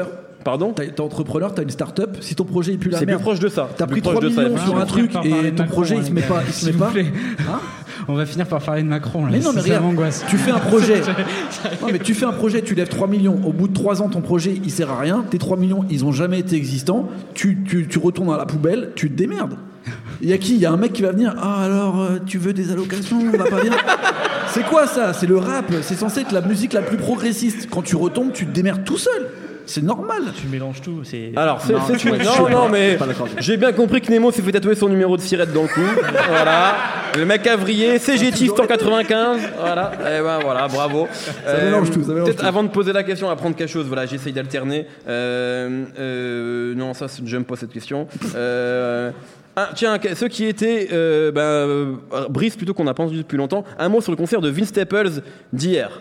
[0.48, 0.72] Pardon.
[0.72, 2.16] T'es entrepreneur, t'as une start-up.
[2.22, 3.68] Si ton projet est plus la C'est plus merde, proche de ça.
[3.76, 5.12] T'as C'est pris plus proche 3 de ça, millions sur un On va truc finir
[5.12, 6.42] par parler et ton Macron, projet il se met pas.
[6.46, 6.90] Il se met pas.
[6.96, 7.60] Hein
[8.08, 9.26] On va finir par parler de Macron.
[9.26, 9.32] Là.
[9.32, 9.84] Mais non, mais regarde,
[10.26, 11.02] tu fais un projet.
[11.82, 13.38] Non, mais tu fais un projet, tu lèves 3 millions.
[13.44, 15.22] Au bout de 3 ans, ton projet, il sert à rien.
[15.28, 17.10] Tes 3 millions, ils ont jamais été existants.
[17.34, 19.58] Tu, tu, tu retournes à la poubelle, tu te démerdes.
[20.22, 20.54] Il y a qui?
[20.54, 21.34] Il y a un mec qui va venir.
[21.38, 23.18] Ah, alors, euh, tu veux des allocations?
[23.34, 23.72] On va pas bien.
[24.48, 25.12] C'est quoi ça?
[25.12, 25.70] C'est le rap.
[25.82, 27.68] C'est censé être la musique la plus progressiste.
[27.70, 29.28] Quand tu retombes, tu te démerdes tout seul.
[29.68, 30.22] C'est normal.
[30.34, 31.00] Tu mélanges tout.
[31.04, 31.32] C'est.
[31.36, 32.98] Alors, c'est Non, c'est Non, mais
[33.38, 35.80] j'ai bien compris que Nemo s'est fait tatouer son numéro de sirette dans le cou.
[36.28, 36.74] voilà.
[37.16, 39.40] Le mec a vrillé, CGT 195.
[39.60, 39.92] Voilà.
[40.00, 41.06] Et ben voilà, bravo.
[41.44, 42.46] Ça mélange tout, ça mélange Peut-être tout.
[42.46, 43.86] avant de poser la question, apprendre quelque chose.
[43.86, 44.86] Voilà, j'essaye d'alterner.
[45.06, 48.08] Euh, euh, non, ça, j'aime pas cette question.
[48.34, 49.10] Euh,
[49.60, 51.96] ah, tiens, ceux qui étaient, euh, ben, euh,
[52.30, 54.68] Brice, plutôt qu'on a pas entendu depuis longtemps, un mot sur le concert de Vince
[54.68, 55.10] Staples
[55.52, 56.00] d'hier.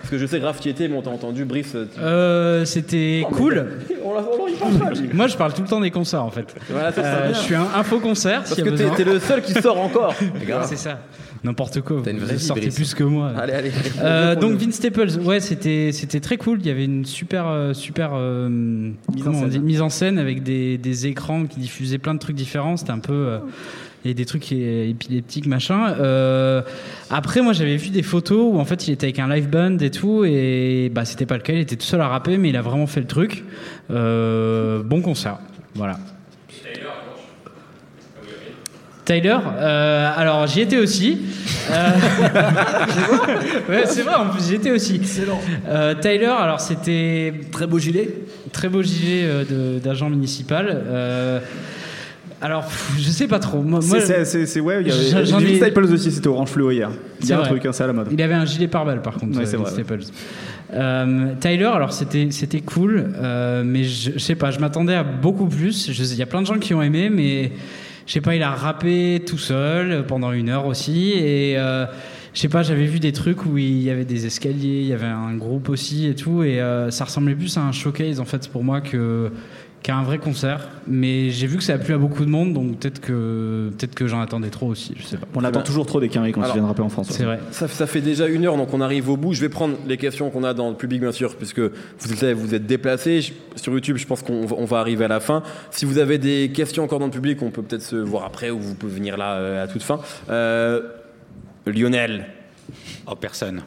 [0.00, 1.72] Parce que je sais, grave, qui était, mais on t'a entendu, Brice.
[1.72, 3.66] tu- Euh, C'était cool.
[4.04, 5.10] On l'a- on l'a- il parle pas, lui.
[5.12, 6.54] Moi, je parle tout le temps des concerts en fait.
[6.70, 8.42] Voilà, ça, c'est Euh, je suis un info concert.
[8.42, 10.14] Parce que t'es le seul qui sort encore.
[10.64, 11.00] C'est ça.
[11.44, 12.00] N'importe quoi.
[12.02, 12.74] T'as une Vous vie, sortez Brice.
[12.74, 13.32] plus que moi.
[13.38, 13.70] Allez, allez.
[14.02, 16.58] Euh, donc Vince Staples, ouais, c'était c'était très cool.
[16.60, 18.90] Il y avait une super euh, super euh,
[19.22, 22.34] comment on dit, mise en scène avec des, des écrans qui diffusaient plein de trucs
[22.34, 22.76] différents.
[22.76, 23.38] C'était un peu euh,
[24.04, 25.94] il y a des trucs épileptiques machin.
[26.00, 26.62] Euh,
[27.10, 29.78] après, moi, j'avais vu des photos où en fait il était avec un live band
[29.78, 31.52] et tout, et bah c'était pas le cas.
[31.52, 33.44] Il était tout seul à rapper, mais il a vraiment fait le truc.
[33.90, 35.38] Euh, bon concert,
[35.74, 35.98] voilà.
[39.04, 41.18] Tyler, euh, alors j'y étais aussi.
[41.70, 41.88] Euh,
[43.70, 44.96] ouais, c'est vrai, en plus j'y étais aussi.
[44.96, 45.40] Excellent.
[45.66, 48.10] Euh, Tyler, alors c'était Très beau gilet.
[48.52, 49.26] très beau gilet
[49.82, 50.84] d'agent municipal.
[52.40, 52.64] Alors,
[52.98, 53.62] je sais pas trop.
[53.62, 56.90] Moi, C'est- ouais, il y avait j'en ai- Staples aussi, c'était orange fluo hier.
[57.18, 57.48] Il y C'est a un vrai.
[57.50, 58.08] truc, hein, c'est à la mode.
[58.12, 59.36] il avait un gilet pare-balles par contre.
[59.38, 60.00] Ouais, euh, vrai, Staples.
[60.72, 65.02] Euh, Tyler, alors c'était c'était cool, euh, mais je, je sais pas, je m'attendais à
[65.02, 65.88] beaucoup plus.
[65.88, 67.52] Il y a plein de gens qui ont aimé, mais
[68.06, 71.54] je sais pas, il a rappé tout seul pendant une heure aussi, et
[72.34, 74.92] je sais pas, j'avais vu des trucs où il y avait des escaliers, il y
[74.92, 78.24] avait un groupe aussi et tout, et euh, ça ressemblait plus à un showcase en
[78.26, 79.30] fait pour moi que
[79.82, 80.68] qu'à un vrai concert.
[80.86, 83.94] Mais j'ai vu que ça a plu à beaucoup de monde, donc peut-être que peut-être
[83.94, 85.26] que j'en attendais trop aussi, je sais pas.
[85.34, 87.08] On attend toujours trop des quinries quand ils viennent rapper en France.
[87.10, 87.38] C'est vrai.
[87.50, 89.34] Ça, ça fait déjà une heure, donc on arrive au bout.
[89.34, 92.36] Je vais prendre les questions qu'on a dans le public, bien sûr, puisque vous êtes,
[92.36, 93.20] vous êtes déplacés.
[93.22, 95.42] Je- Sur YouTube, je pense qu'on va, on va arriver à la fin.
[95.70, 98.50] Si vous avez des questions encore dans le public, on peut peut-être se voir après,
[98.50, 100.00] ou vous pouvez venir là euh, à toute fin.
[100.30, 100.82] Euh,
[101.66, 102.26] Lionel,
[103.06, 103.62] Oh, personne.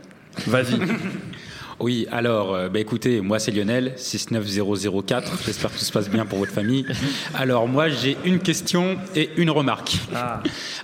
[0.47, 0.75] vas-y.
[1.81, 5.39] Oui, alors, euh, bah, écoutez, moi c'est Lionel, 69004.
[5.45, 6.85] J'espère que tout se passe bien pour votre famille.
[7.33, 9.97] Alors, moi j'ai une question et une remarque.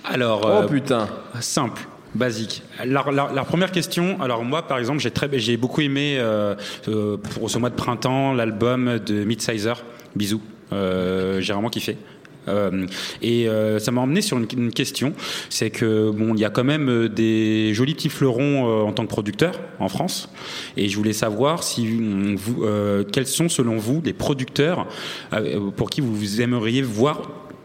[0.04, 1.08] Alors, oh euh, putain.
[1.40, 1.82] simple.
[2.14, 2.62] Basique.
[2.84, 6.54] La, la- la première question, alors moi par exemple j'ai très j'ai beaucoup aimé euh,
[7.34, 9.84] pour ce mois de printemps l'album de Midsizer,
[10.16, 10.40] Bisous.
[10.72, 11.98] Euh, j'ai vraiment kiffé.
[12.48, 12.86] Euh,
[13.22, 15.12] et euh, ça m'a emmené sur une, question,
[15.50, 19.04] c'est que bon, il y a quand même euh, des jolis petits fleurons en tant
[19.04, 20.28] que producteur en France,
[20.76, 21.86] et je voulais savoir si
[22.36, 22.64] vous,
[23.12, 24.86] quels sont selon vous les producteurs
[25.76, 27.22] pour qui vous aimeriez voir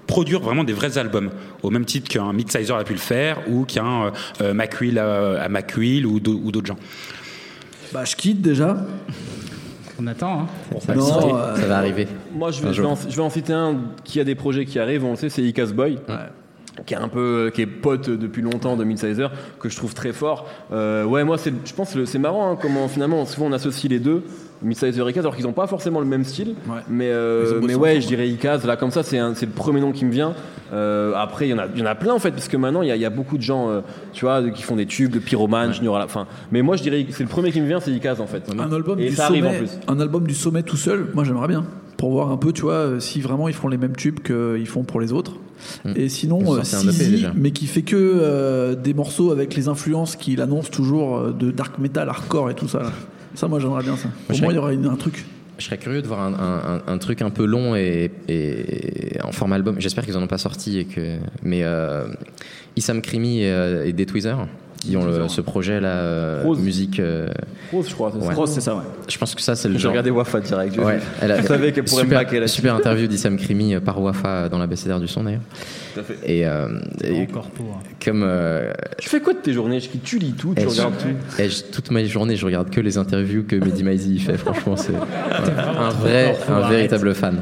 [0.08, 1.32] produire vraiment des vrais albums,
[1.62, 4.12] au même titre qu'un Midsizer a pu le faire ou qu'un
[4.42, 6.78] euh, McQueen à, à ou d'autres gens?
[7.92, 8.78] Bah, je quitte déjà.
[10.00, 10.42] On attend.
[10.42, 10.48] Hein.
[10.80, 12.08] Ça, Non, ça- euh, ça va arriver.
[12.36, 12.92] Moi, je vais, je, vais jour.
[12.92, 15.06] en, je vais en citer un qui a des projets qui arrivent.
[15.06, 16.00] On le sait, c'est Icas Boy.
[16.88, 20.12] Qui est un peu, qui est pote depuis longtemps de Midsizer, que je trouve très
[20.12, 20.48] fort.
[20.72, 23.92] Euh, ouais, moi, c'est, je pense, que c'est marrant hein, comment finalement, souvent, on associe
[23.92, 24.24] les deux,
[24.64, 26.56] Midsizer et Icas, alors qu'ils n'ont pas forcément le même style.
[26.68, 26.80] Ouais.
[26.90, 28.60] Mais, euh, mais ouais, je dirais Icas.
[28.66, 30.34] Là, comme ça, c'est, un- c'est le premier nom qui me vient.
[30.72, 32.58] Euh, après, il y en a, il y en a plein en fait, parce que
[32.58, 33.82] maintenant, il y a, il y a beaucoup de gens, euh,
[34.14, 36.26] tu vois, qui font des tubes, de pyroman, junior à la fin.
[36.52, 38.44] Mais moi, je dirais, c'est le premier qui me vient, c'est Icas en fait.
[38.58, 39.80] un album et du ça arrive en sommet, plus.
[39.88, 41.64] un album du sommet tout seul, moi j'aimerais bien
[41.98, 44.84] pour voir un peu, tu vois, si vraiment ils font les mêmes tubes qu'ils font
[44.84, 45.34] pour les autres.
[45.86, 45.92] Mm.
[45.96, 47.32] Et sinon, euh, Sizi, déjà.
[47.36, 51.78] mais qui fait que euh, des morceaux avec les influences qu'il annonce toujours de dark
[51.78, 52.82] metal, hardcore et tout ça.
[53.36, 54.10] Ça, moi j'aimerais bien ça.
[54.30, 55.26] Je moins, il y une- un truc.
[55.60, 59.18] Je serais curieux de voir un, un- un- un truc un peu long et, et
[59.24, 59.76] en format album.
[59.80, 61.18] J'espère qu'ils en ont pas sorti et que.
[61.44, 62.06] Mais euh,
[62.76, 64.48] Issam Krimi et, euh, et Tweezer,
[64.90, 66.60] qui ont le- ce projet là, euh, Rose.
[66.60, 67.00] musique.
[67.00, 67.28] euh,
[67.72, 68.12] Rose, je crois.
[68.14, 68.28] c'est ça.
[68.28, 68.34] Ouais.
[68.36, 68.82] Rose, c'est ça, ouais.
[69.08, 70.76] Je pense que ça, c'est le J'ai regardé Wafa direct.
[70.76, 72.56] Je- Ouais, elle a- je savais qu'elle pourrait me super, là-dessus.
[72.56, 75.42] super interview d'Issam Krimi euh, par Wafa dans la BCDR du son d'ailleurs.
[75.94, 76.18] Tout à fait.
[76.26, 76.68] Et, euh,
[77.04, 77.66] et Encore pour.
[77.76, 77.84] hein.
[78.04, 79.80] comme euh, Tu fais quoi de tes journées?
[79.80, 81.16] Je- Tu lis tout, tu regardes je- tout.
[81.40, 84.38] eh, je- toute ma journée, je regarde que les interviews que Mehdi Maizi fait.
[84.38, 84.94] Franchement, c'est
[85.78, 87.38] un vrai, un véritable fan.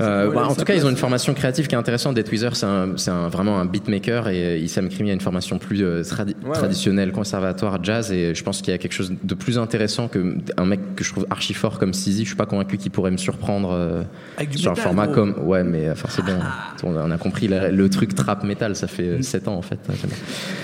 [0.00, 2.14] Euh, bah, en tout cas, ils ont une formation créative qui est intéressante.
[2.14, 5.58] Dead Weezer, c'est un, c'est un- vraiment un beatmaker et Issam Krimi a une formation
[5.58, 6.52] plus euh, tradi- Ouais, ouais.
[6.54, 8.12] traditionnelle, conservatoire, jazz.
[8.12, 11.04] Et je pense qu'il y a quelque chose de plus intéressant que un mec que
[11.04, 12.22] je trouve archi fort comme Sizi.
[12.22, 14.02] Je suis pas convaincu qu'il pourrait me surprendre euh,
[14.56, 15.14] sur métal, un format gros.
[15.14, 15.34] comme.
[15.44, 16.32] Ouais, mais c'est bon.
[16.84, 18.76] On a- on a compris la- le truc trap metal.
[18.76, 19.78] Ça fait 7 ans en fait.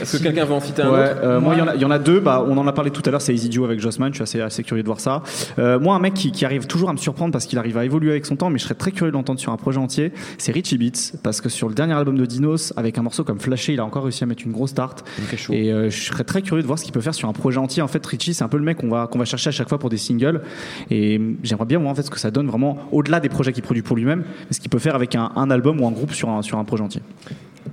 [0.01, 1.75] Est-ce que quelqu'un veut en citer un Ouais, autre euh, moi, il y en a-
[1.75, 2.21] il y, en a deux.
[2.21, 4.11] Bah, on en a parlé tout à l'heure, c'est Easy Joe avec Jossman.
[4.13, 5.23] Je suis assez, assez curieux de voir ça.
[5.59, 7.85] Euh, moi, un mec qui, qui arrive toujours à me surprendre parce qu'il arrive à
[7.85, 10.13] évoluer avec son temps, mais je serais très curieux de sur un projet entier.
[10.39, 13.41] C'est Richie Beats parce que sur le dernier album de Dinos, avec un morceau comme
[13.41, 15.05] Flashé, il a encore réussi à mettre une grosse start.
[15.51, 17.59] Et euh, je serais très curieux de voir ce qu'il peut faire sur un projet
[17.59, 17.83] entier.
[17.83, 19.69] En fait, Richie, c'est un peu le mec qu'on va qu'on va chercher à chaque
[19.69, 20.43] fois pour des singles.
[20.91, 23.53] Et hum, j'aimerais bien voir en fait ce que ça donne vraiment au-delà des projets
[23.53, 25.93] qu'il produit pour lui-même, mais ce qu'il peut faire avec un, un album ou un
[25.93, 27.03] groupe sur un sur un projet entier.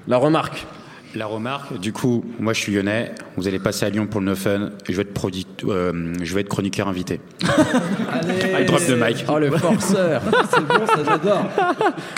[0.07, 0.65] La remarque.
[1.13, 4.27] La remarque, du coup, moi je suis lyonnais, vous allez passer à Lyon pour le
[4.27, 7.19] No Fun, je vais être, produit- euh, je vais être chroniqueur invité.
[7.41, 9.25] I drop the mic.
[9.27, 10.21] Oh, le forceur
[10.53, 11.45] C'est bon, ça j'adore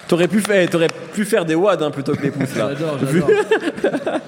[0.08, 2.70] T'aurais pu faire, t'aurais pu faire des wads hein, plutôt que les pouces là.
[2.78, 3.30] J'adore, j'adore.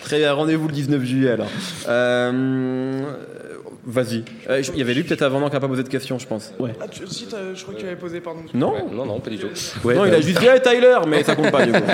[0.00, 1.48] Très bien, rendez-vous le 19 juillet alors.
[1.88, 3.00] Euh,
[3.90, 4.22] Vas-y.
[4.50, 6.26] Euh, Il y avait lui peut-être avant non qui a pas posé de questions, je
[6.26, 6.52] pense.
[6.58, 6.72] Ouais.
[6.78, 8.40] Ah, tu, si, t'as- je crois que tu avais posé, pardon.
[8.52, 9.46] Non Non, non, pas du tout.
[9.84, 11.78] Non, il a juste dit hey, Tyler, mais ça compte pas du coup.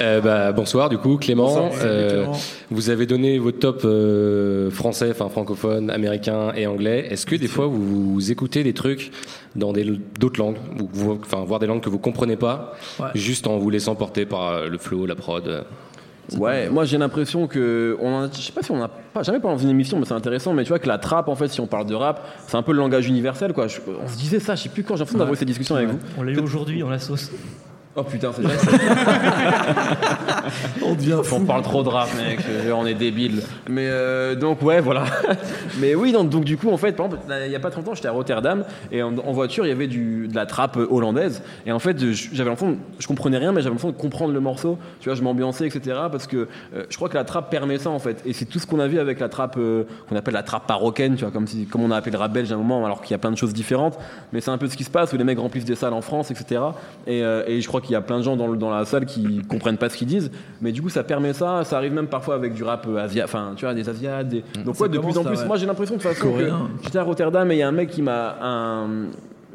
[0.00, 1.44] Euh, bah, bonsoir du coup Clément.
[1.68, 1.80] Bonsoir.
[1.84, 2.26] Euh,
[2.70, 7.06] vous avez donné votre top euh, français, enfin francophone, américain et anglais.
[7.10, 9.12] Est-ce que des fois vous, vous écoutez des trucs
[9.54, 13.06] dans des- d'autres langues, ou vous- enfin voir des langues que vous comprenez pas, Ouais.
[13.14, 15.62] juste en vous laissant porter par euh, le flow, la prod euh,
[16.38, 19.40] Ouais, moi j'ai l'impression que on a- je sais pas si on a pas jamais
[19.40, 20.52] parlé dans une émission, mais c'est intéressant.
[20.54, 22.62] Mais tu vois que la trappe, en fait, si on parle de rap, c'est un
[22.62, 23.66] peu le langage universel, quoi.
[23.68, 25.76] Je- on se disait ça, je sais plus quand j'ai l'impression d'avoir eu cette discussion
[25.76, 25.98] avec vous.
[26.18, 27.30] On l'a eu aujourd'hui, on la sauce.
[27.96, 28.56] Oh putain, c'est vrai.
[30.84, 32.40] On devient On parle trop de rap, mec.
[32.74, 33.42] On est débile.
[33.68, 35.04] Mais euh, donc ouais, voilà.
[35.78, 37.80] Mais oui, donc, donc, du coup, en fait, par exemple, il y a pas très
[37.80, 40.76] longtemps, j'étais à Rotterdam et en, en voiture, il y avait du, de la trappe
[40.76, 41.42] hollandaise.
[41.66, 41.96] Et en fait,
[42.32, 44.76] j'avais l'impression, je comprenais rien, mais j'avais l'impression de comprendre le morceau.
[44.98, 45.96] Tu vois, je m'ambiançais, etc.
[46.10, 48.22] Parce que euh, je crois que la trappe permet ça, en fait.
[48.26, 50.68] Et c'est tout ce qu'on a vu avec la trappe euh, qu'on appelle la trappe
[50.68, 52.84] marocaine, tu vois, comme si, comme on a appelé le rap belge à un moment,
[52.84, 53.96] alors qu'il y a plein de choses différentes.
[54.32, 56.02] Mais c'est un peu ce qui se passe où les mecs remplissent des salles en
[56.02, 56.60] France, etc.
[57.06, 59.06] Et, et je crois qu'il y a plein de gens dans, le- dans la salle
[59.06, 60.30] qui comprennent pas ce qu'ils disent.
[60.60, 61.62] Mais du coup, ça permet ça.
[61.64, 64.28] Ça arrive même parfois avec du rap euh, asia, enfin, tu vois, des asiates.
[64.28, 65.38] des- Donc Ça ouais, de plus en plus.
[65.38, 65.46] ouais.
[65.46, 66.50] Moi, j'ai l'impression de toute façon que
[66.82, 68.86] j'étais à Rotterdam et il y a un mec qui m'a un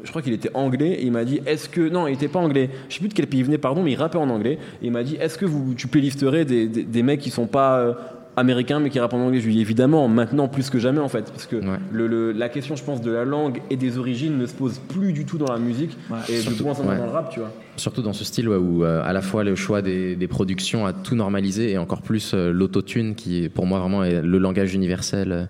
[0.02, 2.38] je crois qu'il était anglais et il m'a dit est-ce que non il était pas
[2.38, 4.52] anglais je sais plus de quel pays il venait pardon mais il rappait en anglais
[4.80, 7.46] et il m'a dit est-ce que vous tu playlisterais des, des, des mecs qui sont
[7.46, 7.92] pas euh,
[8.36, 11.08] américains mais qui rappent en anglais je lui dit évidemment maintenant plus que jamais en
[11.08, 11.30] fait.
[11.30, 11.56] Parce que
[11.92, 14.78] le, le- la question je pense de la langue et des origines ne se pose
[14.88, 15.96] plus du tout dans la musique
[16.28, 16.98] et de Surtout- moins en moins ouais.
[16.98, 17.50] dans le rap tu vois.
[17.76, 20.86] Surtout dans ce style ouais, où euh, à la fois le choix des, des productions
[20.86, 24.74] a tout normalisé et encore plus euh, l'autotune qui pour moi vraiment est le langage
[24.74, 25.44] universel, euh,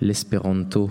[0.00, 0.90] l'espéranto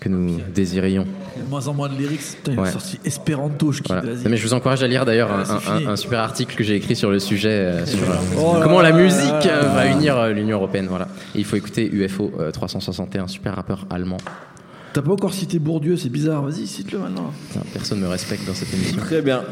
[0.00, 1.06] que nous désirions.
[1.34, 2.20] Il y a de moins en moins de lyrics.
[2.36, 2.68] Putain, il Ouais.
[2.68, 3.82] a sorti Espéranto, je.
[3.86, 4.02] Voilà.
[4.28, 7.10] Mais je vous encourage à lire d'ailleurs Ah, un, super article que j'ai écrit sur
[7.10, 10.56] le sujet, euh, sur euh, Oh là comment la musique euh, va unir euh, l'Union
[10.56, 10.86] Européenne.
[10.88, 11.08] Voilà.
[11.34, 14.18] Et il faut écouter UFO euh, 361, super rappeur allemand.
[14.92, 16.42] T'as pas encore cité Bourdieu, c'est bizarre.
[16.42, 17.32] Vas-y, cite-le maintenant.
[17.48, 18.96] Putain, personne me respecte dans cette émission.
[18.98, 19.42] très bien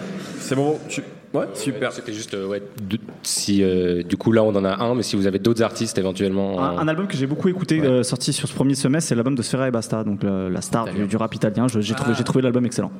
[0.40, 1.02] c'est bon tu-
[1.34, 4.82] ouais super C'était juste euh, ouais, de- si euh, du coup là on en a
[4.82, 6.62] un, mais si vous avez d'autres artistes éventuellement.
[6.62, 9.42] Un, album que j'ai beaucoup écouté, euh, sorti sur ce premier semestre, c'est l'album de
[9.42, 11.66] Sfera et Basta, donc la star du, du rap italien.
[11.68, 12.12] J'ai Ah.
[12.16, 12.92] j'ai trouvé l'album excellent.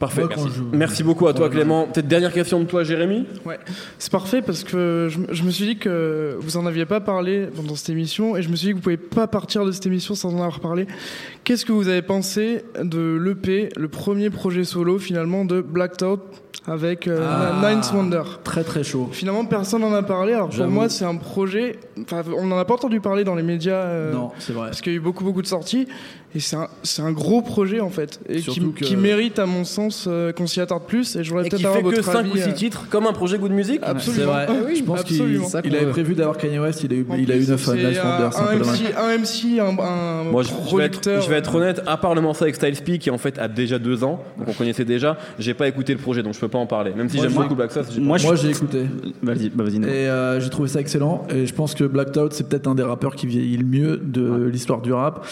[0.00, 0.48] Parfait Moi, merci.
[0.56, 3.58] je- Merci beaucoup à toi Clément peut-être dernière question de toi Jérémy Ouais,
[3.98, 7.00] c'est parfait parce que je, me- je me suis dit que vous en aviez pas
[7.00, 9.70] parlé pendant cette émission et je me suis dit que vous pouvez pas partir de
[9.70, 10.86] cette émission sans en avoir parlé.
[11.44, 16.20] Qu'est-ce que vous avez pensé de l'EP, le premier projet solo finalement de Blacked Out
[16.66, 17.60] avec euh, Ah.
[17.72, 18.22] Ninth Wonder?
[18.44, 19.08] Très très chaud.
[19.12, 20.32] Finalement, personne n'en a parlé.
[20.34, 21.76] Alors pour moi, c'est un projet.
[22.02, 23.76] Enfin, on n'en a pas entendu parler dans les médias.
[23.76, 24.66] euh, Non, c'est vrai.
[24.68, 25.86] Parce qu'il y a eu beaucoup beaucoup de sorties
[26.34, 29.64] et c'est un, c'est un gros projet en fait et qui, que- mérite à mon
[29.64, 31.16] sens euh, qu'on s'y attarde plus.
[31.16, 32.30] Et je voudrais et peut-être qui fait avoir que votre 5 avis.
[32.30, 34.22] ou 6 euh, titres comme un projet Good Music Absolument.
[34.22, 34.46] C'est vrai.
[34.48, 37.30] Ah oui, je pense qu'il avait prévu d'avoir Kanye West, il a eu, En il
[37.32, 38.56] a eu plus, 9 c'est Nice Wonder, c'est un.
[38.58, 41.22] MC, un MC, un, un Moi, je, je vais être, producteur.
[41.22, 43.48] je vais être honnête, à part le morceau avec Styles P, qui en fait a
[43.48, 46.48] déjà deux ans, donc on connaissait déjà, j'ai pas écouté le projet, donc je peux
[46.48, 46.92] pas en parler.
[46.96, 48.86] Même si j'aime j'ai- beaucoup Black j'ai Moi, j'ai écouté.
[49.22, 49.76] Vas-y, bah, vas-y.
[49.78, 51.26] Et euh, j'ai trouvé ça excellent.
[51.34, 53.96] Et je pense que Blacked Out, c'est peut-être un des rappeurs qui vieillit le mieux
[53.96, 55.26] de l'histoire du rap.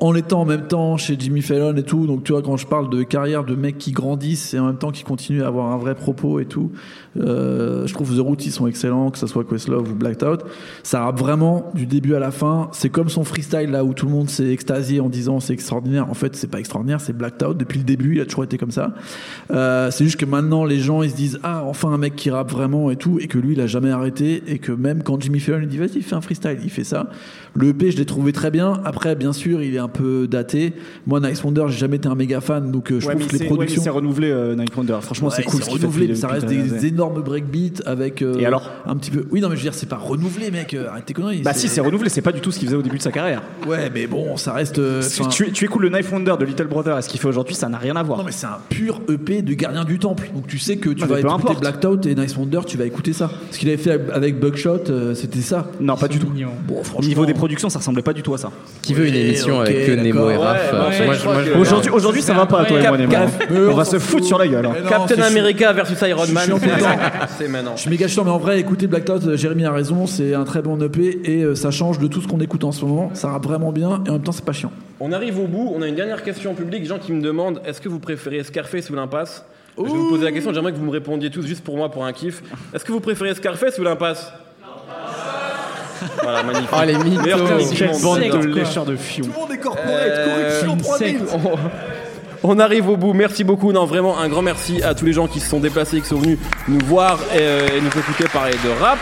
[0.00, 2.06] En étant en même temps chez Jimmy Fallon et tout.
[2.06, 4.78] Donc tu vois, quand je parle de carrière de mecs qui grandissent et en même
[4.78, 6.72] temps qui continuent à avoir un vrai propos et tout,
[7.18, 10.40] euh, je trouve The Root ils sont excellents, que ce soit Questlove ou Blacked Out.
[10.82, 12.68] Ça rappe vraiment du début à la fin.
[12.72, 16.08] C'est comme son freestyle là où tout le monde s'est extasié en disant c'est extraordinaire.
[16.10, 17.56] En fait, c'est pas extraordinaire, c'est Blacked Out.
[17.56, 18.94] Depuis le début, il a toujours été comme ça.
[19.50, 22.30] Euh, c'est juste que maintenant les gens ils se disent ah enfin un mec qui
[22.30, 25.20] rappe vraiment et tout et que lui il a jamais arrêté et que même quand
[25.20, 27.08] Jimmy Fallon lui dit vas-y fais un freestyle, il fait ça.
[27.54, 28.80] Le EP je l'ai trouvé très bien.
[28.84, 30.74] Après bien sûr il est un peu daté.
[31.06, 33.32] Moi Nice Wonder j'ai jamais été un méga fan donc euh, je Ouais, trouve que
[33.32, 34.98] les c'est- ouais, productions c'est renouvelé euh, Night Wonder.
[35.02, 35.60] Franchement, Ouais, c'est cool.
[35.62, 36.90] ce qu'il fait renouvelé, mais ça reste des des années.
[37.00, 38.20] Énormes breakbeats avec.
[38.22, 39.24] euh, Et alors Un petit peu.
[39.30, 40.74] Oui, non, mais je veux dire, c'est pas renouvelé, mec.
[40.74, 41.40] euh, Arrête tes conneries.
[41.42, 42.10] Bah si, c'est renouvelé.
[42.10, 43.42] C'est pas du tout ce qu'il faisait au début de sa carrière.
[43.66, 44.78] Ouais, mais bon, ça reste.
[44.78, 47.18] euh, Si enfin- tu, tu écoutes le Knife Wonder de Little Brother et ce qu'il
[47.20, 48.18] fait aujourd'hui, ça n'a rien à voir.
[48.18, 50.30] Non, mais c'est un pur EP de gardien du temple.
[50.34, 51.60] Donc tu sais que tu vas mais peu écouter importe.
[51.60, 53.30] Blacked Out et Nice Wonder, tu vas écouter ça.
[53.50, 55.68] Ce qu'il avait fait avec Buckshot, euh, c'était ça.
[55.80, 56.28] Non, pas du tout.
[56.66, 57.08] Bon, Au franchement.
[57.08, 58.50] niveau des productions, ça ressemblait pas du tout à ça.
[58.82, 60.44] Qui veut une émission ok, avec que Nemo et d'accord.
[60.44, 60.76] Raph euh,
[61.06, 63.10] moi, je moi, je Aujourd'hui, aujourd'hui, ça va pas, toi et moi, Nemo.
[63.12, 64.66] Cap- On va se foutre sur la gueule.
[64.66, 64.72] hein.
[64.74, 66.44] Mais non, Captain c'est- America versus Iron Man.
[66.48, 66.70] je suis.
[67.38, 67.72] C'est maintenant.
[67.76, 70.34] Je suis méga chiant, mais en vrai, écoutez Blacked Out, euh, Jérémy a raison, c'est
[70.34, 72.84] un très bon EP et euh, ça change de tout ce qu'on écoute en ce
[72.84, 73.10] moment.
[73.14, 74.72] Ça rappe vraiment bien et en même temps, c'est pas chiant.
[75.00, 75.72] On arrive au bout.
[75.74, 76.84] On a une dernière question en public.
[76.86, 79.44] Gens qui me demandent est-ce que vous préférez Scarface ou l'impasse?
[79.78, 80.52] Je vais vous poser la question.
[80.52, 82.42] J'aimerais que vous me répondiez tous juste pour moi, pour un kiff.
[82.74, 84.32] Est-ce que vous préférez Scarface ou l'impasse?
[86.22, 86.68] Voilà, magnifique.
[86.72, 88.02] Oh, les mythos.
[88.02, 88.20] Monde.
[88.30, 89.24] bande de lécheurs de fion.
[89.24, 91.18] Tout le monde est corporate, Euh, corruption, 3000.
[92.42, 93.72] On arrive au bout, merci beaucoup.
[93.72, 96.18] Non, vraiment un grand merci à tous les gens qui se sont déplacés, qui sont
[96.18, 96.38] venus
[96.68, 98.98] nous voir et, euh, et nous écouter parler de rap.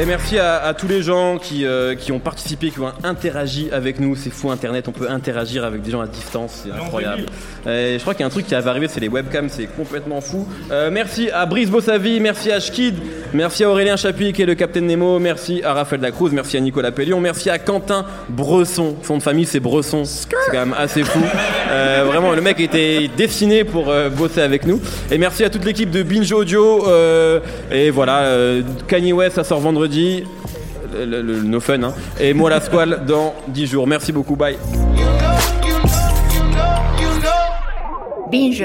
[0.00, 3.68] Et merci à, à tous les gens qui, euh, qui ont participé, qui ont interagi
[3.72, 4.14] avec nous.
[4.14, 7.22] C'est fou Internet, on peut interagir avec des gens à distance, c'est incroyable.
[7.66, 9.66] Et je crois qu'il y a un truc qui va arriver, c'est les webcams, c'est
[9.66, 10.46] complètement fou.
[10.70, 12.94] Euh, merci à Brice Bossavi, merci à Schkid,
[13.34, 16.60] merci à Aurélien Chapuis qui est le Capitaine Nemo, merci à Raphaël Dacruz, merci à
[16.60, 18.94] Nicolas Pellion, merci à Quentin Bresson.
[19.02, 21.20] Son de famille c'est Bresson, c'est quand même assez fou.
[21.70, 24.80] Euh, vraiment, le mec était dessiné pour bosser avec nous.
[25.10, 26.86] Et merci à toute l'équipe de Binge Audio.
[27.72, 28.24] et voilà,
[28.86, 29.58] Kanye West, ça sort
[29.88, 30.24] vendredi.
[30.94, 31.94] Le, le- le- no fun, hein.
[32.20, 33.86] Et moi la squale dans 10 jours.
[33.86, 34.56] Merci beaucoup, bye.
[38.30, 38.64] Binge.